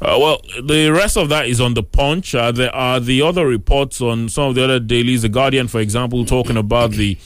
Uh, 0.00 0.16
well, 0.20 0.40
the 0.62 0.90
rest 0.90 1.16
of 1.16 1.28
that 1.28 1.48
is 1.48 1.60
on 1.60 1.74
the 1.74 1.82
punch. 1.82 2.34
Uh, 2.34 2.52
there 2.52 2.74
are 2.74 3.00
the 3.00 3.20
other 3.20 3.46
reports 3.46 4.00
on 4.00 4.28
some 4.28 4.50
of 4.50 4.54
the 4.54 4.62
other 4.62 4.78
dailies. 4.78 5.22
The 5.22 5.28
Guardian, 5.28 5.66
for 5.66 5.80
example, 5.80 6.24
talking 6.24 6.56
about 6.56 6.92
the 6.92 7.16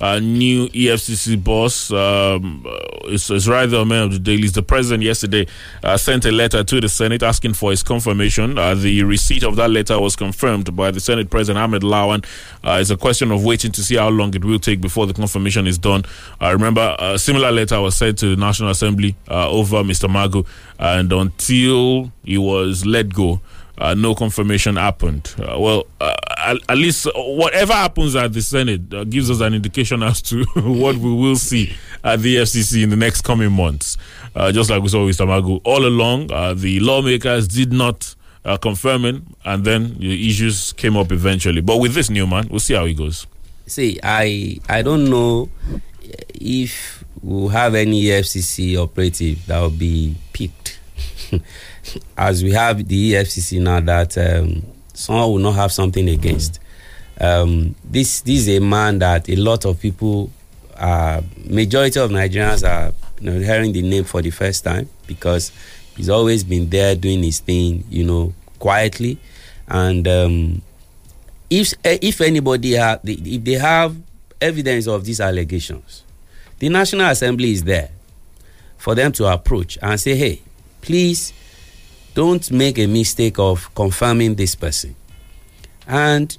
uh, 0.00 0.18
new 0.20 0.68
EFCC 0.68 1.42
boss. 1.42 1.90
Um, 1.90 2.64
uh, 2.66 2.78
it's, 3.04 3.30
it's 3.30 3.48
rather 3.48 3.78
a 3.78 3.84
man 3.84 4.04
of 4.04 4.12
the 4.12 4.18
dailies. 4.18 4.52
The 4.52 4.62
president 4.62 5.02
yesterday 5.02 5.46
uh, 5.82 5.96
sent 5.96 6.24
a 6.24 6.30
letter 6.32 6.62
to 6.62 6.80
the 6.80 6.88
Senate 6.88 7.22
asking 7.22 7.54
for 7.54 7.70
his 7.70 7.82
confirmation. 7.82 8.58
Uh, 8.58 8.74
the 8.74 9.02
receipt 9.02 9.42
of 9.42 9.56
that 9.56 9.70
letter 9.70 9.98
was 10.00 10.14
confirmed 10.14 10.74
by 10.76 10.90
the 10.90 11.00
Senate 11.00 11.30
President 11.30 11.62
Ahmed 11.62 11.82
Lawan. 11.82 12.24
Uh, 12.62 12.78
it's 12.80 12.90
a 12.90 12.96
question 12.96 13.32
of 13.32 13.44
waiting 13.44 13.72
to 13.72 13.82
see 13.82 13.96
how 13.96 14.08
long 14.08 14.34
it 14.34 14.44
will 14.44 14.58
take 14.58 14.80
before 14.80 15.06
the 15.06 15.14
confirmation 15.14 15.66
is 15.66 15.78
done. 15.78 16.04
I 16.40 16.50
remember 16.50 16.94
a 16.98 17.18
similar 17.18 17.50
letter 17.50 17.80
was 17.80 17.96
sent 17.96 18.18
to 18.18 18.34
the 18.34 18.40
National 18.40 18.70
Assembly 18.70 19.16
uh, 19.28 19.50
over 19.50 19.78
Mr. 19.82 20.08
Magu, 20.08 20.46
and 20.78 21.12
until 21.12 22.12
he 22.24 22.38
was 22.38 22.86
let 22.86 23.12
go. 23.12 23.40
Uh, 23.78 23.94
no 23.94 24.14
confirmation 24.14 24.76
happened. 24.76 25.34
Uh, 25.38 25.56
well, 25.58 25.86
uh, 26.00 26.14
at, 26.36 26.56
at, 26.68 26.76
least 26.76 27.06
whatever 27.14 27.72
happens 27.72 28.16
at 28.16 28.32
the 28.32 28.42
Senate 28.42 28.92
uh, 28.92 29.04
gives 29.04 29.30
us 29.30 29.40
an 29.40 29.54
indication 29.54 30.02
as 30.02 30.20
to 30.22 30.44
what 30.56 30.96
we 30.96 31.12
will 31.14 31.36
see 31.36 31.72
at 32.02 32.20
the 32.20 32.36
FCC 32.36 32.82
in 32.82 32.90
the 32.90 32.96
next 32.96 33.20
coming 33.20 33.52
months. 33.52 33.96
Uh, 34.34 34.50
just 34.50 34.68
like 34.68 34.82
we 34.82 34.88
saw 34.88 35.04
with 35.04 35.16
Tamagu, 35.16 35.60
all 35.64 35.86
along, 35.86 36.30
uh, 36.32 36.54
the 36.54 36.80
lawmakers 36.80 37.46
did 37.46 37.72
not 37.72 38.14
confirm 38.62 39.04
it, 39.04 39.22
and 39.44 39.62
then 39.64 39.98
the 39.98 40.26
issues 40.28 40.72
came 40.72 40.96
up 40.96 41.12
eventually. 41.12 41.60
But 41.60 41.76
with 41.78 41.92
this 41.92 42.08
new 42.08 42.26
man, 42.26 42.48
we'll 42.50 42.60
see 42.60 42.72
how 42.72 42.86
it 42.86 42.94
goes. 42.94 43.26
See, 43.66 44.00
I 44.02 44.58
I 44.70 44.80
don't 44.80 45.10
know 45.10 45.50
if 46.40 47.04
we'll 47.22 47.48
have 47.48 47.74
any 47.74 48.04
FCC 48.04 48.82
operative 48.82 49.44
that 49.46 49.60
will 49.60 49.70
be 49.70 50.16
picked. 50.32 50.78
as 52.16 52.42
we 52.42 52.52
have 52.52 52.86
the 52.86 53.12
EFCC 53.12 53.60
now 53.60 53.80
that 53.80 54.16
um, 54.18 54.62
someone 54.94 55.30
will 55.30 55.38
not 55.38 55.54
have 55.54 55.72
something 55.72 56.08
against. 56.08 56.60
Um, 57.20 57.74
this 57.84 58.20
this 58.20 58.46
is 58.46 58.56
a 58.56 58.60
man 58.60 58.98
that 59.00 59.28
a 59.28 59.36
lot 59.36 59.64
of 59.64 59.80
people, 59.80 60.30
uh, 60.76 61.20
majority 61.44 61.98
of 62.00 62.10
Nigerians 62.10 62.68
are 62.68 62.92
you 63.20 63.30
know, 63.30 63.38
hearing 63.40 63.72
the 63.72 63.82
name 63.82 64.04
for 64.04 64.22
the 64.22 64.30
first 64.30 64.64
time 64.64 64.88
because 65.06 65.50
he's 65.96 66.08
always 66.08 66.44
been 66.44 66.68
there 66.68 66.94
doing 66.94 67.22
his 67.22 67.40
thing, 67.40 67.84
you 67.90 68.04
know, 68.04 68.32
quietly. 68.58 69.18
And 69.66 70.06
um, 70.06 70.62
if 71.50 71.74
if 71.84 72.20
anybody 72.20 72.72
have 72.72 73.00
if 73.04 73.44
they 73.44 73.52
have 73.54 73.96
evidence 74.40 74.86
of 74.86 75.04
these 75.04 75.20
allegations, 75.20 76.04
the 76.58 76.68
National 76.68 77.10
Assembly 77.10 77.52
is 77.52 77.64
there 77.64 77.90
for 78.76 78.94
them 78.94 79.10
to 79.12 79.26
approach 79.26 79.76
and 79.82 79.98
say, 80.00 80.14
hey, 80.14 80.40
please 80.80 81.32
don't 82.18 82.50
make 82.50 82.80
a 82.80 82.86
mistake 82.88 83.38
of 83.38 83.72
confirming 83.76 84.34
this 84.34 84.56
person. 84.56 84.92
And 85.86 86.36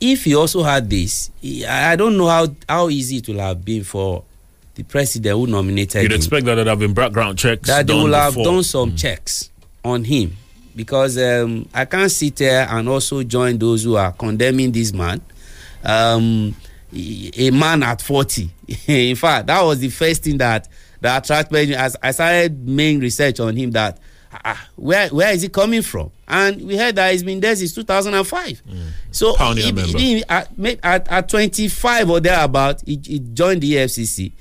if 0.00 0.24
he 0.24 0.34
also 0.34 0.64
had 0.64 0.90
this, 0.90 1.30
I 1.68 1.94
don't 1.94 2.16
know 2.16 2.26
how, 2.26 2.48
how 2.68 2.88
easy 2.88 3.18
it 3.18 3.28
will 3.28 3.38
have 3.38 3.64
been 3.64 3.84
for 3.84 4.24
the 4.74 4.82
president 4.82 5.38
who 5.38 5.46
nominated 5.46 5.98
him. 5.98 6.02
You'd 6.02 6.10
him. 6.10 6.16
expect 6.16 6.46
that 6.46 6.56
there 6.56 6.64
have 6.64 6.80
been 6.80 6.92
background 6.92 7.38
checks. 7.38 7.68
That 7.68 7.86
they 7.86 7.94
will 7.94 8.12
have 8.12 8.34
before. 8.34 8.44
done 8.46 8.62
some 8.64 8.90
mm. 8.90 8.98
checks 8.98 9.50
on 9.84 10.02
him. 10.02 10.36
Because 10.74 11.16
um, 11.18 11.68
I 11.72 11.84
can't 11.84 12.10
sit 12.10 12.34
there 12.34 12.66
and 12.68 12.88
also 12.88 13.22
join 13.22 13.58
those 13.58 13.84
who 13.84 13.94
are 13.94 14.10
condemning 14.10 14.72
this 14.72 14.92
man. 14.92 15.20
Um, 15.84 16.56
a 16.92 17.50
man 17.52 17.84
at 17.84 18.02
40. 18.02 18.50
In 18.88 19.14
fact, 19.14 19.46
that 19.46 19.62
was 19.62 19.78
the 19.78 19.88
first 19.90 20.24
thing 20.24 20.38
that, 20.38 20.66
that 21.00 21.22
attracted 21.22 21.68
me. 21.68 21.76
As 21.76 21.96
I 22.02 22.10
started 22.10 22.66
main 22.66 22.98
research 22.98 23.38
on 23.38 23.54
him 23.54 23.70
that 23.70 24.00
ah, 24.44 24.68
where 24.76 25.08
where 25.08 25.32
is 25.32 25.44
it 25.44 25.52
coming 25.52 25.82
from? 25.82 26.10
And 26.26 26.62
we 26.62 26.76
heard 26.76 26.96
that 26.96 27.12
he's 27.12 27.22
been 27.22 27.40
there 27.40 27.54
since 27.54 27.74
2005. 27.74 28.62
Mm. 28.64 28.88
So 29.10 29.34
he, 29.54 29.70
he, 29.70 30.24
at, 30.28 30.48
at, 30.82 31.08
at 31.08 31.28
25 31.28 32.10
or 32.10 32.20
thereabout, 32.20 32.82
he, 32.86 32.98
he 33.04 33.18
joined 33.18 33.60
the 33.60 33.74
FCC. 33.74 34.32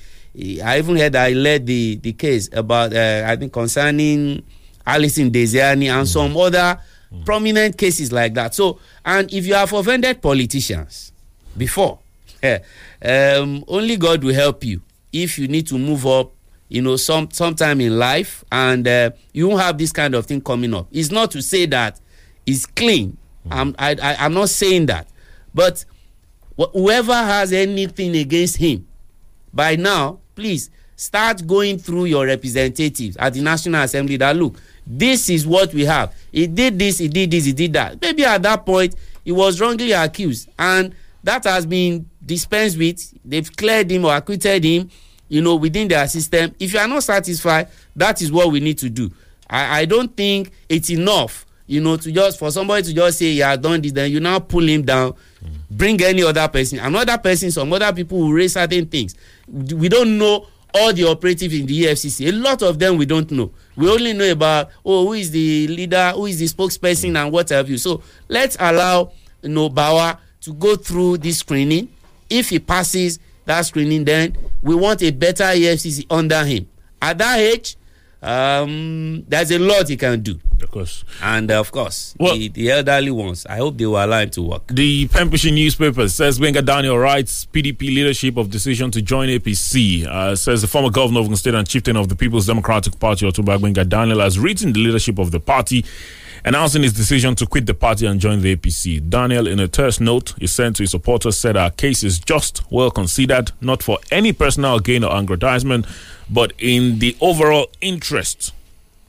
I 0.63 0.77
even 0.77 0.95
heard 0.95 1.13
that 1.13 1.29
he 1.29 1.35
led 1.35 1.65
the, 1.65 1.95
the 1.97 2.13
case 2.13 2.49
about, 2.53 2.93
uh, 2.93 3.25
I 3.27 3.35
think, 3.35 3.51
concerning 3.51 4.43
Alison 4.85 5.29
Diezani 5.29 5.87
and 5.87 6.07
mm. 6.07 6.07
some 6.07 6.35
other 6.37 6.79
mm. 7.13 7.25
prominent 7.25 7.77
cases 7.77 8.11
like 8.11 8.33
that. 8.35 8.55
So, 8.55 8.79
and 9.03 9.31
if 9.33 9.45
you 9.45 9.53
have 9.55 9.73
offended 9.73 10.21
politicians 10.21 11.11
before, 11.57 11.99
um, 12.43 13.63
only 13.67 13.97
God 13.97 14.23
will 14.23 14.33
help 14.33 14.63
you 14.63 14.81
if 15.11 15.37
you 15.37 15.47
need 15.47 15.67
to 15.67 15.77
move 15.77 16.07
up 16.07 16.31
you 16.72 16.82
know 16.82 16.95
some 16.95 17.30
sometime 17.32 17.82
in 17.82 17.99
life 17.99 18.45
and 18.49 18.88
uh, 18.88 19.11
you 19.34 19.45
won't 19.49 19.61
have 19.61 19.78
this 19.78 19.91
kind 19.91 20.15
of 20.15 20.26
thing 20.26 20.39
coming 20.39 20.74
up. 20.74 20.88
It's 20.89 21.11
not 21.11 21.30
to 21.32 21.41
say 21.41 21.65
that 21.65 21.99
it's 22.45 22.65
clean. 22.65 23.17
Mm. 23.49 23.51
I'm, 23.51 23.76
I, 23.78 23.91
I, 24.01 24.15
i'm 24.26 24.34
not 24.34 24.47
saying 24.49 24.86
that. 24.86 25.07
But 25.53 25.84
wh- 26.57 26.72
whoever 26.72 27.13
has 27.13 27.51
anything 27.51 28.15
against 28.15 28.55
him 28.55 28.88
by 29.53 29.76
now 29.76 30.19
please 30.34 30.69
start 30.95 31.45
going 31.45 31.78
through 31.78 32.05
your 32.05 32.26
representatives 32.26 33.17
at 33.17 33.34
the 33.34 33.41
national 33.41 33.82
assembly 33.82 34.15
that 34.15 34.38
look 34.38 34.55
this 34.88 35.30
is 35.30 35.45
what 35.45 35.74
we 35.74 35.84
have. 35.86 36.15
He 36.32 36.47
did 36.47 36.80
this 36.80 36.99
he 36.99 37.09
did 37.09 37.32
this 37.32 37.43
he 37.45 37.51
did 37.51 37.74
that. 37.74 38.01
Maybe 38.01 38.24
at 38.24 38.41
that 38.43 38.65
point 38.65 38.95
he 39.26 39.34
was 39.34 39.59
wrongly 39.59 39.91
accused 39.91 40.47
and 40.57 40.95
that 41.22 41.43
has 41.43 41.65
been 41.65 42.09
dispensed 42.26 42.78
with. 42.78 43.13
They've 43.26 43.53
cleared 43.57 43.91
him 43.91 44.05
or 44.05 44.15
acquitted 44.15 44.63
him 44.63 44.89
you 45.32 45.41
know, 45.41 45.55
within 45.55 45.88
their 45.88 46.05
system. 46.09 46.53
If 46.59 46.73
you 46.73 46.79
are 46.79 46.88
not 46.89 47.03
satisfied, 47.03 47.69
that 47.95 48.21
is 48.21 48.34
what 48.34 48.51
we 48.51 48.59
need 48.59 48.77
to 48.79 48.89
do. 48.89 49.09
I, 49.49 49.79
I 49.79 49.86
don't 49.86 50.15
think 50.15 50.51
it's 50.67 50.89
enough, 50.89 51.45
you 51.67 51.79
know, 51.79 51.95
to 51.95 52.11
just 52.11 52.38
for 52.38 52.51
somebody 52.51 52.84
to 52.84 52.93
just 52.93 53.17
say, 53.17 53.32
yeah, 53.32 53.55
done 53.55 53.82
this, 53.82 53.93
then 53.93 54.11
you 54.11 54.19
now 54.19 54.39
pull 54.39 54.67
him 54.67 54.82
down, 54.82 55.13
mm. 55.13 55.49
bring 55.69 56.01
any 56.03 56.21
other 56.21 56.45
person, 56.49 56.79
another 56.79 57.17
person, 57.17 57.49
some 57.49 57.71
other 57.71 57.93
people 57.93 58.17
will 58.19 58.34
raise 58.34 58.51
certain 58.53 58.86
things. 58.86 59.15
We 59.47 59.88
don't 59.88 60.17
know 60.17 60.47
all 60.75 60.91
the 60.91 61.05
operatives 61.07 61.57
in 61.57 61.65
the 61.65 61.84
EFCC. 61.86 62.27
A 62.27 62.32
lot 62.34 62.61
of 62.61 62.77
them 62.77 62.97
we 62.97 63.05
don't 63.05 63.32
know. 63.32 63.51
We 63.77 63.89
only 63.89 64.11
know 64.11 64.29
about, 64.29 64.69
oh, 64.86 65.05
who 65.07 65.13
is 65.13 65.32
the 65.32 65.69
leader, 65.69 66.11
who 66.13 66.25
is 66.25 66.39
the 66.39 66.45
spokesperson, 66.45 67.15
and 67.17 67.32
what 67.32 67.47
have 67.49 67.69
you. 67.69 67.77
So 67.77 68.03
let's 68.27 68.57
allow, 68.59 69.13
you 69.41 69.49
know, 69.49 69.69
Bawa 69.69 70.17
to 70.41 70.53
go 70.53 70.75
through 70.75 71.19
this 71.19 71.39
screening. 71.39 71.88
If 72.29 72.49
he 72.49 72.59
passes, 72.59 73.19
that 73.45 73.61
screening, 73.61 74.05
then 74.05 74.37
we 74.61 74.75
want 74.75 75.01
a 75.03 75.11
better 75.11 75.43
EFCC 75.43 76.05
under 76.09 76.43
him. 76.45 76.67
At 77.01 77.17
that 77.17 77.39
age, 77.39 77.77
um, 78.21 79.23
there's 79.27 79.51
a 79.51 79.57
lot 79.59 79.87
he 79.89 79.97
can 79.97 80.21
do. 80.21 80.39
Of 80.61 80.69
course. 80.69 81.03
And 81.23 81.49
uh, 81.49 81.59
of 81.59 81.71
course, 81.71 82.15
well, 82.19 82.35
the, 82.35 82.49
the, 82.49 82.69
elderly 82.69 83.09
ones, 83.09 83.47
I 83.47 83.57
hope 83.57 83.77
they 83.79 83.85
will 83.87 84.03
allow 84.03 84.19
him 84.19 84.29
to 84.31 84.43
work. 84.43 84.67
The 84.67 85.07
Pembrokeshire 85.07 85.51
newspaper 85.51 86.07
says 86.07 86.39
Gbenga 86.39 86.63
Daniel 86.63 86.99
writes 86.99 87.47
PDP 87.47 87.79
leadership 87.87 88.37
of 88.37 88.51
decision 88.51 88.91
to 88.91 89.01
join 89.01 89.27
APC. 89.29 90.05
Uh, 90.05 90.35
says 90.35 90.61
the 90.61 90.67
former 90.67 90.91
governor 90.91 91.21
of 91.21 91.25
Ogun 91.25 91.35
State 91.37 91.55
and 91.55 91.67
chieftain 91.67 91.95
of 91.97 92.09
the 92.09 92.15
People's 92.15 92.45
Democratic 92.45 92.99
Party, 92.99 93.25
Otumba 93.25 93.57
Gbenga 93.57 93.89
Daniel, 93.89 94.19
has 94.19 94.37
written 94.37 94.71
the 94.73 94.79
leadership 94.79 95.17
of 95.17 95.31
the 95.31 95.39
party 95.39 95.83
announcing 96.43 96.83
his 96.83 96.93
decision 96.93 97.35
to 97.35 97.45
quit 97.45 97.65
the 97.65 97.73
party 97.73 98.05
and 98.05 98.19
join 98.19 98.41
the 98.41 98.55
APC. 98.55 99.07
Daniel, 99.09 99.47
in 99.47 99.59
a 99.59 99.67
terse 99.67 99.99
note 99.99 100.33
he 100.37 100.47
sent 100.47 100.77
to 100.77 100.83
his 100.83 100.91
supporters, 100.91 101.37
said 101.37 101.57
our 101.57 101.71
case 101.71 102.03
is 102.03 102.19
just, 102.19 102.69
well 102.71 102.91
considered, 102.91 103.51
not 103.61 103.83
for 103.83 103.99
any 104.11 104.33
personal 104.33 104.79
gain 104.79 105.03
or 105.03 105.15
aggrandizement, 105.15 105.85
but 106.29 106.53
in 106.57 106.99
the 106.99 107.15
overall 107.21 107.69
interest 107.81 108.53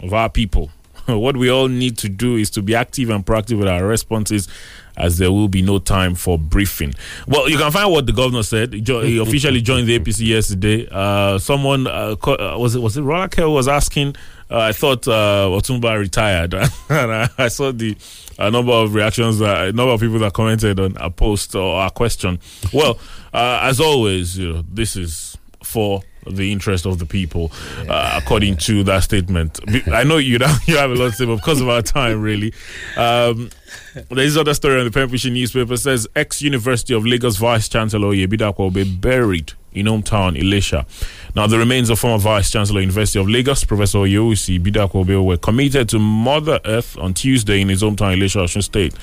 of 0.01 0.13
our 0.13 0.29
people. 0.29 0.71
what 1.07 1.37
we 1.37 1.51
all 1.51 1.69
need 1.69 1.99
to 1.99 2.09
do 2.09 2.37
is 2.37 2.51
to 2.51 2.63
be 2.63 2.75
active 2.75 3.11
and 3.11 3.25
proactive 3.25 3.59
with 3.59 3.69
our 3.69 3.85
responses 3.85 4.49
as 4.97 5.19
there 5.19 5.33
will 5.33 5.49
be 5.49 5.63
no 5.63 5.79
time 5.79 6.15
for 6.15 6.39
briefing. 6.39 6.95
Well, 7.27 7.49
you 7.49 7.57
can 7.57 7.73
find 7.73 7.91
what 7.91 8.07
the 8.07 8.13
governor 8.13 8.43
said. 8.43 8.75
He 8.75 9.19
officially 9.19 9.63
joined 9.63 9.89
the 9.89 9.99
APC 9.99 10.27
yesterday. 10.27 10.87
Uh, 10.91 11.39
someone 11.39 11.87
uh, 11.87 12.17
was 12.59 12.75
it 12.75 12.81
was 12.81 12.97
it 12.97 13.03
Rolla 13.03 13.29
was 13.49 13.69
asking 13.69 14.17
uh, 14.51 14.59
I 14.59 14.73
thought 14.73 15.07
uh, 15.09 15.49
Otumba 15.51 15.99
retired, 15.99 16.55
and 16.55 16.71
I, 16.91 17.29
I, 17.39 17.49
saw 17.49 17.73
the 17.73 17.97
a 18.39 18.51
number 18.51 18.73
of 18.73 18.95
reactions, 18.95 19.41
uh, 19.41 19.67
a 19.69 19.73
number 19.73 19.93
of 19.93 20.01
people 20.01 20.19
that 20.21 20.33
commented 20.33 20.81
on 20.81 20.97
a 20.97 21.11
post 21.11 21.55
or 21.55 21.85
a 21.85 21.91
question. 21.91 22.39
Well, 22.73 22.99
uh, 23.33 23.61
as 23.63 23.81
always, 23.81 24.39
you 24.39 24.53
know, 24.53 24.65
this 24.69 24.97
is 24.97 25.37
for 25.63 26.03
the 26.27 26.53
interest 26.53 26.87
of 26.87 26.99
the 26.99 27.07
people, 27.07 27.53
uh, 27.89 28.21
according 28.23 28.57
to 28.57 28.85
that 28.85 29.03
statement. 29.03 29.61
I 29.89 30.05
know 30.05 30.19
you 30.19 30.39
you 30.67 30.77
have 30.77 30.91
a 30.91 30.95
lot 30.95 31.11
to 31.11 31.13
say, 31.13 31.27
but 31.27 31.37
because 31.37 31.61
of 31.61 31.69
our 31.69 31.83
time, 31.83 32.21
really. 32.21 32.53
Um, 32.97 33.51
there's 34.11 34.37
other 34.37 34.55
story 34.55 34.79
on 34.79 34.85
the 34.85 34.91
Pembrokeshire 34.91 35.31
newspaper 35.31 35.77
says 35.77 36.07
ex 36.15 36.43
University 36.43 36.95
of 36.95 37.07
Lagos 37.07 37.37
Vice 37.37 37.69
Chancellor 37.69 38.09
Ibidapo-Obe 38.09 38.59
will 38.59 38.71
be 38.71 38.97
buried 38.97 39.53
in 39.73 39.87
hometown 39.87 40.39
Ilesa. 40.39 40.87
Now, 41.35 41.47
the 41.47 41.59
remains 41.59 41.91
of 41.91 41.99
former 41.99 42.19
Vice 42.19 42.51
Chancellor 42.51 42.81
University 42.81 43.19
of 43.19 43.29
Lagos, 43.29 43.65
Professor 43.65 43.99
Oyewusi 43.99 44.59
Ibidapo-Obe 44.61 45.25
were 45.25 45.37
committed 45.37 45.89
to 45.91 45.99
Mother 45.99 46.61
Earth 46.65 46.99
on 46.99 47.15
Tuesday 47.15 47.61
in 47.61 47.69
his 47.69 47.83
hometown 47.83 48.17
Ilesa, 48.17 48.43
Osun 48.43 48.63
State. 48.63 48.95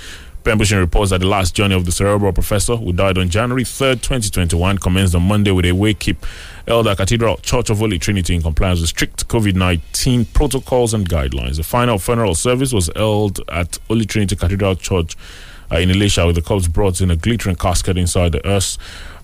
Pembrokeshire 0.43 0.79
reports 0.79 1.11
that 1.11 1.19
the 1.19 1.27
last 1.27 1.53
journey 1.53 1.75
of 1.75 1.85
the 1.85 1.91
cerebral 1.91 2.31
professor, 2.31 2.75
who 2.77 2.93
died 2.93 3.17
on 3.17 3.29
January 3.29 3.63
3rd, 3.63 3.95
2021, 3.95 4.77
commenced 4.77 5.13
on 5.13 5.23
Monday 5.23 5.51
with 5.51 5.65
a 5.65 5.73
wake 5.73 5.99
keep 5.99 6.25
held 6.69 6.87
at 6.87 6.97
Cathedral 6.97 7.37
Church 7.37 7.71
of 7.71 7.79
Holy 7.79 7.97
Trinity 7.97 8.35
in 8.35 8.43
compliance 8.43 8.79
with 8.79 8.89
strict 8.89 9.27
COVID 9.27 9.55
19 9.55 10.25
protocols 10.25 10.93
and 10.93 11.09
guidelines. 11.09 11.57
The 11.57 11.63
final 11.63 11.97
funeral 11.97 12.35
service 12.35 12.71
was 12.71 12.91
held 12.95 13.39
at 13.49 13.79
Holy 13.87 14.05
Trinity 14.05 14.35
Cathedral 14.35 14.75
Church 14.75 15.17
uh, 15.71 15.77
in 15.77 15.89
Ilesa, 15.89 16.27
with 16.27 16.35
the 16.35 16.43
corpse 16.43 16.67
brought 16.67 17.01
in 17.01 17.09
a 17.09 17.15
glittering 17.15 17.55
casket 17.55 17.97
inside 17.97 18.33
the 18.33 18.45
earth, 18.47 18.77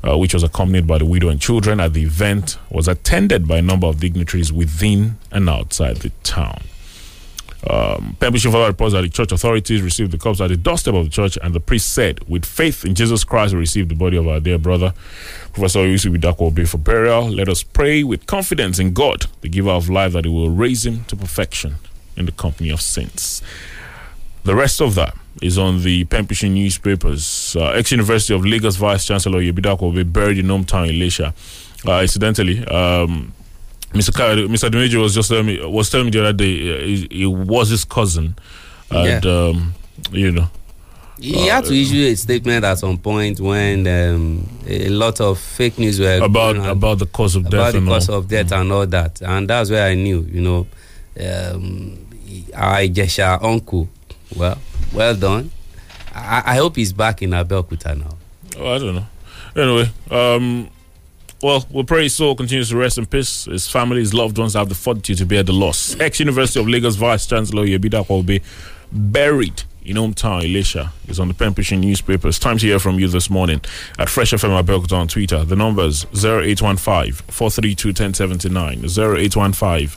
uh, 0.03 0.17
which 0.17 0.33
was 0.33 0.41
accompanied 0.41 0.87
by 0.87 0.97
the 0.97 1.05
widow 1.05 1.29
and 1.29 1.39
children 1.39 1.79
at 1.79 1.93
the 1.93 2.01
event, 2.01 2.57
was 2.71 2.87
attended 2.87 3.47
by 3.47 3.59
a 3.59 3.61
number 3.61 3.85
of 3.85 3.99
dignitaries 3.99 4.51
within 4.51 5.17
and 5.31 5.47
outside 5.47 5.97
the 5.97 6.09
town. 6.23 6.61
Um, 7.67 8.15
Pembrokeshire 8.19 8.51
further 8.51 8.67
reports 8.67 8.93
that 8.93 9.01
the 9.01 9.09
church 9.09 9.31
authorities 9.31 9.81
received 9.81 10.11
the 10.11 10.17
corpse 10.17 10.39
at 10.41 10.49
the 10.49 10.57
doorstep 10.57 10.93
of 10.93 11.05
the 11.05 11.11
church, 11.11 11.37
and 11.41 11.53
the 11.53 11.59
priest 11.59 11.93
said, 11.93 12.19
"With 12.27 12.45
faith 12.45 12.85
in 12.85 12.93
Jesus 12.95 13.23
Christ, 13.23 13.53
we 13.53 13.59
received 13.59 13.89
the 13.89 13.95
body 13.95 14.17
of 14.17 14.27
our 14.27 14.39
dear 14.39 14.57
brother, 14.57 14.93
Professor 15.53 15.79
Oyewusi 15.79 16.15
Ibidapo-Obe, 16.15 16.67
for 16.67 16.77
burial. 16.77 17.29
Let 17.29 17.49
us 17.49 17.63
pray 17.63 18.03
with 18.03 18.27
confidence 18.27 18.77
in 18.77 18.93
God, 18.93 19.25
the 19.41 19.49
giver 19.49 19.71
of 19.71 19.89
life, 19.89 20.13
that 20.13 20.25
He 20.25 20.31
will 20.31 20.49
raise 20.49 20.85
him 20.85 21.05
to 21.05 21.15
perfection 21.15 21.75
in 22.15 22.25
the 22.25 22.31
company 22.31 22.69
of 22.69 22.81
saints." 22.81 23.41
The 24.43 24.55
rest 24.55 24.79
of 24.79 24.93
that 24.93 25.15
is 25.41 25.57
on 25.57 25.81
the 25.81 26.03
Pembrokeshire 26.05 26.49
newspapers. 26.49 27.55
Uh, 27.59 27.69
Ex 27.71 27.91
University 27.91 28.33
of 28.33 28.45
Lagos 28.45 28.75
Vice 28.75 29.05
Chancellor 29.05 29.41
Ibidapo-Obe 29.41 30.13
buried 30.13 30.37
in 30.37 30.45
hometown 30.45 30.87
Ilesa. 30.87 31.33
Uh, 31.87 32.01
incidentally, 32.01 32.63
um, 32.67 33.33
Mr. 33.95 34.47
Mr. 34.47 34.69
Dimeji 34.69 34.99
was 35.01 35.15
just 35.15 35.29
telling 35.29 35.45
me 35.45 35.63
was 35.65 35.89
telling 35.89 36.05
me 36.05 36.11
the 36.11 36.19
other 36.21 36.33
day 36.33 36.77
uh, 36.77 36.85
he, 36.85 37.07
he 37.09 37.25
was 37.25 37.69
his 37.69 37.85
cousin, 37.85 38.35
and 38.91 39.25
um, 39.25 39.73
you 40.11 40.31
know, 40.31 40.47
He 41.19 41.47
had 41.47 41.63
to 41.65 41.73
issue 41.73 42.05
a 42.11 42.15
statement 42.15 42.65
at 42.65 42.77
some 42.77 42.97
point 42.97 43.39
when 43.39 43.87
um, 43.87 44.49
a 44.67 44.89
lot 44.89 45.21
of 45.21 45.39
fake 45.39 45.79
news 45.79 45.99
were 45.99 46.19
about 46.21 46.57
about 46.57 46.99
the 46.99 47.05
cause 47.05 47.35
of 47.35 47.45
about 47.45 47.51
death 47.51 47.71
the 47.71 47.77
and 47.79 47.89
all. 47.89 48.15
of 48.17 48.27
death 48.27 48.51
and 48.51 48.71
all 48.71 48.85
that, 48.87 49.21
and 49.21 49.49
that's 49.49 49.69
where 49.69 49.87
I 49.87 49.95
knew, 49.95 50.21
you 50.29 50.41
know, 50.41 50.67
um, 51.21 51.97
our 52.53 52.79
Ijesha 52.81 53.41
uncle. 53.41 53.87
Well, 54.35 54.57
well 54.93 55.15
done. 55.15 55.51
I, 56.13 56.43
I 56.45 56.55
hope 56.55 56.75
he's 56.75 56.91
back 56.93 57.21
in 57.21 57.29
Abeokuta 57.31 57.97
now. 57.97 58.15
Oh, 58.57 58.73
I 58.75 58.77
don't 58.79 58.95
know. 58.95 59.05
Anyway, 59.55 59.89
um, 60.11 60.69
well, 61.45 61.63
we'll 61.69 61.83
pray 61.83 62.03
his 62.03 62.15
soul 62.15 62.35
continues 62.35 62.69
to 62.69 62.75
rest 62.77 62.97
in 62.97 63.05
peace. 63.05 63.45
His 63.45 63.69
family, 63.69 63.99
his 63.99 64.15
loved 64.15 64.39
ones 64.39 64.55
have 64.55 64.67
the 64.67 64.73
fortitude 64.73 65.19
to 65.19 65.27
bear 65.27 65.43
the 65.43 65.53
loss. 65.53 65.95
Ex 65.99 66.19
University 66.19 66.59
of 66.59 66.67
Lagos 66.67 66.95
Vice 66.95 67.27
Chancellor 67.27 67.67
Yebida 67.67 68.09
will 68.09 68.23
be 68.23 68.41
buried 68.91 69.61
in 69.83 69.95
hometown 69.95 70.41
Ilesa. 70.41 70.89
Is 71.07 71.19
on 71.19 71.27
the 71.27 71.35
Pembrokeshire 71.35 71.77
newspapers. 71.77 72.39
Time 72.39 72.57
to 72.57 72.65
hear 72.65 72.79
from 72.79 72.99
you 72.99 73.07
this 73.07 73.29
morning 73.29 73.61
at 73.99 74.09
Fresh 74.09 74.31
FM 74.31 74.59
Abeokuta 74.59 74.93
on 74.97 75.07
Twitter. 75.07 75.45
The 75.45 75.55
numbers 75.55 76.05
0815 76.15 77.13
432 77.13 77.89
1079, 77.89 78.79
0815 78.83 79.89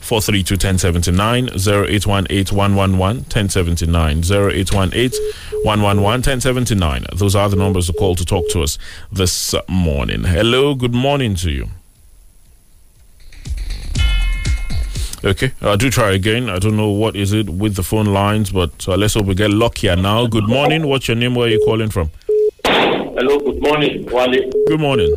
432 0.00 0.54
1079 0.54 1.48
0818 1.48 2.56
111 2.56 2.96
1079 3.24 4.18
0818 4.18 5.20
111 5.62 6.02
1079. 6.02 7.06
Those 7.14 7.36
are 7.36 7.48
the 7.48 7.56
numbers 7.56 7.86
to 7.86 7.92
call 7.92 8.14
to 8.16 8.24
talk 8.24 8.48
to 8.50 8.62
us 8.62 8.78
this 9.12 9.54
morning. 9.68 10.24
Hello, 10.24 10.74
good 10.74 10.94
morning 10.94 11.34
to 11.36 11.50
you. 11.50 11.68
Okay, 15.22 15.52
I 15.60 15.76
do 15.76 15.90
try 15.90 16.12
again. 16.12 16.48
I 16.48 16.58
don't 16.58 16.78
know 16.78 16.88
what 16.88 17.14
is 17.14 17.34
it 17.34 17.50
with 17.50 17.74
the 17.76 17.82
phone 17.82 18.06
lines, 18.06 18.50
but 18.50 18.88
uh, 18.88 18.96
let's 18.96 19.14
hope 19.14 19.26
we 19.26 19.34
get 19.34 19.50
luckier 19.50 19.94
now. 19.94 20.26
Good 20.26 20.48
morning. 20.48 20.86
What's 20.86 21.08
your 21.08 21.16
name? 21.16 21.34
Where 21.34 21.46
are 21.46 21.50
you 21.50 21.62
calling 21.66 21.90
from? 21.90 22.10
Hello, 22.64 23.38
good 23.38 23.62
morning, 23.62 24.06
Wale. 24.06 24.50
Good 24.66 24.80
morning. 24.80 25.14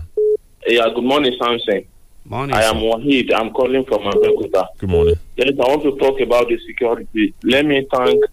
Yeah, 0.67 0.89
good 0.93 1.05
morning, 1.05 1.33
Samson. 1.41 1.85
Morning. 2.25 2.55
I 2.55 2.63
am 2.63 2.77
Wahid. 2.77 3.33
I'm 3.33 3.51
calling 3.51 3.83
from 3.83 3.99
Abeokuta. 4.03 4.67
Good 4.77 4.89
morning. 4.89 5.15
Yes, 5.35 5.49
I 5.59 5.67
want 5.67 5.83
to 5.83 5.97
talk 5.97 6.21
about 6.21 6.47
the 6.47 6.57
security. 6.65 7.33
Let 7.43 7.65
me 7.65 7.85
thank 7.91 8.23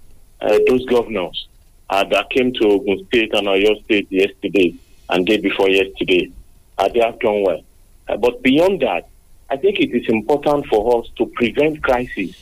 uh, 0.40 0.58
those 0.68 0.84
governors 0.86 1.48
uh, 1.90 2.04
that 2.04 2.30
came 2.30 2.52
to 2.52 2.68
Ogun 2.68 3.04
State 3.08 3.34
and 3.34 3.48
Oyo 3.48 3.82
State 3.84 4.06
yesterday 4.10 4.76
and 5.08 5.26
day 5.26 5.38
before 5.38 5.68
yesterday. 5.68 6.30
Uh, 6.78 6.88
they 6.88 7.00
have 7.00 7.18
done 7.18 7.42
well. 7.42 7.62
Uh, 8.08 8.16
but 8.16 8.40
beyond 8.44 8.80
that, 8.82 9.08
I 9.50 9.56
think 9.56 9.80
it 9.80 9.90
is 9.92 10.08
important 10.08 10.66
for 10.66 11.00
us 11.00 11.10
to 11.18 11.26
prevent 11.26 11.82
crisis 11.82 12.36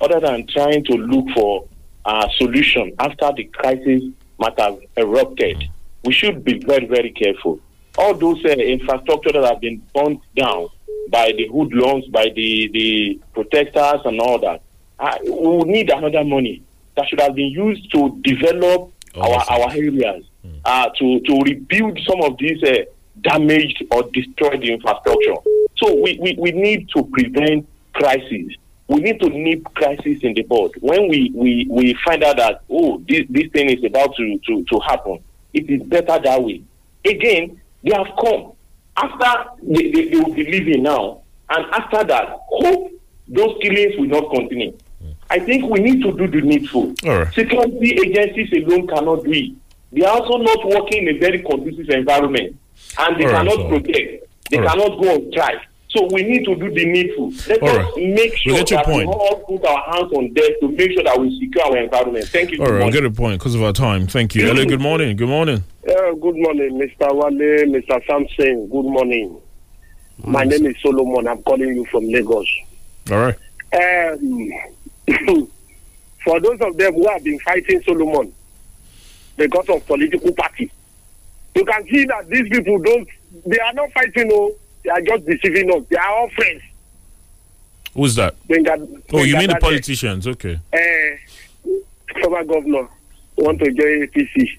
other 0.00 0.20
than 0.20 0.46
trying 0.46 0.84
to 0.84 0.94
look 0.94 1.28
for 1.34 1.68
a 2.06 2.30
solution 2.38 2.94
after 2.98 3.30
the 3.36 3.44
crisis 3.44 4.02
might 4.38 4.58
have 4.58 4.78
erupted. 4.96 5.68
We 6.02 6.14
should 6.14 6.44
be 6.44 6.60
very, 6.60 6.86
very 6.86 7.10
careful. 7.12 7.60
All 7.98 8.14
those 8.14 8.42
uh, 8.46 8.48
infrastructure 8.48 9.32
that 9.32 9.44
have 9.44 9.60
been 9.60 9.82
burnt 9.94 10.20
down 10.34 10.68
by 11.10 11.32
the 11.36 11.46
hoodlums, 11.48 12.06
by 12.08 12.30
the, 12.34 12.68
the 12.72 13.20
protesters 13.32 14.00
and 14.04 14.20
all 14.20 14.38
that, 14.38 14.62
uh, 14.98 15.16
we 15.22 15.64
need 15.64 15.90
another 15.90 16.24
money 16.24 16.62
that 16.96 17.08
should 17.08 17.20
have 17.20 17.34
been 17.34 17.50
used 17.50 17.90
to 17.92 18.18
develop 18.22 18.92
our, 19.16 19.44
our 19.50 19.70
areas, 19.72 20.24
uh, 20.64 20.88
to, 20.98 21.20
to 21.20 21.40
rebuild 21.44 21.98
some 22.08 22.20
of 22.22 22.36
these 22.38 22.62
uh, 22.62 22.84
damaged 23.20 23.82
or 23.90 24.02
destroyed 24.12 24.62
infrastructure. 24.64 25.34
So 25.76 25.94
we, 26.00 26.18
we, 26.20 26.36
we 26.38 26.52
need 26.52 26.88
to 26.90 27.02
prevent 27.04 27.68
crises. 27.92 28.56
We 28.88 29.00
need 29.00 29.20
to 29.20 29.28
nip 29.28 29.64
crisis 29.74 30.18
in 30.22 30.34
the 30.34 30.42
bud. 30.42 30.72
When 30.80 31.08
we, 31.08 31.32
we, 31.34 31.66
we 31.70 31.94
find 32.04 32.22
out 32.22 32.36
that, 32.36 32.62
oh, 32.68 33.02
this, 33.08 33.24
this 33.30 33.50
thing 33.52 33.70
is 33.70 33.82
about 33.84 34.14
to, 34.16 34.38
to, 34.46 34.64
to 34.64 34.78
happen, 34.80 35.20
it 35.52 35.70
is 35.70 35.82
better 35.82 36.18
that 36.18 36.42
way. 36.42 36.62
Again, 37.04 37.60
they 37.82 37.94
have 37.94 38.08
come. 38.20 38.52
After 38.96 39.50
they, 39.62 39.90
they, 39.90 40.08
they 40.08 40.16
will 40.20 40.32
be 40.34 40.44
leaving 40.44 40.82
now, 40.84 41.22
and 41.50 41.66
after 41.72 42.04
that, 42.04 42.28
hope 42.48 42.92
those 43.28 43.56
killings 43.60 43.96
will 43.98 44.06
not 44.06 44.30
continue. 44.32 44.76
I 45.30 45.38
think 45.40 45.64
we 45.70 45.80
need 45.80 46.02
to 46.02 46.12
do 46.12 46.28
the 46.28 46.40
needful. 46.46 46.94
Right. 47.02 47.32
Security 47.34 47.98
agencies 48.04 48.52
alone 48.64 48.86
cannot 48.86 49.24
do 49.24 49.32
it. 49.32 49.52
They 49.92 50.04
are 50.04 50.20
also 50.20 50.36
not 50.38 50.64
working 50.66 51.08
in 51.08 51.16
a 51.16 51.18
very 51.18 51.42
conducive 51.42 51.88
environment, 51.90 52.56
and 52.98 53.16
they 53.18 53.24
All 53.24 53.32
right, 53.32 53.38
cannot 53.38 53.54
so- 53.54 53.68
protect. 53.68 54.26
They 54.50 54.58
all 54.58 54.64
right. 54.64 54.70
cannot 54.78 55.02
go 55.02 55.14
on 55.14 55.30
strike. 55.32 55.60
So 55.94 56.08
we 56.10 56.24
need 56.24 56.44
to 56.46 56.56
do 56.56 56.72
the 56.72 56.84
needful. 56.86 57.32
Let 57.48 57.62
All 57.62 57.68
us 57.68 57.76
right. 57.76 58.14
make 58.14 58.36
sure 58.36 58.54
get 58.56 58.70
your 58.70 58.78
that 58.78 58.86
point. 58.86 59.06
we 59.08 59.14
all 59.14 59.36
put 59.46 59.64
our 59.64 59.92
hands 59.92 60.12
on 60.12 60.32
deck 60.34 60.58
to 60.58 60.68
make 60.68 60.90
sure 60.90 61.04
that 61.04 61.20
we 61.20 61.38
secure 61.38 61.64
our 61.66 61.76
environment. 61.76 62.26
Thank 62.26 62.50
you. 62.50 62.60
All 62.60 62.66
so 62.66 62.82
I 62.82 62.90
get 62.90 63.04
a 63.04 63.10
point 63.12 63.38
because 63.38 63.54
of 63.54 63.62
our 63.62 63.72
time. 63.72 64.08
Thank 64.08 64.34
you. 64.34 64.44
Hello, 64.44 64.64
good 64.64 64.80
morning. 64.80 65.16
Good 65.16 65.28
morning. 65.28 65.62
Yeah, 65.86 66.12
good 66.20 66.34
morning, 66.34 66.80
Mr. 66.80 67.14
Wale, 67.14 67.66
Mr. 67.80 68.04
Samson. 68.06 68.68
Good 68.68 68.84
morning. 68.84 69.40
My 70.24 70.42
name 70.42 70.66
is 70.66 70.74
Solomon. 70.82 71.28
I'm 71.28 71.42
calling 71.44 71.68
you 71.76 71.84
from 71.86 72.08
Lagos. 72.08 72.48
All 73.12 73.18
right. 73.18 73.36
Um, 73.72 74.50
for 76.24 76.40
those 76.40 76.60
of 76.60 76.76
them 76.76 76.94
who 76.94 77.08
have 77.08 77.22
been 77.22 77.38
fighting 77.38 77.80
Solomon 77.84 78.32
because 79.36 79.68
of 79.68 79.86
political 79.86 80.32
party, 80.32 80.72
you 81.54 81.64
can 81.64 81.84
see 81.86 82.04
that 82.06 82.28
these 82.28 82.48
people 82.48 82.80
don't. 82.80 83.08
They 83.46 83.60
are 83.60 83.72
not 83.74 83.92
fighting. 83.92 84.28
Oh, 84.32 84.56
they 84.84 84.90
are 84.90 85.00
just 85.00 85.26
deceiving 85.26 85.70
us. 85.74 85.82
They 85.88 85.96
are 85.96 86.08
all 86.14 86.28
friends. 86.30 86.62
Who's 87.94 88.14
that? 88.16 88.34
Gbenga, 88.48 89.02
Oh, 89.12 89.22
you 89.22 89.36
mean 89.36 89.48
the 89.50 89.56
politicians? 89.60 90.26
Okay. 90.26 90.58
uh, 90.72 91.70
former 92.20 92.44
governor 92.44 92.88
want 93.36 93.58
to 93.60 93.66
join 93.72 94.06
APC. 94.06 94.58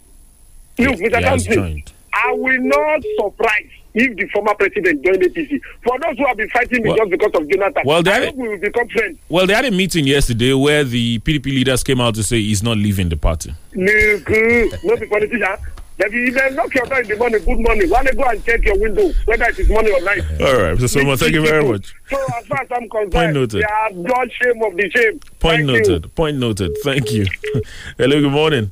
Look, 0.80 0.96
Mr. 1.00 1.22
Thompson. 1.22 1.84
I 2.14 2.32
will 2.32 2.60
not 2.62 3.04
surprise 3.20 3.70
if 3.94 4.16
the 4.18 4.28
former 4.28 4.54
president 4.56 5.04
joined 5.04 5.22
APC. 5.22 5.60
For 5.84 6.00
those 6.00 6.18
who 6.18 6.26
have 6.26 6.38
been 6.38 6.50
fighting 6.50 6.82
me 6.84 6.90
Well- 6.90 6.98
just 6.98 7.12
because 7.12 7.32
of 7.42 7.50
Jonathan, 7.50 7.84
well, 7.86 8.02
they 8.04 8.12
I 8.12 8.26
hope 8.26 8.36
we 8.36 8.48
will 8.50 8.58
become 8.58 8.88
friends. 8.90 9.18
Well, 9.30 9.46
they 9.48 9.54
had 9.54 9.66
a 9.66 9.72
meeting 9.72 10.08
yesterday 10.08 10.54
where 10.54 10.84
the 10.84 11.20
PDP 11.20 11.46
leaders 11.48 11.84
came 11.84 12.00
out 12.02 12.16
to 12.16 12.24
say 12.24 12.42
he's 12.42 12.64
not 12.64 12.78
leaving 12.78 13.10
the 13.10 13.18
party. 13.18 13.52
Uh, 13.52 13.54
not 13.76 15.00
the 15.00 15.08
politician. 15.10 15.56
If 15.98 16.14
you 16.14 16.32
then 16.32 16.56
knock 16.56 16.74
your 16.76 16.86
door 16.86 17.00
in 17.02 17.08
the 17.08 17.16
morning, 17.16 17.44
good 17.46 17.60
morning. 17.60 17.90
Why 17.90 18.04
don't 18.04 18.18
go 18.18 18.24
and 18.26 18.44
check 18.46 18.66
your 18.66 18.78
window, 18.78 19.12
whether 19.26 19.46
it 19.46 19.58
is 19.60 19.70
morning 19.70 19.94
or 19.94 20.02
night? 20.02 20.20
All 20.42 20.62
right, 20.62 20.78
Mr. 20.78 20.90
Solomon, 20.90 21.18
thank 21.18 21.34
you 21.34 21.42
very 21.46 21.64
much. 21.66 21.96
So 22.10 22.18
as 22.38 22.46
far 22.48 22.62
as 22.62 22.68
I'm 22.72 22.90
concerned, 22.90 23.14
Point 23.14 23.34
noted. 23.34 23.62
they 23.62 23.64
are 23.64 23.92
God 23.92 24.32
shame 24.32 24.62
of 24.62 24.76
the 24.76 24.90
shame. 24.94 25.20
Point 25.40 25.58
Thank 25.58 25.60
you. 25.60 25.78
noted. 25.94 26.16
Point 26.16 26.38
noted. 26.38 26.78
Thank 26.84 27.12
you. 27.12 27.26
Hello, 27.98 28.20
good 28.20 28.32
morning. 28.32 28.72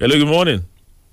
Hello, 0.00 0.16
good 0.18 0.26
morning. 0.28 0.64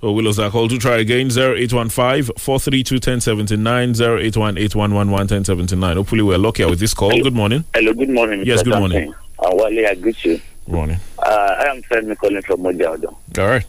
Oh, 0.02 0.14
we 0.14 0.24
lost 0.24 0.38
that 0.38 0.52
call. 0.52 0.68
To 0.70 0.78
try 0.80 0.98
again 0.98 1.28
0815 1.28 2.34
432 2.38 2.96
1079 2.96 3.90
0818 3.92 4.80
111 4.80 5.12
1079. 5.12 5.98
Hopefully, 5.98 6.22
we're 6.24 6.38
luckier 6.40 6.68
with 6.70 6.80
this 6.80 6.94
call. 6.94 7.12
Good 7.22 7.34
morning. 7.36 7.66
Hello, 7.76 7.94
good 7.94 8.10
morning. 8.10 8.44
Yes, 8.46 8.62
Mr. 8.62 8.66
good 8.72 8.80
morning. 8.80 9.14
Thompson. 9.14 9.60
Uh, 9.60 9.64
Wale, 9.64 9.88
I 9.88 9.96
greet 9.96 10.24
you. 10.26 10.42
Good 10.66 10.74
morning. 10.76 10.98
Uh, 11.20 11.56
I 11.60 11.66
am 11.66 11.82
Femi 11.84 12.18
calling 12.18 12.42
from 12.42 12.62
Mojaodo. 12.62 13.16
All 13.38 13.48
right. 13.48 13.66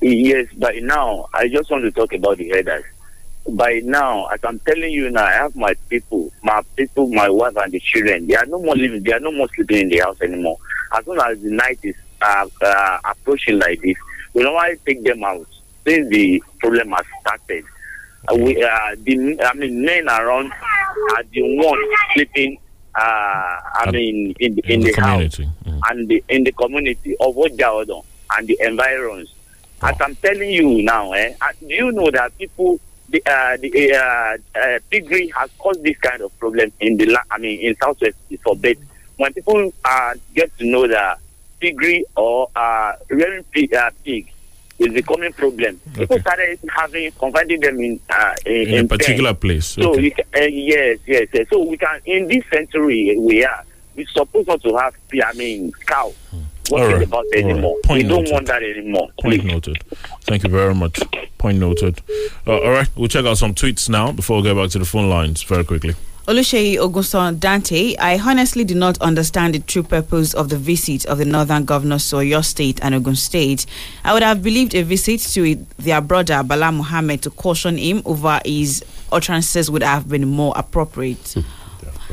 Yes, 0.00 0.46
by 0.56 0.78
now, 0.82 1.26
I 1.34 1.48
just 1.48 1.70
want 1.70 1.82
to 1.84 1.90
talk 1.90 2.12
about 2.12 2.38
the 2.38 2.48
headers. 2.50 2.84
By 3.48 3.80
now, 3.84 4.26
as 4.26 4.40
I'm 4.44 4.58
telling 4.60 4.92
you 4.92 5.10
now, 5.10 5.24
I 5.24 5.32
have 5.32 5.56
my 5.56 5.74
people, 5.88 6.30
my 6.42 6.62
people, 6.76 7.08
my 7.08 7.28
wife, 7.28 7.56
and 7.56 7.72
the 7.72 7.80
children. 7.80 8.26
They 8.26 8.36
are 8.36 8.46
no 8.46 8.60
more 8.62 8.76
living, 8.76 9.02
they 9.02 9.12
are 9.12 9.20
no 9.20 9.32
more 9.32 9.48
sleeping 9.54 9.78
in 9.82 9.88
the 9.88 9.98
house 9.98 10.20
anymore. 10.20 10.58
As 10.94 11.04
soon 11.04 11.18
as 11.20 11.40
the 11.40 11.50
night 11.50 11.78
is 11.82 11.96
uh, 12.22 12.46
uh, 12.62 12.98
approaching 13.04 13.58
like 13.58 13.80
this, 13.80 13.96
we 14.34 14.42
normally 14.42 14.76
take 14.86 15.02
them 15.02 15.24
out 15.24 15.46
since 15.86 16.08
the 16.10 16.42
problem 16.58 16.90
has 16.92 17.06
started. 17.20 17.64
Uh, 18.30 18.34
we, 18.36 18.62
uh, 18.62 18.94
the, 19.02 19.40
I 19.42 19.54
mean, 19.54 19.82
men 19.84 20.08
around 20.08 20.52
are 21.16 21.22
the 21.32 21.42
ones 21.56 21.98
sleeping. 22.14 22.58
Uh, 22.94 23.00
I 23.74 23.90
mean, 23.90 24.34
in, 24.38 24.54
the- 24.56 24.62
in, 24.66 24.72
In 24.74 24.80
the 24.80 24.92
the, 24.92 25.00
house 25.00 25.36
community. 25.36 25.48
and 25.88 26.08
the, 26.08 26.24
in 26.28 26.44
the 26.44 26.52
community 26.52 27.16
of 27.20 27.34
Ojaodo 27.36 28.04
and 28.36 28.46
the 28.46 28.58
environs. 28.60 29.32
As 29.82 29.96
I'm 30.00 30.14
telling 30.16 30.50
you 30.50 30.82
now, 30.82 31.12
eh, 31.12 31.34
do 31.60 31.66
you 31.74 31.90
know 31.92 32.10
that 32.10 32.36
people, 32.36 32.78
the 33.08 33.22
uh, 33.26 33.56
the 33.56 33.94
uh, 33.94 34.58
uh, 34.58 34.78
piggery 34.90 35.28
has 35.36 35.50
caused 35.58 35.82
this 35.82 35.96
kind 35.98 36.20
of 36.20 36.38
problem 36.38 36.70
in 36.80 36.96
the 36.98 37.18
I 37.30 37.38
mean 37.38 37.58
in 37.60 37.74
southwest 37.76 38.16
for 38.44 38.54
bed. 38.56 38.76
When 39.16 39.32
people 39.32 39.72
uh, 39.84 40.14
get 40.34 40.56
to 40.58 40.66
know 40.66 40.86
that 40.86 41.18
piggery 41.60 42.04
or 42.16 42.48
uh, 42.54 42.92
rearing 43.08 43.44
pig, 43.44 43.72
uh, 43.74 43.90
pig 44.04 44.30
is 44.78 44.92
becoming 44.92 45.32
problem, 45.32 45.78
people 45.94 46.18
started 46.20 46.58
having 46.74 47.10
confining 47.12 47.60
them 47.60 47.78
in 47.80 48.00
uh, 48.10 48.34
in, 48.46 48.68
In 48.68 48.84
a 48.84 48.88
particular 48.88 49.32
pens. 49.34 49.40
place. 49.40 49.66
So 49.66 49.90
Okay. 49.92 50.00
we 50.02 50.12
uh, 50.12 50.44
yes, 50.46 50.98
yes, 51.06 51.28
yes. 51.32 51.46
So 51.50 51.62
we 51.64 51.76
can 51.78 52.00
in 52.04 52.28
this 52.28 52.44
century 52.52 53.16
we 53.18 53.44
are 53.44 53.64
we 53.96 54.04
supposed 54.06 54.46
not 54.48 54.62
to 54.62 54.76
have 54.76 54.94
I 55.24 55.32
mean 55.34 55.72
cow 55.86 56.12
All 56.32 56.40
working 56.70 56.96
right. 56.96 57.02
about 57.02 57.24
All 57.24 57.30
right. 57.32 57.44
anymore. 57.44 57.76
Point 57.84 58.02
we 58.02 58.08
don't 58.08 58.30
want 58.30 58.46
that 58.46 58.62
anymore. 58.62 59.08
Point 59.20 59.44
noted. 59.44 59.82
Thank 60.22 60.44
you 60.44 60.50
very 60.50 60.74
much. 60.74 61.00
Point 61.38 61.58
noted. 61.58 62.00
Uh, 62.46 62.60
all 62.60 62.70
right, 62.70 62.88
we'll 62.96 63.08
check 63.08 63.24
out 63.24 63.38
some 63.38 63.54
tweets 63.54 63.88
now 63.88 64.12
before 64.12 64.38
we 64.38 64.42
get 64.44 64.56
back 64.56 64.70
to 64.70 64.78
the 64.78 64.84
phone 64.84 65.08
lines 65.08 65.42
very 65.42 65.64
quickly. 65.64 65.94
Oluseyi 66.30 66.76
Ogunson 66.76 67.40
Dante, 67.40 67.96
I 67.96 68.16
honestly 68.18 68.62
do 68.62 68.74
not 68.76 69.00
understand 69.00 69.54
the 69.54 69.58
true 69.58 69.82
purpose 69.82 70.32
of 70.32 70.48
the 70.48 70.56
visit 70.56 71.04
of 71.06 71.18
the 71.18 71.24
northern 71.24 71.64
governors 71.64 72.08
to 72.10 72.24
your 72.24 72.44
State 72.44 72.78
and 72.84 72.94
Ogun 72.94 73.16
State. 73.16 73.66
I 74.04 74.12
would 74.12 74.22
have 74.22 74.40
believed 74.40 74.74
a 74.76 74.82
visit 74.82 75.20
to 75.32 75.56
their 75.78 76.00
brother 76.00 76.42
Bala 76.44 76.70
Muhammad 76.70 77.22
to 77.22 77.30
caution 77.30 77.78
him 77.78 78.02
over 78.04 78.40
his 78.44 78.84
utterances 79.10 79.70
would 79.72 79.82
have 79.82 80.08
been 80.08 80.28
more 80.28 80.52
appropriate. 80.56 81.34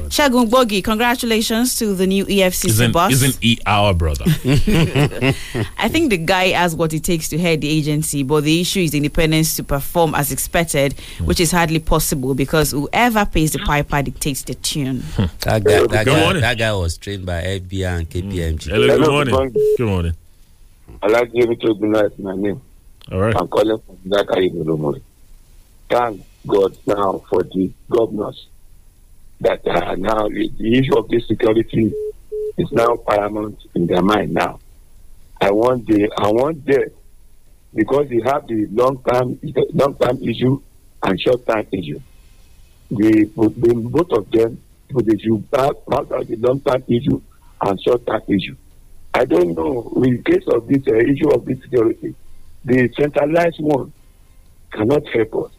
Shagun 0.09 0.49
Bogi, 0.49 0.83
congratulations 0.83 1.77
to 1.79 1.93
the 1.93 2.07
new 2.07 2.25
EFCC 2.25 2.65
Isn't, 2.69 2.91
boss. 2.91 3.11
isn't 3.11 3.37
he 3.41 3.59
our 3.65 3.93
brother? 3.93 4.25
I 5.77 5.89
think 5.89 6.11
the 6.11 6.17
guy 6.17 6.49
has 6.49 6.75
what 6.75 6.93
it 6.93 7.03
takes 7.03 7.27
to 7.29 7.37
head 7.37 7.61
the 7.61 7.69
agency, 7.69 8.23
but 8.23 8.43
the 8.43 8.61
issue 8.61 8.81
is 8.81 8.93
independence 8.93 9.55
to 9.57 9.63
perform 9.63 10.15
as 10.15 10.31
expected, 10.31 10.93
hmm. 11.17 11.25
which 11.25 11.39
is 11.39 11.51
hardly 11.51 11.79
possible 11.79 12.33
because 12.35 12.71
whoever 12.71 13.25
pays 13.25 13.51
the 13.51 13.59
piper 13.59 14.01
dictates 14.01 14.43
the 14.43 14.55
tune. 14.55 15.01
Hmm. 15.01 15.25
That 15.41 15.63
guy, 15.63 15.79
that, 15.81 15.89
Good 15.89 16.05
guy, 16.05 16.19
morning. 16.21 16.41
that 16.41 16.57
guy 16.57 16.73
was 16.73 16.97
trained 16.97 17.25
by 17.25 17.41
FBI 17.43 17.97
and 17.97 18.09
KPMG. 18.09 18.63
Hmm. 18.65 18.69
Hello, 18.69 18.87
good 18.87 18.99
Hello, 18.99 19.11
morning. 19.11 19.33
good 19.33 19.33
morning. 19.33 19.75
Good 19.77 19.87
morning. 19.87 20.13
I 21.01 21.07
like 21.07 21.29
you 21.33 21.47
to 21.47 21.55
good 21.55 21.81
night, 21.81 22.17
my 22.19 22.35
name. 22.35 22.61
All 23.11 23.19
right. 23.19 23.35
I'm 23.35 23.47
calling 23.47 23.77
from 23.79 23.97
Zakari 24.07 24.53
Bolomori. 24.53 25.01
Thank 25.89 26.23
God 26.45 26.77
now 26.85 27.23
for 27.29 27.43
the 27.43 27.71
governors 27.89 28.47
that 29.41 29.65
are 29.67 29.95
now 29.97 30.27
the 30.27 30.49
the 30.57 30.77
issue 30.79 30.97
of 30.97 31.07
this 31.09 31.27
security 31.27 31.93
is 32.57 32.71
now 32.71 32.95
paramount 33.07 33.59
in 33.75 33.87
their 33.87 34.01
mind 34.01 34.33
now. 34.33 34.59
I 35.39 35.51
want 35.51 35.85
the 35.87 36.09
I 36.17 36.27
want 36.29 36.65
them 36.65 36.89
because 37.73 38.09
they 38.09 38.21
have 38.25 38.47
the 38.47 38.67
long 38.71 39.01
term 39.03 39.39
long 39.73 39.95
term 39.95 40.17
issue 40.23 40.59
and 41.03 41.19
short 41.21 41.45
term 41.45 41.65
issue. 41.71 41.99
The, 42.89 43.25
the 43.35 43.73
both 43.91 44.11
of 44.11 44.31
them 44.31 44.61
they 44.89 45.17
should 45.17 45.43
have 45.53 45.75
out 45.91 46.09
the 46.09 46.35
long 46.39 46.59
term 46.61 46.83
issue 46.87 47.21
and 47.61 47.81
short 47.81 48.05
term 48.07 48.21
issue. 48.27 48.55
I 49.13 49.25
don't 49.25 49.53
know 49.55 49.93
in 50.03 50.23
case 50.23 50.45
of 50.47 50.67
this 50.67 50.83
uh, 50.87 50.95
issue 50.95 51.29
of 51.29 51.45
this 51.45 51.61
security, 51.61 52.15
the 52.65 52.91
centralized 52.99 53.59
one 53.59 53.91
cannot 54.71 55.07
help 55.09 55.35
us. 55.45 55.51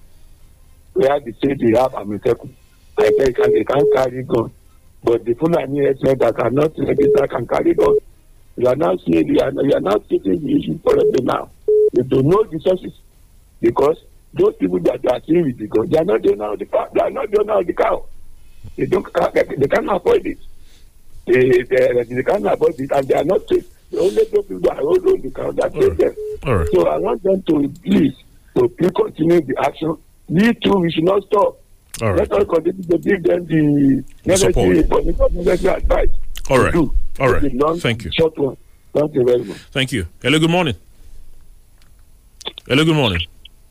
Where 0.94 1.20
they 1.20 1.32
say 1.32 1.54
they 1.54 1.78
have 1.78 1.92
Amotekun, 1.92 2.50
I 2.98 3.10
think 3.10 3.36
can, 3.36 3.52
they 3.52 3.64
can't 3.64 3.94
carry 3.94 4.22
gun, 4.24 4.50
but 5.02 5.24
the 5.24 5.34
Fulani 5.34 5.84
herdsmen 5.84 6.18
that 6.18 6.36
cannot 6.36 6.72
register 6.78 7.26
can 7.26 7.46
carry 7.46 7.74
gun. 7.74 7.96
You 8.56 8.66
are 8.66 8.76
now 8.76 8.96
seeing 8.98 9.28
you 9.28 9.40
are, 9.40 9.52
you 9.52 9.74
are 9.74 9.80
now 9.80 9.96
taking 10.08 10.44
the 10.44 10.58
issue 10.58 10.78
correctly 10.80 11.24
now. 11.24 11.50
You 11.92 12.02
don't 12.02 12.26
know 12.26 12.42
the 12.44 12.58
sources 12.60 12.92
because 13.60 13.98
those 14.34 14.56
people 14.56 14.80
that 14.80 15.06
are 15.10 15.20
seeing 15.26 15.44
with 15.44 15.58
the 15.58 15.66
gun, 15.68 15.88
they 15.88 15.98
are 15.98 16.04
not 16.04 16.26
owner 16.26 16.52
of 16.52 16.58
the 16.58 16.66
cow. 16.66 16.88
They 16.92 17.00
are 17.00 17.10
not 17.10 17.38
owner 17.38 17.60
of 17.60 17.66
the 17.66 17.72
cow. 17.72 18.04
They 18.76 18.86
don't. 18.86 19.06
They 19.34 19.68
can't 19.68 19.90
afford 19.90 20.26
it. 20.26 20.38
They, 21.26 21.62
they, 21.62 22.02
they 22.04 22.22
can't 22.22 22.46
afford 22.46 22.78
it, 22.78 22.90
and 22.90 23.06
they 23.06 23.14
are 23.14 23.24
not 23.24 23.48
safe. 23.48 23.66
The 23.90 24.00
only 24.00 24.24
those 24.24 24.46
people 24.46 24.60
that 24.60 24.78
own 24.80 25.22
the 25.22 25.30
cow 25.30 25.50
that 25.52 25.72
take 25.72 25.96
them. 25.96 26.14
Right. 26.44 26.68
So 26.72 26.86
I 26.88 26.98
want 26.98 27.22
them 27.22 27.42
to 27.42 27.68
please 27.82 28.14
to 28.56 28.68
please 28.68 28.90
continue 28.90 29.40
the 29.40 29.54
action. 29.60 29.96
We 30.28 30.52
too, 30.54 30.78
we 30.78 30.90
should 30.92 31.04
not 31.04 31.24
stop. 31.26 31.58
All 32.02 32.12
right. 32.12 32.30
Let 32.30 32.32
us 32.32 32.46
continue 32.48 32.82
to 32.84 32.98
give 32.98 33.22
them 33.22 33.46
the 33.46 34.04
necessary 34.24 34.82
support. 34.82 35.04
information, 35.04 35.44
necessary 35.44 35.76
advice. 35.76 36.08
All 36.50 36.56
to 36.58 36.62
right. 36.64 36.72
do. 36.72 36.94
All 37.20 37.32
right. 37.32 37.54
Long, 37.54 37.80
Thank 37.80 38.04
you. 38.04 38.10
Short 38.12 38.36
one. 38.38 38.56
Thank 38.94 39.14
you 39.14 39.24
very 39.24 39.44
much. 39.44 39.58
Thank 39.72 39.92
you. 39.92 40.06
Hello, 40.22 40.38
good 40.38 40.50
morning. 40.50 40.74
Hello, 42.66 42.84
good 42.84 42.94
morning. 42.96 43.20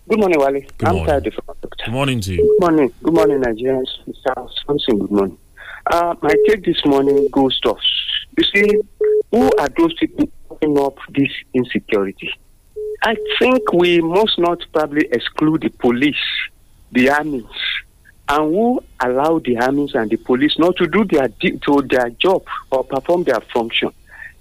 Good 0.09 0.19
morning, 0.19 0.39
Wale. 0.39 0.61
Good 0.77 0.87
I'm 0.87 0.95
morning. 0.95 1.13
Kayode 1.21 1.33
from 1.33 1.55
Good 1.85 1.91
morning 1.91 2.21
to 2.21 2.33
you. 2.33 2.37
Good 2.37 2.59
morning. 2.61 2.93
Good 3.03 3.13
morning, 3.13 3.41
Nigerians. 3.41 3.89
Mr. 4.07 4.49
Samson, 4.65 4.99
good 4.99 5.11
morning. 5.11 5.37
Uh, 5.91 6.15
my 6.21 6.33
take 6.47 6.63
this 6.65 6.85
morning 6.85 7.27
goes 7.31 7.59
to 7.61 7.75
You 8.37 8.43
see, 8.53 8.81
who 9.31 9.49
are 9.59 9.67
those 9.77 9.93
people 9.95 10.29
putting 10.49 10.77
up 10.79 10.97
this 11.09 11.29
insecurity? 11.53 12.29
I 13.03 13.15
think 13.39 13.71
we 13.73 14.01
must 14.01 14.37
not 14.39 14.59
probably 14.73 15.07
exclude 15.11 15.61
the 15.61 15.69
police, 15.69 16.15
the 16.91 17.09
armies, 17.09 17.45
and 18.29 18.53
who 18.53 18.83
allow 18.99 19.39
the 19.39 19.57
armies 19.57 19.91
and 19.95 20.09
the 20.09 20.17
police 20.17 20.57
not 20.59 20.75
to 20.77 20.87
do 20.87 21.05
their 21.05 21.27
to 21.29 21.81
their 21.89 22.09
job 22.11 22.43
or 22.71 22.83
perform 22.83 23.23
their 23.23 23.39
function. 23.53 23.91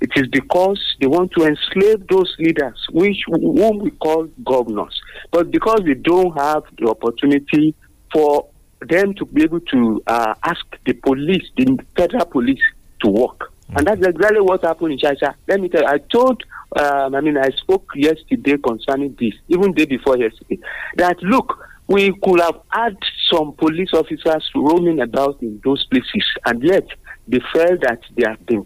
It 0.00 0.10
is 0.14 0.26
because 0.28 0.78
they 1.00 1.06
want 1.06 1.32
to 1.32 1.46
enslave 1.46 2.06
those 2.08 2.34
leaders, 2.38 2.86
which 2.90 3.22
whom 3.26 3.78
we 3.78 3.90
call 3.92 4.28
governors. 4.44 5.00
But 5.30 5.50
because 5.50 5.80
they 5.84 5.94
don't 5.94 6.36
have 6.36 6.64
the 6.78 6.90
opportunity 6.90 7.74
for 8.12 8.46
them 8.80 9.14
to 9.14 9.24
be 9.24 9.42
able 9.42 9.60
to 9.60 10.02
uh, 10.06 10.34
ask 10.44 10.64
the 10.84 10.92
police, 10.92 11.48
the 11.56 11.78
federal 11.96 12.26
police, 12.26 12.60
to 13.00 13.08
work. 13.08 13.52
And 13.74 13.86
that's 13.86 14.06
exactly 14.06 14.40
what 14.40 14.62
happened 14.62 14.92
in 14.92 14.98
Chacha. 14.98 15.34
Let 15.48 15.60
me 15.60 15.68
tell 15.68 15.82
you, 15.82 15.88
I 15.88 15.98
told, 15.98 16.42
um, 16.78 17.14
I 17.14 17.20
mean, 17.20 17.36
I 17.36 17.48
spoke 17.50 17.90
yesterday 17.94 18.58
concerning 18.58 19.16
this, 19.18 19.34
even 19.48 19.72
day 19.72 19.86
before 19.86 20.18
yesterday, 20.18 20.58
that 20.96 21.20
look, 21.22 21.58
we 21.88 22.12
could 22.22 22.40
have 22.40 22.60
had 22.70 22.96
some 23.30 23.52
police 23.52 23.90
officers 23.92 24.50
roaming 24.54 25.00
about 25.00 25.40
in 25.42 25.60
those 25.64 25.84
places, 25.86 26.26
and 26.44 26.62
yet 26.62 26.86
they 27.28 27.40
felt 27.52 27.80
that 27.82 28.00
they 28.16 28.24
have 28.28 28.44
been 28.46 28.64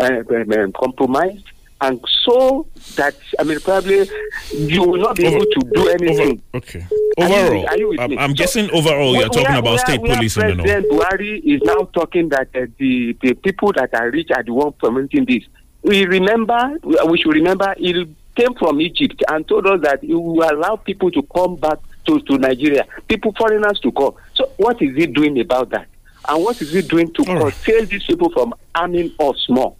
uh, 0.00 0.06
um, 0.62 0.72
compromised, 0.72 1.44
and 1.80 2.00
so 2.24 2.66
that 2.96 3.14
I 3.38 3.42
mean, 3.44 3.60
probably 3.60 4.08
you 4.54 4.82
will 4.82 5.00
not 5.00 5.16
be 5.16 5.26
able 5.26 5.44
to 5.44 5.60
do 5.74 5.88
anything. 5.88 6.42
okay. 6.54 6.86
Are 7.18 7.28
you- 7.28 7.34
Overall, 7.34 7.66
are 7.68 7.78
you 7.78 7.96
I'm. 7.98 8.18
I'm 8.18 8.30
So, 8.30 8.34
guessing 8.34 8.70
overall 8.72 9.14
you're 9.14 9.28
talking 9.28 9.46
are- 9.54 9.58
about 9.58 9.80
state 9.80 10.00
police 10.00 10.36
in 10.36 10.48
the 10.48 10.54
north. 10.54 10.66
President 10.68 10.92
Buhari 10.92 11.42
is 11.44 11.60
now 11.64 11.88
talking 11.94 12.28
that 12.30 12.48
uh, 12.54 12.66
the 12.78 13.16
the 13.22 13.34
people 13.34 13.72
that 13.74 13.90
are 13.94 14.10
rich 14.10 14.30
are 14.34 14.42
the 14.42 14.52
one 14.52 14.72
promoting 14.72 15.24
this. 15.26 15.42
We 15.82 16.06
remember, 16.06 16.78
we 16.82 16.96
we 17.08 17.18
should 17.18 17.34
remember, 17.34 17.74
he 17.78 17.92
came 18.34 18.54
from 18.54 18.80
Egypt 18.80 19.22
and 19.28 19.46
told 19.46 19.66
us 19.66 19.80
that 19.82 20.02
he 20.02 20.14
will 20.14 20.42
allow 20.42 20.76
people 20.76 21.10
to 21.12 21.22
come 21.22 21.56
back 21.56 21.78
to, 22.06 22.20
to 22.20 22.38
Nigeria, 22.38 22.86
people, 23.08 23.32
foreigners 23.38 23.80
to 23.80 23.92
come. 23.92 24.14
So 24.34 24.50
what 24.56 24.80
is 24.82 24.94
he 24.96 25.06
doing 25.06 25.38
about 25.40 25.70
that? 25.70 25.86
And 26.28 26.42
what 26.42 26.60
is 26.62 26.72
he 26.72 26.82
doing 26.82 27.12
to 27.12 27.24
curtail 27.24 27.84
these 27.86 28.04
people 28.04 28.30
from 28.30 28.54
harming 28.74 29.12
us 29.20 29.46
more? 29.48 29.76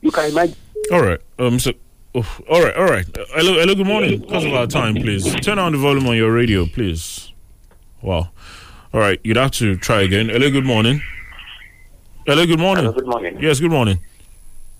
You 0.00 0.10
can 0.10 0.30
imagine. 0.30 0.56
All 0.92 1.02
right. 1.02 1.20
Um. 1.38 1.58
So. 1.58 1.72
oh, 2.14 2.38
all 2.48 2.62
right. 2.62 2.76
All 2.76 2.84
right. 2.84 3.04
Hello. 3.30 3.54
Hello. 3.54 3.74
Good 3.74 3.86
morning. 3.86 4.20
Because 4.20 4.44
of 4.44 4.54
our 4.54 4.66
time, 4.66 4.94
please 4.94 5.24
turn 5.40 5.56
down 5.56 5.72
the 5.72 5.78
volume 5.78 6.06
on 6.06 6.16
your 6.16 6.32
radio, 6.32 6.66
please. 6.66 7.32
Wow. 8.00 8.30
All 8.94 9.00
right. 9.00 9.20
You'd 9.24 9.36
have 9.36 9.50
to 9.52 9.76
try 9.76 10.02
again. 10.02 10.28
Hello. 10.28 10.50
Good 10.50 10.64
morning. 10.64 11.02
Hello. 12.26 12.46
Good 12.46 12.60
morning. 12.60 12.84
Hello, 12.84 12.96
good 12.96 13.08
morning. 13.08 13.38
Yes. 13.40 13.58
Good 13.58 13.72
morning. 13.72 13.98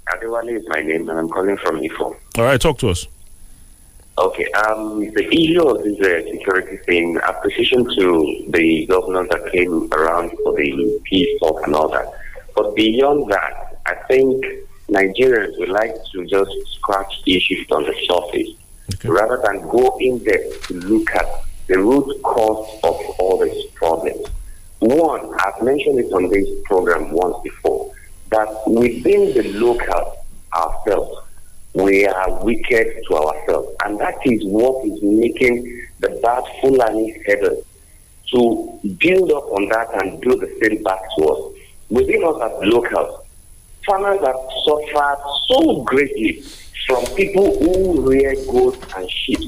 Adewale 0.09 0.57
is 0.57 0.65
my 0.69 0.81
name, 0.83 1.09
and 1.09 1.19
I'm 1.19 1.29
calling 1.29 1.57
from 1.59 1.81
Ifo. 1.81 2.17
All 2.39 2.45
right. 2.45 2.61
Talk 2.61 2.79
to 2.79 2.91
us. 2.91 3.07
Okay, 4.19 4.51
um, 4.67 4.99
the 4.99 5.29
issue 5.33 5.63
of 5.63 5.85
this 5.85 6.01
uh, 6.01 6.29
security 6.29 6.77
thing, 6.79 7.17
appreciation 7.25 7.85
to 7.85 8.45
the 8.49 8.85
governors 8.87 9.29
that 9.31 9.53
came 9.53 9.89
around 9.93 10.33
for 10.43 10.57
the 10.57 11.01
peace 11.05 11.39
talk 11.39 11.65
and 11.65 11.77
all 11.77 11.89
that. 11.89 12.13
But 12.57 12.75
beyond 12.75 13.31
that, 13.31 13.81
I 13.87 13.95
think 14.09 14.45
Nigerians 14.89 15.57
would 15.61 15.69
like 15.69 15.95
to 16.11 16.27
just 16.27 16.51
scratch 16.73 17.23
issues 17.27 17.71
on 17.71 17.85
the 17.85 17.95
surface 18.09 18.49
rather 19.05 19.41
than 19.45 19.63
go 19.69 19.97
in 20.01 20.19
depth 20.25 20.67
to 20.67 20.75
look 20.75 21.09
at 21.15 21.27
the 21.69 21.79
root 21.79 22.21
cause 22.25 22.81
of 22.83 22.97
all 23.21 23.39
these 23.45 23.67
problems. 23.77 24.27
One, 24.81 25.33
I've 25.45 25.63
mentioned 25.63 26.01
it 26.01 26.13
on 26.13 26.29
this 26.29 26.49
program 26.65 27.13
once 27.13 27.37
before, 27.45 27.95
that 28.31 28.49
within 28.67 29.33
the 29.35 29.53
local 29.61 30.25
ourselves, 30.57 31.28
we 31.75 32.07
are 32.07 32.45
wicked 32.45 33.03
to 33.09 33.15
ourselves. 33.17 33.69
And 33.85 33.99
that 34.01 34.15
is 34.25 34.45
what 34.45 34.85
is 34.87 35.01
making 35.03 35.87
the 36.01 36.09
bad 36.23 36.43
Fulani 36.61 37.21
headers 37.27 37.59
to 38.33 38.79
build 38.99 39.31
up 39.33 39.45
on 39.53 39.69
that 39.69 39.89
and 40.03 40.21
do 40.21 40.37
the 40.37 40.49
same 40.63 40.83
back 40.83 41.01
to 41.17 41.25
us. 41.29 41.55
Within 41.89 42.23
us 42.25 42.37
as 42.43 42.69
locals, 42.69 43.21
farmers 43.87 44.21
have 44.21 44.37
suffered 44.65 45.19
so 45.49 45.83
greatly 45.85 46.43
from 46.87 47.05
people 47.17 47.59
who 47.59 48.09
rear 48.09 48.35
goats 48.51 48.79
and 48.97 49.11
sheep, 49.11 49.39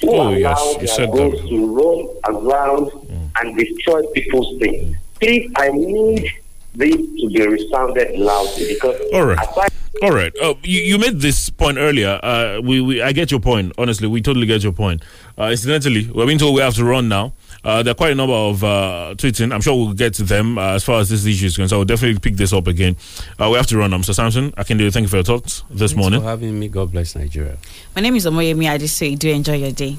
who 0.00 0.10
Oh, 0.10 0.28
allow 0.28 0.30
yes, 0.32 0.72
you 0.72 0.78
their 0.78 0.86
said 0.86 1.12
that. 1.12 1.46
to 1.48 1.74
roam 1.76 2.08
around 2.26 2.86
mm. 2.90 3.30
and 3.40 3.56
destroy 3.58 4.02
people's 4.14 4.58
things. 4.58 4.96
Please, 5.18 5.50
I 5.56 5.68
need 5.68 6.30
this 6.74 6.96
to 6.96 7.28
be 7.30 7.46
resounded 7.46 8.18
loudly 8.18 8.68
because 8.74 8.98
All 9.12 9.26
right. 9.26 9.38
aside 9.46 9.70
All 10.02 10.12
right. 10.12 10.32
Oh, 10.40 10.56
you, 10.62 10.80
you 10.80 10.98
made 10.98 11.20
this 11.20 11.50
point 11.50 11.76
earlier. 11.76 12.18
Uh, 12.22 12.60
we, 12.62 12.80
we 12.80 13.02
I 13.02 13.12
get 13.12 13.30
your 13.30 13.40
point. 13.40 13.72
Honestly, 13.76 14.06
we 14.08 14.22
totally 14.22 14.46
get 14.46 14.62
your 14.62 14.72
point. 14.72 15.02
Uh, 15.36 15.48
incidentally, 15.50 16.08
we're 16.10 16.26
being 16.26 16.38
told 16.38 16.54
we 16.54 16.60
have 16.62 16.74
to 16.76 16.84
run 16.84 17.08
now. 17.08 17.32
Uh, 17.64 17.82
there 17.82 17.90
are 17.90 17.94
quite 17.94 18.12
a 18.12 18.14
number 18.14 18.32
of 18.34 18.64
uh, 18.64 19.14
tweeting. 19.18 19.52
I'm 19.52 19.60
sure 19.60 19.74
we'll 19.74 19.92
get 19.92 20.14
to 20.14 20.22
them 20.22 20.56
uh, 20.56 20.74
as 20.74 20.84
far 20.84 21.00
as 21.00 21.10
this 21.10 21.26
issue 21.26 21.46
is 21.46 21.56
concerned. 21.56 21.70
So, 21.70 21.78
we'll 21.78 21.84
definitely 21.84 22.18
pick 22.20 22.36
this 22.36 22.52
up 22.52 22.66
again. 22.66 22.96
Uh, 23.38 23.48
we 23.50 23.56
have 23.56 23.66
to 23.66 23.78
run. 23.78 23.92
I'm 23.92 24.00
Mr. 24.00 24.14
Samson. 24.14 24.54
I 24.56 24.62
can 24.62 24.78
do. 24.78 24.90
Thank 24.90 25.04
you 25.04 25.08
for 25.08 25.16
your 25.16 25.24
thoughts 25.24 25.64
this 25.68 25.90
Thanks 25.92 25.96
morning. 25.96 26.20
for 26.20 26.26
having 26.26 26.58
me. 26.58 26.68
God 26.68 26.92
bless 26.92 27.14
Nigeria. 27.16 27.58
My 27.94 28.00
name 28.00 28.14
is 28.16 28.24
Omoyemi. 28.26 28.70
I 28.70 28.78
just 28.78 28.96
say 28.96 29.14
do 29.16 29.28
enjoy 29.28 29.56
your 29.56 29.72
day. 29.72 29.96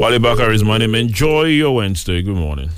Wale 0.00 0.18
Bakar 0.18 0.50
is 0.52 0.64
my 0.64 0.78
name. 0.78 0.94
Enjoy 0.94 1.44
your 1.44 1.74
Wednesday. 1.76 2.20
Good 2.22 2.36
morning. 2.36 2.70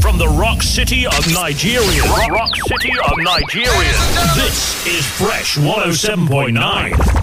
From 0.00 0.18
the 0.18 0.28
rock 0.28 0.62
city 0.62 1.06
of 1.06 1.26
Nigeria. 1.32 2.02
Rock, 2.30 2.54
city 2.56 2.92
of 3.04 3.12
Nigeria. 3.18 3.92
This 4.34 4.86
is 4.86 5.06
Fresh 5.06 5.56
107.9. 5.58 7.20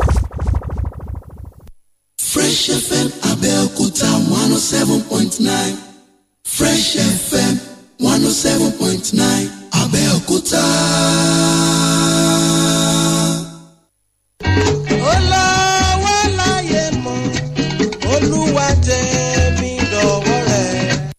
Fresh 2.17 2.69
FM 2.69 3.07
point 5.09 5.39
nine 5.39 5.77
Fresh 6.43 6.95
FM 6.95 7.57
one 7.99 8.21
oh 8.23 8.29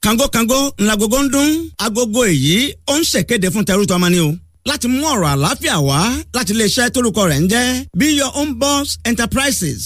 kangokango 0.00 0.72
ńlagogo 0.78 1.18
ń 1.22 1.28
dún. 1.32 1.50
Agogo 1.78 2.20
èyí 2.26 2.74
ó 2.86 2.94
ń 2.98 3.02
ṣèkéde 3.04 3.48
fún 3.50 3.64
tẹrú 3.64 3.84
tọmọ 3.86 4.08
ni 4.10 4.18
o. 4.20 4.30
Láti 4.68 4.86
mú 4.88 5.02
ọ̀rọ̀ 5.12 5.28
àlàáfíà 5.34 5.76
wá 5.88 5.98
láti 6.36 6.52
iléeṣẹ́ 6.54 6.90
tórúkọ 6.94 7.22
rẹ̀ 7.30 7.40
ń 7.42 7.48
jẹ́ 7.52 7.84
be 7.98 8.06
your 8.18 8.32
own 8.40 8.50
boss 8.62 8.98
enterprises. 9.04 9.82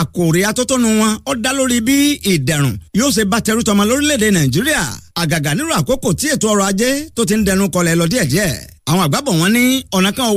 Àkòrí 0.00 0.40
atótónu 0.50 0.88
wọn 1.00 1.12
ó 1.26 1.32
dá 1.44 1.50
lórí 1.58 1.78
bí 1.86 1.96
ìdẹ̀rùn 2.32 2.74
yóò 2.98 3.10
ṣe 3.16 3.22
bá 3.30 3.38
tẹrú 3.46 3.62
tọmọ 3.68 3.82
lórílẹ̀‐èdè 3.90 4.28
nàìjíríà. 4.36 4.82
Àgàgà 5.20 5.50
nírú 5.56 5.72
àkókò 5.80 6.08
tí 6.18 6.26
ètò 6.34 6.46
ọrọ̀ 6.54 6.66
ajé 6.70 6.90
tó 7.14 7.22
ti 7.28 7.34
ń 7.36 7.44
dẹnu 7.46 7.64
kọlẹ̀ 7.74 7.96
lọ 8.00 8.04
díẹ̀díẹ̀. 8.12 8.52
Àwọn 8.90 9.02
àgbàbọ̀ 9.06 9.32
wọn 9.40 9.50
ní 9.56 9.64
ọ̀nà 9.96 10.10
kan 10.16 10.26
ò 10.32 10.34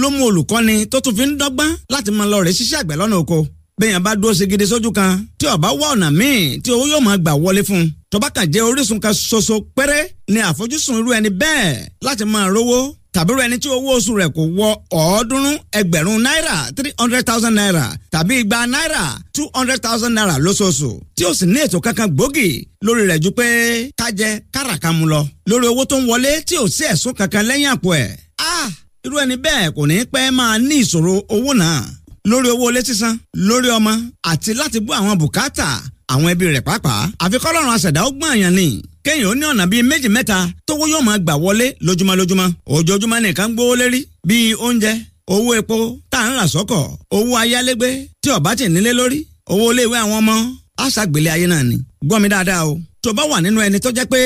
ló 0.00 0.10
mú 0.10 0.24
olùkọ́ni 0.28 0.74
tó 0.90 1.00
tún 1.04 1.14
fi 1.16 1.24
ń 1.26 1.36
dọ́gbọ́n 1.40 1.70
láti 1.92 2.10
máa 2.18 2.28
lọ 2.32 2.36
rẹ̀ 2.46 2.54
ṣiṣẹ́ 2.58 2.80
àgbẹ̀ 2.82 2.96
lọ́nà 3.00 3.16
oko 3.22 3.38
bẹ́ẹ̀yàn 3.80 4.02
bá 4.06 4.12
dúró 4.20 4.32
gidi 4.50 4.66
sójú 4.70 4.90
kan 4.98 5.12
tí 5.38 5.46
ọba 5.54 5.68
wá 5.80 5.86
ọ̀nà 5.94 6.08
míì 6.18 6.58
tí 6.62 6.70
owó 6.74 6.84
yóò 6.92 7.00
máa 7.06 7.16
gbà 7.22 7.32
wọlé 7.42 7.62
fún 7.68 7.76
un. 7.82 7.90
Tó 8.10 8.18
bá 8.22 8.28
kàn 8.36 8.46
jẹ́ 8.52 8.62
orísun 8.68 9.00
kan 9.04 9.12
ṣoṣo 9.30 9.54
péré 9.76 9.98
ni 10.32 10.40
àfojúsùn 10.48 10.96
irú 11.00 11.10
ẹni 11.18 11.28
bẹ́ẹ̀ 11.42 11.86
láti 12.06 12.24
máa 12.24 12.46
rówó 12.54 12.78
tàbí 13.14 13.30
irú 13.32 13.40
ẹni 13.46 13.56
tí 13.62 13.68
owó 13.76 13.88
oṣù 13.98 14.12
rẹ̀ 14.20 14.30
kò 14.36 14.42
wọ 14.58 14.68
ọ̀ọ́dúnrún 15.00 15.56
ẹgbẹ̀rún 15.78 16.18
náírà 16.26 16.56
three 16.76 16.92
hundred 17.00 17.24
thousand 17.28 17.54
naira 17.58 17.86
tàbí 18.12 18.34
igba 18.42 18.58
náírà 18.74 19.02
two 19.34 19.46
hundred 19.56 19.80
thousand 19.86 20.14
naira 20.16 20.34
lóṣooṣù 20.44 20.90
tí 21.16 21.22
ó 21.28 21.34
sì 21.38 21.44
ní 21.46 21.58
ètò 21.66 21.78
kankan 21.84 22.08
gbòógì 22.16 22.48
lórí 22.84 23.02
rẹ̀ 23.10 23.18
ju 23.22 23.30
pé 23.38 23.46
kájẹ 24.00 24.30
káràkàmù 24.54 25.04
lọ. 25.12 25.20
Lórí 25.50 25.66
owó 25.72 25.82
tó 25.90 25.96
ń 26.00 26.06
wọlé 26.10 26.32
tí 26.48 26.54
ò 26.62 26.66
sí 26.76 26.84
ẹ̀sùn 26.92 27.14
kankan 27.18 27.44
lẹ́yìn 27.48 27.70
àpò 27.74 27.88
ẹ̀. 28.02 28.08
Ah! 28.38 28.68
Irú 29.04 29.16
ẹni 29.22 29.36
bẹ́ẹ̀ 29.44 29.70
kò 29.76 29.82
ní 29.90 29.96
pẹ́ 30.12 30.30
máa 30.38 30.58
ní 30.68 30.74
ìṣòro 30.84 31.12
owó 31.34 31.50
náà 31.62 31.76
lórí 32.24 32.48
owó 32.54 32.70
ilé 32.70 32.82
sísan 32.84 33.18
lórí 33.34 33.68
ọmọ 33.76 33.92
àti 34.30 34.50
láti 34.60 34.78
bọ́ 34.86 34.94
àwọn 35.00 35.16
bùkátà 35.20 35.66
àwọn 36.12 36.28
ẹbí 36.32 36.44
rẹ̀ 36.54 36.64
pàápàá. 36.68 37.02
Àfikọ́ 37.24 37.50
lọ́rùn 37.54 37.74
àṣẹ̀dá 37.76 38.00
ó 38.08 38.10
gbọ́n 38.16 38.30
àyàn 38.34 38.54
ni. 38.58 38.66
Kéèyàn 39.04 39.28
ó 39.30 39.34
ní 39.38 39.44
ọ̀nà 39.50 39.64
bíi 39.70 39.82
méjì 39.90 40.08
mẹ́ta 40.16 40.36
tówó 40.66 40.84
yóò 40.92 41.00
máa 41.08 41.18
gbà 41.24 41.34
wọlé 41.44 41.66
lójúmọ́ 41.86 42.14
lójúmọ́. 42.18 42.48
Ojoojúmọ́ 42.74 43.18
nìkan 43.24 43.48
gbówó 43.54 43.74
lérí 43.80 44.00
bíi 44.28 44.54
oúnjẹ 44.64 44.92
owó 45.34 45.50
epo 45.60 45.76
tá 46.12 46.18
à 46.24 46.28
ń 46.30 46.34
rà 46.38 46.44
sọ́kọ̀ 46.54 46.80
owó 47.16 47.32
ayálégbé 47.42 47.88
tí 48.22 48.28
ọ̀bá 48.36 48.50
tì 48.58 48.64
nílé 48.74 48.90
lórí 48.98 49.18
owó 49.52 49.64
iléèwé 49.72 49.96
àwọn 50.04 50.16
ọmọ. 50.22 50.34
Àṣàgbélé 50.84 51.30
ayé 51.34 51.46
náà 51.52 51.62
ni. 51.70 51.76
Gbọ́ 52.06 52.18
mi 52.22 52.28
dáadáa 52.32 52.64
o. 52.70 52.80
Tó 53.02 53.12
bá 53.16 53.22
wà 53.30 53.40
nínú 53.44 53.60
ẹni 53.66 53.78
tó 53.84 53.90
jẹ́ 53.96 54.06
pé 54.12 54.18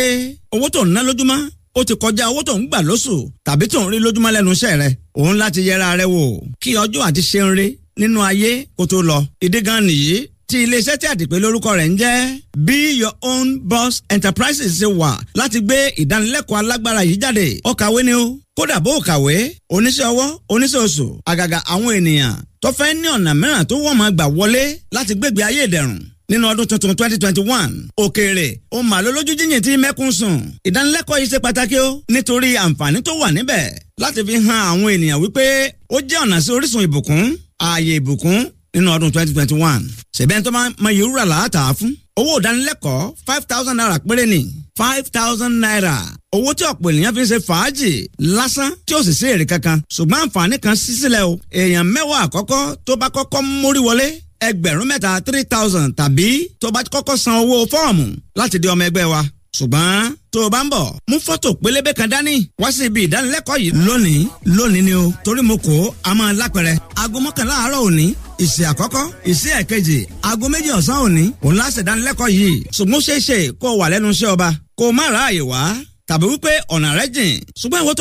owó 0.54 0.66
tó 0.74 0.80
ń 0.84 0.92
ná 0.94 1.00
lójúmọ́ 1.08 1.38
ó 1.78 1.84
ti 1.88 1.94
kọjá 2.02 2.24
owó 2.30 2.42
tó 2.48 2.52
ń 2.58 2.66
gbà 2.68 2.78
lóṣù 2.88 3.14
tàbí 3.46 3.66
tó 3.72 3.78
ń 3.84 3.90
rí 3.92 3.98
lójúmọ́ 4.04 4.30
lẹ́nu 4.34 4.50
iṣẹ́ 4.54 4.76
rẹ̀ 4.82 4.92
òun 5.18 5.36
láti 5.42 5.60
yẹra 5.68 5.96
rẹ̀ 6.00 6.08
wò. 6.14 6.22
Kí 6.62 6.70
ọjọ́ 6.82 7.02
àti 7.08 7.22
ṣe 7.30 7.38
ń 7.46 7.50
rí 7.58 7.66
nínú 7.98 8.18
ayé 8.28 8.50
kó 8.76 8.86
tó 8.86 9.02
lọ. 9.02 9.18
ìdí 9.44 9.60
gan 9.66 9.80
nìyí 9.88 10.16
tí 10.48 10.56
iléeṣẹ́ 10.64 10.96
tí 11.00 11.06
àdìpé 11.12 11.36
lórúkọ 11.42 11.70
rẹ̀ 11.78 11.88
ń 11.88 11.96
jẹ́. 12.00 12.38
Be 12.66 12.78
your 13.00 13.12
own 13.22 13.58
boss 13.70 14.02
enterprises 14.14 14.72
ṣe 14.80 14.86
wà 15.00 15.10
láti 15.38 15.58
gbé 15.60 15.76
ìdánilẹ́kọ̀ọ́ 16.02 16.58
alágbára 16.58 17.02
yìí 17.04 17.16
jáde. 17.22 17.46
Ó 17.64 17.70
kàwé 17.80 18.02
ni 18.04 18.12
ó 18.12 18.24
kódà 18.56 18.80
bó 18.80 18.90
kàwé 19.08 19.34
oníṣẹ́ 19.74 20.06
ọwọ́ 20.12 20.28
oníṣẹ́ 20.52 20.82
oṣù 20.86 21.06
àgàgà 21.30 21.58
àwọn 21.72 21.90
ènìyàn 21.98 22.34
tó 22.62 22.68
fẹ́ 22.78 22.94
ní 23.00 23.08
ọ̀nà 23.16 23.32
mìíràn 23.40 23.64
tó 23.68 23.74
wọ́n 23.84 23.96
máa 24.00 24.10
gbà 24.10 24.24
wọlé 24.38 24.62
láti 24.94 25.12
gbégbé 25.14 25.42
ayé 25.48 25.64
ìdẹ̀rùn. 25.68 25.98
Nínú 26.30 26.44
ọdún 26.50 26.66
tuntun 26.70 26.94
twenty 26.98 27.16
twenty 27.22 27.40
one 27.40 27.74
òkèèrè 28.02 28.48
ó 28.76 28.82
mà 28.90 28.96
ló 29.02 29.10
lójú 29.16 29.32
jíjìn 29.38 29.60
tí 29.64 29.70
mẹ́kún 29.82 30.10
sùn. 30.18 30.36
Ìdánilẹ́kọ̀ọ́ 30.68 31.18
yìí 31.20 31.28
ṣe 31.32 31.38
pàtàkì 31.44 31.76
ó 31.86 31.88
nítorí 32.12 32.50
àǹfààní 32.64 32.98
tó 33.06 33.12
wà 33.20 33.28
níbẹ̀ 33.36 33.64
láti 34.02 34.20
fi 34.26 34.34
hàn 34.46 34.62
àwọn 34.70 34.88
ènìyàn 34.96 35.20
wípé 35.22 35.44
ó 35.94 35.96
jẹ́ 36.10 36.20
ọ̀nà 36.24 36.36
sí 36.44 36.50
orísun 36.56 36.82
ìbùkún 36.86 37.22
ààyè 37.66 37.94
ìbùkún 38.00 38.38
nínú 38.74 38.88
ọdún 38.94 39.10
twenty 39.14 39.32
twenty 39.34 39.54
one. 39.70 39.84
Ṣèbẹ́ni 40.16 40.42
tó 40.44 40.50
máa 40.50 40.68
mọ 40.82 40.88
ìwúrà 41.00 41.24
làátà 41.32 41.60
fún. 41.78 41.92
Owó 42.18 42.32
ìdánilẹ́kọ̀ọ́ 42.40 43.12
five 43.26 43.44
thousand 43.50 43.76
naira 43.78 43.98
péré 44.08 44.26
ni. 44.26 44.40
Five 44.80 45.04
thousand 45.16 45.54
naira. 45.62 45.96
Owó 46.34 46.50
tí 46.58 46.64
ọ̀pọ̀ 46.70 46.90
ènìyàn 46.92 47.14
fi 47.16 47.20
ń 47.22 47.28
ṣe 47.30 47.38
fàájì 47.48 47.92
lásán 48.36 48.70
tí 48.86 48.92
ó 48.94 49.02
sì 49.06 49.12
sí 49.18 49.26
èrè 49.34 49.46
kankan. 49.52 49.78
Ṣùgbọ́n 49.94 50.20
àǹfààní 50.24 50.56
kan 50.64 50.74
ṣí 50.82 50.90
sílẹ̀ 51.00 51.24
o. 51.30 51.32
Èèyàn 51.60 51.86
mẹ́wàá 51.94 52.18
àkọ́kọ́ 52.26 52.62
tó 52.86 52.92
bá 53.00 53.06
kọ́kọ́ 53.16 53.40
mórí 53.62 53.80
wọlé 53.88 54.06
ẹgbẹ̀rún 54.48 54.86
mẹ́ta 54.90 55.10
three 55.26 55.44
thousand 55.52 55.88
tàbí 55.98 56.26
tó 56.60 56.66
bá 56.74 56.80
kọ́kọ́ 56.94 57.16
san 57.22 57.34
owó 57.42 57.56
fọ́ọ̀mù 57.72 58.06
láti 58.38 58.56
di 58.62 58.68
ọmọ 58.72 58.84
ẹgbẹ́ 58.88 59.04
wa 59.12 59.20
ṣùgbọ́n 59.56 60.14
tó 60.32 60.38
o 60.46 60.50
bá 60.54 60.60
ń 60.64 60.68
bọ̀ 60.72 60.86
mú 61.10 61.16
fọ́tò 61.26 61.48
pélébé 61.62 61.92
kan 61.98 62.08
dání 62.12 62.34
wá 62.62 62.68
sí 62.76 62.84
ibi 62.88 63.00
ìdánilẹ́kọ̀ọ́ 63.06 63.58
yìí. 63.64 63.70
Lónìí 63.86 64.20
lónìí 64.56 64.82
ni 64.86 64.92
o 64.94 65.12
torí 65.24 65.42
mo 65.48 65.56
kó 65.66 65.74
a 66.08 66.10
máa 66.18 66.32
lápẹ̀rẹ̀. 66.40 66.76
Aago 67.00 67.18
mọ́kànlá 67.24 67.54
àárọ̀ 67.64 67.80
òní 67.88 68.06
ìsì 68.44 68.62
àkọ́kọ́ 68.70 69.04
ìsì 69.30 69.48
ẹ̀kejì 69.60 69.98
aago 70.28 70.46
méjì 70.52 70.70
ọ̀sán 70.78 70.98
òní 71.06 71.24
òun 71.44 71.54
láṣẹ 71.60 71.80
ìdánilẹ́kọ̀ọ́ 71.84 72.30
yìí. 72.38 72.54
Ṣùgbọ́n 72.76 73.02
ṣeé 73.06 73.18
ṣe 73.26 73.38
kó 73.60 73.66
o 73.72 73.76
wà 73.80 73.86
lẹ́nu 73.92 74.08
iṣẹ́ 74.14 74.30
ọba 74.34 74.48
kó 74.78 74.84
o 74.88 74.92
má 74.98 75.04
ráàyè 75.16 75.42
wá 75.52 75.60
tàbí 76.08 76.26
wípé 76.32 76.52
ọ̀nà 76.74 76.88
rẹ 76.98 77.04
jìn. 77.14 77.32
Ṣùgbọ́n 77.60 77.82
ìwọ 77.82 77.92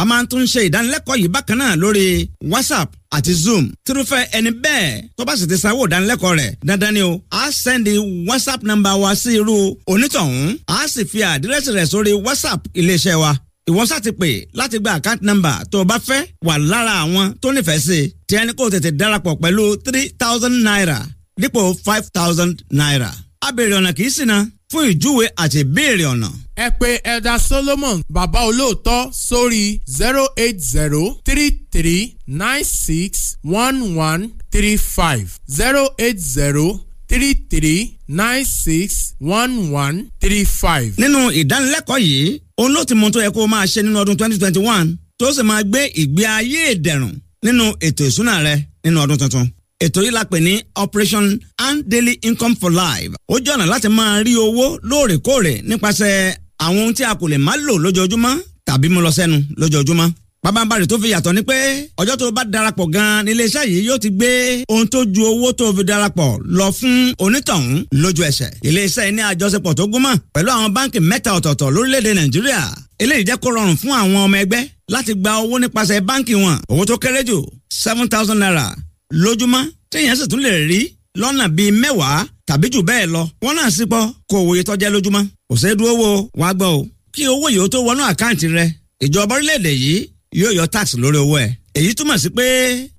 a 0.00 0.02
máa 0.08 0.22
tún 0.30 0.44
ṣe 0.52 0.60
ìdánilẹ́kọ̀ọ́ 0.68 1.16
yìí 1.22 1.28
bákan 1.34 1.56
náà 1.60 1.76
lórí 1.82 2.06
whatsapp 2.52 2.88
àti 3.16 3.32
zoom. 3.44 3.64
Tírúfẹ́ 3.84 4.22
ẹni 4.36 4.50
bẹ́ẹ̀ 4.64 5.02
tó 5.16 5.22
bá 5.28 5.32
sì 5.38 5.44
ti 5.50 5.56
sanwó 5.62 5.82
ìdánilẹ́kọ̀ọ́ 5.88 6.36
rẹ̀ 6.40 6.50
dandan 6.66 6.92
ni 6.94 7.02
o. 7.10 7.12
A 7.30 7.40
sẹ́ndì 7.62 7.92
whatsapp 8.28 8.60
nọ́mbà 8.68 8.90
wa 9.02 9.10
sí 9.22 9.30
irú 9.40 9.56
onítọ̀hún. 9.92 10.58
A 10.76 10.76
sì 10.92 11.02
fi 11.10 11.18
àdírẹ́sì 11.32 11.70
rẹ̀ 11.78 11.86
sórí 11.92 12.12
whatsapp 12.26 12.60
iléeṣẹ́ 12.80 13.16
wa. 13.22 13.32
Ìwọ 13.70 13.82
sá 13.90 13.96
ti 14.04 14.10
pè 14.20 14.30
láti 14.58 14.76
gba 14.78 14.90
account 14.98 15.22
number 15.28 15.56
tó 15.70 15.76
o 15.80 15.84
bá 15.90 15.96
fẹ́ 16.08 16.20
wà 16.46 16.54
lára 16.70 16.94
àwọn 17.04 17.26
tó 17.42 17.48
nífẹ̀ẹ́ 17.56 17.80
sí 17.86 17.98
tí 18.28 18.34
ẹni 18.40 18.52
kò 18.58 18.64
tètè 18.72 18.90
darapọ̀ 19.00 19.36
pẹ̀lú 19.42 19.64
three 19.84 20.06
thousand 20.20 20.56
naira 20.66 20.98
dípò 21.40 21.60
five 21.86 22.06
thousand 22.16 22.54
naira. 22.78 23.10
A 23.46 23.48
béèrè 23.56 23.74
ọ̀nà 23.80 23.92
kì 23.96 24.02
í 24.08 24.10
ṣìnà 24.16 24.36
fún 24.72 24.84
ìjúwe 24.92 25.24
àti 25.42 25.58
ìbéèrè 25.64 26.04
ọ̀nà. 26.12 26.28
Ẹ 26.64 26.66
pè 26.80 26.88
elder 27.12 27.40
solomon 27.48 28.00
bàbá 28.14 28.40
olóòótọ́ 28.48 29.10
sórí 29.28 29.80
zero 29.98 30.24
eight 30.36 30.58
zero 30.60 31.00
three 31.24 31.50
three 31.72 32.16
nine 32.26 32.64
six 32.64 33.36
one 33.44 33.96
one 33.96 34.22
three 34.50 34.76
five. 34.76 35.26
Zero 35.50 35.82
eight 35.98 36.18
zero 36.18 36.80
three 37.08 37.34
three 37.50 37.98
nine 38.08 38.44
six 38.44 39.14
one 39.20 39.70
one 39.72 39.96
three 40.20 40.44
five. 40.44 40.90
nínú 40.98 41.18
ìdánilẹ́kọ̀ọ́ 41.40 42.00
yìí 42.00 42.40
òun 42.58 42.72
ló 42.72 42.84
ti 42.84 42.94
mọ 42.94 43.10
tó 43.10 43.20
yẹ 43.20 43.30
kó 43.30 43.46
máa 43.46 43.66
ṣe 43.66 43.82
nínú 43.82 43.98
ọdún 44.02 44.16
twenty 44.18 44.38
twenty 44.38 44.58
one 44.58 44.96
tó 45.18 45.32
sì 45.32 45.42
máa 45.42 45.62
gbé 45.62 45.80
ìgbé 46.02 46.22
ayé 46.36 46.60
ìdẹ̀rùn 46.74 47.14
nínú 47.44 47.64
ètò 47.86 48.04
ìsúná 48.08 48.42
rẹ 48.46 48.54
nínú 48.84 48.98
ọdún 49.04 49.18
tuntun 49.18 49.46
ètò 49.84 50.00
yìí 50.02 50.10
la 50.16 50.22
pè 50.24 50.38
ní 50.40 50.54
operation 50.82 51.38
and 51.58 51.84
daily 51.86 52.12
income 52.22 52.54
for 52.60 52.70
life. 52.70 53.10
Ó 53.28 53.38
jẹ́ 53.38 53.54
ọ̀nà 53.56 53.66
láti 53.72 53.88
máa 53.88 54.22
rí 54.22 54.32
owó 54.36 54.78
lóòrèkóòrè 54.88 55.52
nípasẹ̀ 55.68 56.34
àwọn 56.64 56.78
ohun 56.82 56.94
tí 56.94 57.02
a 57.04 57.14
kò 57.14 57.28
lè 57.28 57.38
má 57.38 57.52
lò 57.56 57.74
lójoojúmọ́ 57.84 58.34
tàbí 58.66 58.88
mú 58.88 59.00
lọ 59.00 59.10
sẹ́nu 59.18 59.36
lójoojúmọ́. 59.60 60.10
Pàbàmbarì 60.42 60.86
tó 60.86 60.96
fi 61.02 61.08
yàtọ̀ 61.14 61.32
ni 61.34 61.40
pé 61.48 61.56
ọjọ́ 62.00 62.16
tó 62.20 62.30
bá 62.36 62.42
darapọ̀ 62.52 62.86
gan-an 62.94 63.24
ní 63.24 63.30
iléeṣẹ́ 63.34 63.64
yìí 63.72 63.86
yóò 63.88 63.98
ti 63.98 64.08
gbé 64.10 64.28
ohun 64.72 64.86
tó 64.88 64.98
ju 65.14 65.22
owó 65.32 65.52
tó 65.58 65.72
fi 65.76 65.82
darapọ̀ 65.90 66.38
lọ 66.58 66.66
fún 66.78 66.96
onítọ̀hún 67.24 67.84
lójú 68.02 68.22
ẹsẹ̀. 68.30 68.50
Iléeṣẹ́ 68.68 69.04
yìí 69.06 69.12
ní 69.16 69.22
àjọṣepọ̀ 69.30 69.74
tó 69.78 69.84
gúnmọ́ 69.92 70.14
pẹ̀lú 70.34 70.50
àwọn 70.56 70.72
báǹkì 70.76 71.00
mẹ́ta 71.10 71.30
ọ̀tọ̀ọ̀tọ̀ 71.38 71.68
lórílẹ̀‐èdè 71.74 72.12
nàìjíríà. 72.18 72.62
Eléyìí 73.02 73.24
jẹ́ 73.28 73.36
kó 73.42 73.48
rọrùn 73.56 73.76
fún 73.80 73.92
àwọn 74.00 74.16
ọmọ 74.26 74.36
ẹgbẹ́ 74.42 74.62
láti 74.94 75.12
gba 75.20 75.30
owó 75.42 75.54
nípasẹ̀ 75.62 76.00
báǹkì 76.08 76.34
wọn. 76.44 76.56
Owó 76.70 76.82
tó 76.88 76.94
kéré 77.02 77.20
jù 77.28 77.38
seven 77.82 78.08
thousand 78.12 78.38
naira 78.42 78.66
lójúmọ́ 79.12 79.62
téèyàn 79.90 80.16
sì 80.18 80.24
tún 80.30 80.40
lè 80.46 80.52
rí 80.70 80.80
lọ́nà 81.20 81.44
bíi 81.56 81.70
mẹ́wàá 81.82 82.26
tàbí 82.46 82.66
jù 82.74 82.80
bẹ́ẹ̀ 82.88 83.06
lọ. 83.14 83.22
Wọ́n 83.42 83.54
náà 83.58 83.70
sì 83.76 83.84
pọ̀ 83.92 84.02
kó 84.30 84.36
òye 84.50 84.62
tọ́jẹ́ 84.68 84.90
lójúmọ́. 84.94 85.24
Kò 85.48 85.54
ṣeé 85.62 85.74
dúró 85.78 85.92
wo 86.02 86.08
wàá 86.40 86.52
gbọ́ 86.58 86.68
o. 86.78 86.80
Kí 87.14 87.22
owó 87.32 87.46
yìí 87.54 87.60
ó 87.64 87.68
tó 87.72 87.78
wọnú 87.86 88.02
àkáǹtì 88.10 88.46
rẹ 88.56 88.66
ìjọba 89.04 89.34
orílẹ̀-èdè 89.36 89.72
yìí 89.82 89.98
yóò 90.40 90.52
yọ 90.58 90.64
tax 90.74 90.86
lórí 91.02 91.18
owó 91.24 91.36
ẹ̀. 91.44 91.50
Èyí 91.78 91.90
túmọ̀ 91.98 92.18
sí 92.22 92.28
pé 92.36 92.44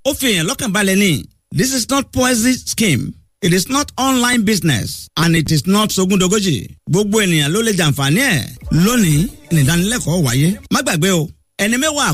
ó 0.08 0.10
fi 0.20 0.26
èèyàn 0.32 0.46
lọ́kàn 0.50 0.72
balẹ̀ 0.76 0.96
ní 1.04 1.12
this 1.58 1.72
is 1.78 1.86
not 1.90 2.04
poison 2.16 2.56
scheme. 2.72 3.04
It 3.46 3.54
is 3.54 3.70
not 3.70 3.88
online 3.98 4.42
business 4.50 5.08
and 5.22 5.36
it 5.36 5.52
is 5.52 5.64
not 5.68 5.88
sogúndogójì. 5.96 6.56
Gbogbo 6.90 7.16
ènìyàn 7.26 7.52
ló 7.54 7.60
lè 7.68 7.72
jàǹfààní 7.80 8.22
ẹ̀. 8.34 8.48
Lónìí 8.86 9.18
ìdánilẹ́kọ̀ọ́ 9.52 10.24
wáyé. 10.26 10.50
Má 10.74 10.80
gbàgbé 10.86 11.10
o. 11.20 11.30
Ẹni 11.64 11.76
mẹ́wàá 11.84 12.14